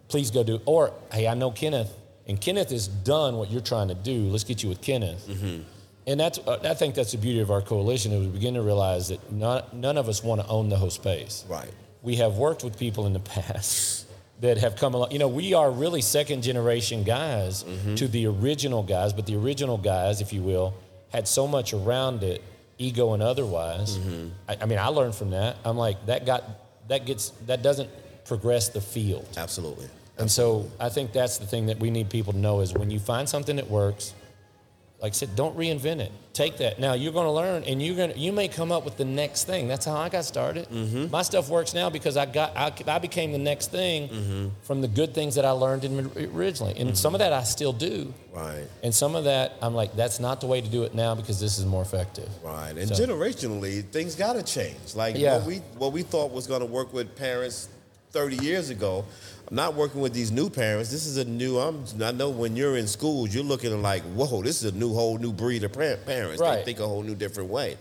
Please 0.08 0.30
go 0.30 0.42
do. 0.42 0.60
Or, 0.66 0.92
hey, 1.12 1.26
I 1.28 1.34
know 1.34 1.50
Kenneth, 1.50 1.92
and 2.26 2.40
Kenneth 2.40 2.70
has 2.70 2.88
done 2.88 3.36
what 3.36 3.50
you're 3.50 3.60
trying 3.60 3.88
to 3.88 3.94
do. 3.94 4.24
Let's 4.28 4.44
get 4.44 4.62
you 4.62 4.68
with 4.68 4.80
Kenneth. 4.80 5.28
And 6.06 6.18
that's, 6.18 6.38
uh, 6.38 6.58
I 6.64 6.74
think 6.74 6.94
that's 6.94 7.12
the 7.12 7.18
beauty 7.18 7.40
of 7.40 7.50
our 7.50 7.60
coalition. 7.62 8.10
Is 8.12 8.20
we 8.26 8.32
begin 8.32 8.54
to 8.54 8.62
realize 8.62 9.08
that 9.08 9.32
not, 9.32 9.74
none 9.74 9.96
of 9.98 10.08
us 10.08 10.24
want 10.24 10.40
to 10.40 10.46
own 10.48 10.68
the 10.68 10.76
whole 10.76 10.90
space 10.90 11.44
Right. 11.48 11.70
we 12.02 12.16
have 12.16 12.36
worked 12.36 12.64
with 12.64 12.78
people 12.78 13.06
in 13.06 13.12
the 13.12 13.20
past 13.20 14.06
that 14.40 14.58
have 14.58 14.74
come 14.76 14.94
along. 14.94 15.12
You 15.12 15.18
know, 15.18 15.28
we 15.28 15.52
are 15.54 15.70
really 15.70 16.00
second 16.00 16.42
generation 16.42 17.04
guys 17.04 17.64
to 17.96 18.08
the 18.08 18.26
original 18.26 18.82
guys, 18.82 19.12
but 19.12 19.26
the 19.26 19.36
original 19.36 19.76
guys, 19.78 20.20
if 20.20 20.32
you 20.32 20.42
will, 20.42 20.74
had 21.12 21.28
so 21.28 21.46
much 21.46 21.74
around 21.74 22.22
it, 22.22 22.42
ego 22.80 23.12
and 23.12 23.22
otherwise. 23.22 23.98
Mm-hmm. 23.98 24.28
I, 24.48 24.56
I 24.62 24.66
mean, 24.66 24.78
I 24.78 24.86
learned 24.86 25.14
from 25.14 25.30
that. 25.30 25.56
I'm 25.64 25.76
like, 25.76 26.04
that 26.06 26.26
got 26.26 26.42
that 26.88 27.06
gets 27.06 27.30
that 27.46 27.62
doesn't 27.62 27.90
progress 28.24 28.70
the 28.70 28.80
field. 28.80 29.28
Absolutely. 29.36 29.88
And 30.18 30.30
so 30.30 30.68
I 30.78 30.88
think 30.88 31.12
that's 31.12 31.38
the 31.38 31.46
thing 31.46 31.66
that 31.66 31.78
we 31.78 31.90
need 31.90 32.10
people 32.10 32.32
to 32.32 32.38
know 32.38 32.60
is 32.60 32.74
when 32.74 32.90
you 32.90 32.98
find 32.98 33.28
something 33.28 33.56
that 33.56 33.70
works, 33.70 34.14
like 35.02 35.12
I 35.12 35.14
said, 35.14 35.34
don't 35.34 35.56
reinvent 35.56 36.00
it. 36.00 36.12
Take 36.34 36.58
that. 36.58 36.78
Now 36.78 36.92
you're 36.92 37.12
going 37.12 37.24
to 37.26 37.32
learn, 37.32 37.64
and 37.64 37.82
you're 37.82 37.96
going 37.96 38.12
to 38.12 38.18
you 38.18 38.32
may 38.32 38.48
come 38.48 38.70
up 38.70 38.84
with 38.84 38.96
the 38.98 39.04
next 39.04 39.44
thing. 39.44 39.66
That's 39.66 39.86
how 39.86 39.96
I 39.96 40.08
got 40.10 40.24
started. 40.26 40.68
Mm-hmm. 40.68 41.10
My 41.10 41.22
stuff 41.22 41.48
works 41.48 41.72
now 41.74 41.88
because 41.90 42.16
I 42.18 42.26
got 42.26 42.54
I, 42.56 42.72
I 42.86 42.98
became 42.98 43.32
the 43.32 43.38
next 43.38 43.70
thing 43.70 44.08
Mm-hmm. 44.08 44.48
from 44.62 44.80
the 44.82 44.88
good 44.88 45.14
things 45.14 45.34
that 45.36 45.44
I 45.44 45.50
learned 45.52 45.84
in, 45.84 46.10
originally, 46.34 46.78
and 46.78 46.96
some 46.96 47.14
of 47.14 47.18
that 47.20 47.32
I 47.32 47.42
still 47.44 47.72
do. 47.72 48.12
Right. 48.32 48.64
And 48.82 48.94
some 48.94 49.14
of 49.16 49.24
that 49.24 49.54
I'm 49.62 49.74
like, 49.74 49.96
that's 49.96 50.20
not 50.20 50.40
the 50.40 50.46
way 50.46 50.60
to 50.60 50.68
do 50.68 50.82
it 50.84 50.94
now 50.94 51.14
because 51.14 51.40
this 51.40 51.58
is 51.58 51.64
more 51.66 51.82
effective. 51.82 52.28
Right, 52.44 52.76
and 52.76 52.94
So- 52.94 53.04
generationally, 53.06 53.84
things 53.86 54.14
got 54.14 54.34
to 54.34 54.42
change. 54.42 54.94
Like 54.94 55.16
Yeah. 55.16 55.38
what 55.38 55.46
we 55.46 55.56
what 55.78 55.92
we 55.92 56.02
thought 56.02 56.30
was 56.30 56.46
going 56.46 56.60
to 56.60 56.66
work 56.66 56.92
with 56.92 57.16
parents 57.16 57.68
30 58.12 58.36
years 58.44 58.70
ago, 58.70 59.04
I'm 59.50 59.56
not 59.56 59.74
working 59.74 60.00
with 60.00 60.14
these 60.14 60.30
new 60.30 60.48
parents. 60.48 60.90
This 60.90 61.06
is 61.06 61.16
a 61.16 61.24
new. 61.24 61.58
I'm. 61.58 61.84
I 62.00 62.12
know 62.12 62.30
when 62.30 62.54
you're 62.54 62.76
in 62.76 62.86
schools, 62.86 63.34
you're 63.34 63.42
looking 63.42 63.72
at 63.72 63.78
like, 63.78 64.02
whoa, 64.02 64.42
this 64.42 64.62
is 64.62 64.72
a 64.72 64.76
new 64.76 64.94
whole 64.94 65.18
new 65.18 65.32
breed 65.32 65.64
of 65.64 65.72
par- 65.72 65.96
parents. 66.06 66.40
They 66.40 66.62
think 66.64 66.78
a 66.78 66.86
whole 66.86 67.02
new 67.02 67.16
different 67.16 67.50
way, 67.50 67.76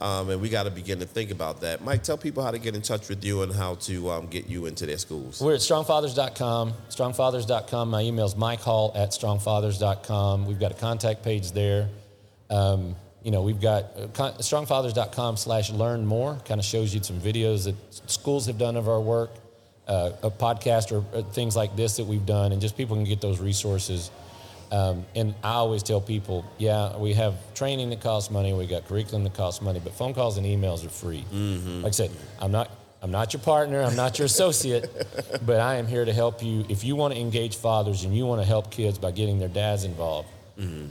um, 0.00 0.30
and 0.30 0.40
we 0.40 0.48
got 0.48 0.62
to 0.62 0.70
begin 0.70 0.98
to 1.00 1.04
think 1.04 1.30
about 1.30 1.60
that. 1.60 1.84
Mike, 1.84 2.02
tell 2.02 2.16
people 2.16 2.42
how 2.42 2.50
to 2.50 2.58
get 2.58 2.74
in 2.74 2.80
touch 2.80 3.10
with 3.10 3.22
you 3.22 3.42
and 3.42 3.52
how 3.52 3.74
to 3.76 4.10
um, 4.10 4.26
get 4.28 4.48
you 4.48 4.64
into 4.64 4.86
their 4.86 4.96
schools. 4.96 5.42
We're 5.42 5.54
at 5.54 5.60
strongfathers.com. 5.60 6.72
Strongfathers.com. 6.88 7.90
My 7.90 8.00
email 8.00 8.24
is 8.24 8.34
mikehall 8.34 8.96
at 8.96 9.10
strongfathers.com. 9.10 10.46
We've 10.46 10.58
got 10.60 10.72
a 10.72 10.76
contact 10.76 11.22
page 11.22 11.52
there. 11.52 11.88
Um, 12.48 12.96
you 13.22 13.30
know, 13.30 13.42
we've 13.42 13.60
got 13.60 13.84
uh, 13.96 14.32
strongfathers.com 14.38 15.36
slash 15.36 15.70
learn 15.70 16.06
more. 16.06 16.38
Kind 16.46 16.58
of 16.58 16.64
shows 16.64 16.94
you 16.94 17.02
some 17.02 17.20
videos 17.20 17.64
that 17.64 17.74
schools 18.10 18.46
have 18.46 18.56
done 18.56 18.76
of 18.76 18.88
our 18.88 19.00
work, 19.00 19.30
uh, 19.90 20.12
a 20.22 20.30
podcast 20.30 20.92
or 20.92 21.04
uh, 21.14 21.22
things 21.22 21.56
like 21.56 21.74
this 21.76 21.96
that 21.96 22.06
we've 22.06 22.24
done, 22.24 22.52
and 22.52 22.60
just 22.62 22.76
people 22.76 22.96
can 22.96 23.04
get 23.04 23.20
those 23.20 23.40
resources. 23.40 24.10
Um, 24.72 25.04
and 25.16 25.34
I 25.42 25.54
always 25.54 25.82
tell 25.82 26.00
people, 26.00 26.44
yeah, 26.56 26.96
we 26.96 27.12
have 27.14 27.34
training 27.54 27.90
that 27.90 28.00
costs 28.00 28.30
money, 28.30 28.52
we 28.52 28.66
got 28.66 28.86
curriculum 28.86 29.24
that 29.24 29.34
costs 29.34 29.60
money, 29.60 29.80
but 29.82 29.92
phone 29.92 30.14
calls 30.14 30.38
and 30.38 30.46
emails 30.46 30.86
are 30.86 30.90
free. 30.90 31.24
Like 31.82 31.88
I 31.88 31.90
said, 31.90 32.10
I'm 32.40 32.52
not, 32.52 32.70
I'm 33.02 33.10
not 33.10 33.32
your 33.32 33.42
partner, 33.42 33.82
I'm 33.82 33.96
not 33.96 34.16
your 34.20 34.26
associate, 34.26 34.88
but 35.44 35.58
I 35.58 35.74
am 35.74 35.88
here 35.88 36.04
to 36.04 36.12
help 36.12 36.40
you. 36.40 36.64
If 36.68 36.84
you 36.84 36.94
want 36.94 37.14
to 37.14 37.20
engage 37.20 37.56
fathers 37.56 38.04
and 38.04 38.16
you 38.16 38.26
want 38.26 38.40
to 38.42 38.46
help 38.46 38.70
kids 38.70 38.96
by 38.96 39.10
getting 39.10 39.40
their 39.40 39.48
dads 39.48 39.82
involved, 39.84 40.28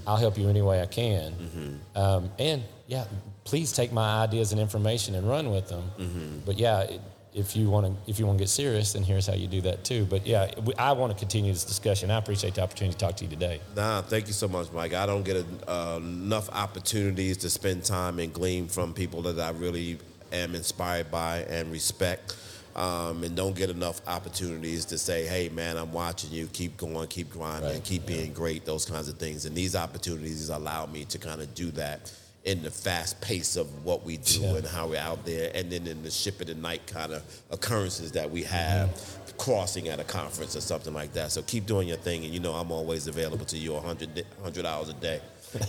I'll 0.08 0.18
help 0.18 0.38
you 0.38 0.50
any 0.50 0.62
way 0.64 0.82
I 0.82 0.88
can. 0.88 1.80
Um, 1.96 2.32
and 2.38 2.64
yeah, 2.88 3.06
please 3.46 3.72
take 3.72 3.94
my 3.94 4.24
ideas 4.24 4.52
and 4.52 4.60
information 4.60 5.16
and 5.16 5.30
run 5.30 5.52
with 5.52 5.70
them. 5.70 6.42
But 6.46 6.58
yeah, 6.60 6.82
it, 6.82 7.02
if 7.40 7.56
you 7.56 7.70
want 7.70 7.86
to, 7.88 8.12
if 8.12 8.20
you 8.20 8.26
want 8.28 8.38
to 8.38 8.44
get 8.44 8.50
serious, 8.50 8.94
then 8.94 9.04
here's 9.04 9.26
how 9.26 9.34
you 9.34 9.48
do 9.48 9.62
that 9.62 9.84
too. 9.84 10.06
But 10.06 10.28
yeah, 10.28 10.52
we, 10.64 10.74
I 10.76 10.92
want 10.92 11.12
to 11.14 11.18
continue 11.18 11.52
this 11.52 11.64
discussion. 11.64 12.12
I 12.12 12.18
appreciate 12.18 12.56
the 12.56 12.62
opportunity 12.62 12.94
to 12.98 13.00
talk 13.06 13.16
to 13.18 13.24
you 13.24 13.30
today. 13.30 13.62
Nah, 13.76 14.02
thank 14.02 14.28
you 14.28 14.34
so 14.34 14.48
much, 14.48 14.72
Mike. 14.72 14.94
I 14.94 15.06
don't 15.06 15.24
get 15.24 15.46
uh, 15.68 15.96
enough 16.02 16.50
opportunities 16.52 17.38
to 17.38 17.50
spend 17.50 17.84
time 17.86 18.20
and 18.20 18.32
glean 18.34 18.68
from 18.68 18.94
people 18.94 19.22
that 19.24 19.40
I 19.40 19.52
really 19.52 19.98
am 20.32 20.54
inspired 20.54 21.10
by 21.10 21.40
and 21.50 21.72
respect. 21.72 22.36
um, 22.76 23.24
and 23.24 23.36
don't 23.36 23.56
get 23.56 23.70
enough 23.72 24.00
opportunities 24.08 24.86
to 24.86 24.98
say, 24.98 25.26
"Hey, 25.26 25.50
man, 25.50 25.76
I'm 25.76 25.92
watching 25.92 26.32
you. 26.32 26.48
Keep 26.54 26.78
going, 26.78 27.08
keep 27.08 27.30
grinding, 27.32 27.72
Right. 27.72 27.84
keep 27.84 28.06
being 28.06 28.32
great." 28.32 28.64
Those 28.64 28.86
kinds 28.86 29.10
of 29.10 29.18
things, 29.18 29.46
and 29.46 29.56
these 29.56 29.76
opportunities 29.76 30.48
allow 30.50 30.86
me 30.86 31.04
to 31.06 31.18
kind 31.18 31.42
of 31.42 31.54
do 31.56 31.72
that 31.72 32.12
in 32.46 32.64
the 32.64 32.72
fast 32.72 33.20
pace 33.22 33.56
of 33.56 33.68
what 33.86 34.04
we 34.06 34.18
do 34.18 34.42
Yeah. 34.42 34.56
and 34.56 34.66
how 34.68 34.88
we're 34.88 35.00
out 35.00 35.26
there, 35.26 35.52
and 35.54 35.72
then 35.72 35.86
in 35.88 36.04
the 36.04 36.12
ship 36.12 36.40
of 36.42 36.48
the 36.48 36.56
night 36.56 36.88
kind 36.88 37.12
of 37.14 37.22
occurrences 37.52 38.12
that 38.14 38.30
we 38.32 38.44
have. 38.44 38.90
Crossing 39.38 39.88
at 39.88 40.02
a 40.02 40.04
conference 40.04 40.58
or 40.58 40.60
something 40.60 40.94
like 40.94 41.14
that. 41.14 41.32
So 41.32 41.42
keep 41.42 41.66
doing 41.66 41.88
your 41.88 41.96
thing, 41.96 42.26
and 42.26 42.34
you 42.34 42.42
know 42.42 42.52
I'm 42.52 42.74
always 42.74 43.08
available 43.08 43.46
to 43.46 43.58
you 43.58 43.72
100, 43.72 44.26
100 44.36 44.66
hours 44.66 44.90
a 44.90 44.94
day 44.94 45.22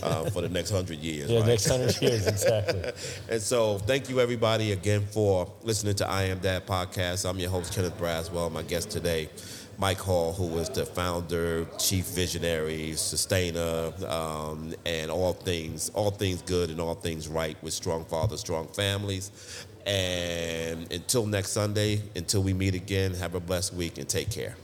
uh, 0.03 0.29
for 0.29 0.41
the 0.41 0.49
next 0.49 0.71
100 0.71 0.99
years. 0.99 1.29
Yeah, 1.29 1.39
right? 1.39 1.47
next 1.47 1.67
hundred 1.67 2.01
years, 2.01 2.27
exactly. 2.27 2.91
And 3.29 3.41
so, 3.41 3.77
thank 3.77 4.09
you 4.09 4.19
everybody 4.19 4.73
again 4.73 5.07
for 5.09 5.49
listening 5.63 5.95
to 5.95 6.07
I 6.09 6.23
Am 6.23 6.39
Dad 6.39 6.67
podcast. 6.67 7.23
I'm 7.29 7.39
your 7.39 7.49
host 7.49 7.73
Kenneth 7.73 7.97
Braswell. 7.97 8.51
My 8.51 8.61
guest 8.63 8.91
today, 8.91 9.29
Mike 9.77 9.99
Hall, 9.99 10.33
who 10.33 10.45
was 10.45 10.69
the 10.69 10.85
founder, 10.85 11.65
chief 11.77 12.05
visionary, 12.05 12.93
sustainer, 12.93 13.91
um, 14.07 14.73
and 14.85 15.09
all 15.09 15.33
things, 15.33 15.89
all 15.89 16.11
things 16.11 16.41
good 16.43 16.69
and 16.69 16.79
all 16.79 16.95
things 16.95 17.27
right 17.27 17.61
with 17.63 17.73
strong 17.73 18.05
fathers, 18.05 18.39
strong 18.39 18.67
families. 18.67 19.31
And 19.85 20.91
until 20.91 21.25
next 21.25 21.51
Sunday, 21.51 22.01
until 22.15 22.43
we 22.43 22.53
meet 22.53 22.75
again, 22.75 23.13
have 23.15 23.35
a 23.35 23.39
blessed 23.39 23.73
week 23.73 23.97
and 23.97 24.07
take 24.07 24.29
care. 24.29 24.55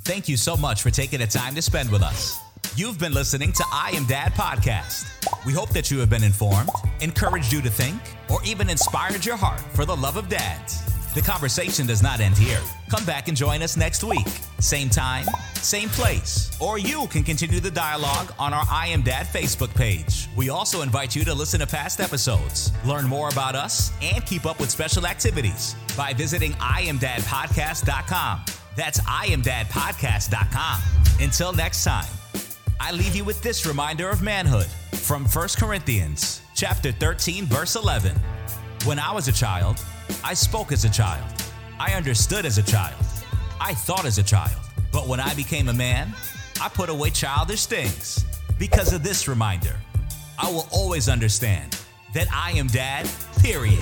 Thank 0.00 0.28
you 0.28 0.36
so 0.36 0.56
much 0.56 0.82
for 0.82 0.90
taking 0.90 1.20
the 1.20 1.26
time 1.26 1.54
to 1.54 1.62
spend 1.62 1.90
with 1.90 2.02
us. 2.02 2.38
You've 2.76 2.98
been 2.98 3.12
listening 3.12 3.52
to 3.52 3.64
I 3.72 3.90
Am 3.94 4.06
Dad 4.06 4.32
podcast. 4.32 5.04
We 5.44 5.52
hope 5.52 5.70
that 5.70 5.90
you 5.90 5.98
have 5.98 6.08
been 6.08 6.24
informed, 6.24 6.70
encouraged 7.00 7.52
you 7.52 7.60
to 7.62 7.70
think, 7.70 8.00
or 8.30 8.42
even 8.44 8.70
inspired 8.70 9.24
your 9.24 9.36
heart 9.36 9.60
for 9.74 9.84
the 9.84 9.96
love 9.96 10.16
of 10.16 10.28
dads. 10.28 10.82
The 11.14 11.20
conversation 11.20 11.86
does 11.86 12.02
not 12.02 12.20
end 12.20 12.38
here. 12.38 12.60
Come 12.88 13.04
back 13.04 13.26
and 13.26 13.36
join 13.36 13.62
us 13.62 13.76
next 13.76 14.04
week. 14.04 14.26
Same 14.60 14.88
time, 14.88 15.26
same 15.54 15.88
place. 15.88 16.56
Or 16.60 16.78
you 16.78 17.08
can 17.08 17.24
continue 17.24 17.58
the 17.58 17.70
dialogue 17.70 18.32
on 18.38 18.54
our 18.54 18.64
I 18.70 18.86
Am 18.88 19.02
Dad 19.02 19.26
Facebook 19.26 19.74
page. 19.74 20.28
We 20.36 20.50
also 20.50 20.82
invite 20.82 21.16
you 21.16 21.24
to 21.24 21.34
listen 21.34 21.58
to 21.60 21.66
past 21.66 21.98
episodes, 21.98 22.70
learn 22.84 23.06
more 23.06 23.28
about 23.28 23.56
us, 23.56 23.90
and 24.00 24.24
keep 24.24 24.46
up 24.46 24.60
with 24.60 24.70
special 24.70 25.04
activities 25.04 25.74
by 25.96 26.12
visiting 26.12 26.52
IamDadPodcast.com. 26.52 28.44
That's 28.76 29.00
IamDadPodcast.com. 29.00 30.80
Until 31.18 31.52
next 31.52 31.82
time, 31.82 32.08
I 32.78 32.92
leave 32.92 33.16
you 33.16 33.24
with 33.24 33.42
this 33.42 33.66
reminder 33.66 34.08
of 34.10 34.22
manhood 34.22 34.68
from 34.92 35.24
1 35.24 35.48
Corinthians 35.58 36.40
chapter 36.54 36.92
13 36.92 37.46
verse 37.46 37.74
11. 37.74 38.14
When 38.84 38.98
I 38.98 39.12
was 39.12 39.26
a 39.28 39.32
child, 39.32 39.84
I 40.24 40.34
spoke 40.34 40.72
as 40.72 40.84
a 40.84 40.90
child. 40.90 41.24
I 41.78 41.92
understood 41.94 42.44
as 42.44 42.58
a 42.58 42.62
child. 42.62 42.94
I 43.60 43.74
thought 43.74 44.04
as 44.04 44.18
a 44.18 44.22
child. 44.22 44.56
But 44.92 45.06
when 45.06 45.20
I 45.20 45.34
became 45.34 45.68
a 45.68 45.72
man, 45.72 46.14
I 46.60 46.68
put 46.68 46.88
away 46.88 47.10
childish 47.10 47.66
things. 47.66 48.24
Because 48.58 48.92
of 48.92 49.02
this 49.02 49.28
reminder, 49.28 49.76
I 50.38 50.50
will 50.50 50.68
always 50.70 51.08
understand 51.08 51.78
that 52.14 52.28
I 52.32 52.52
am 52.52 52.66
dad, 52.66 53.08
period. 53.38 53.78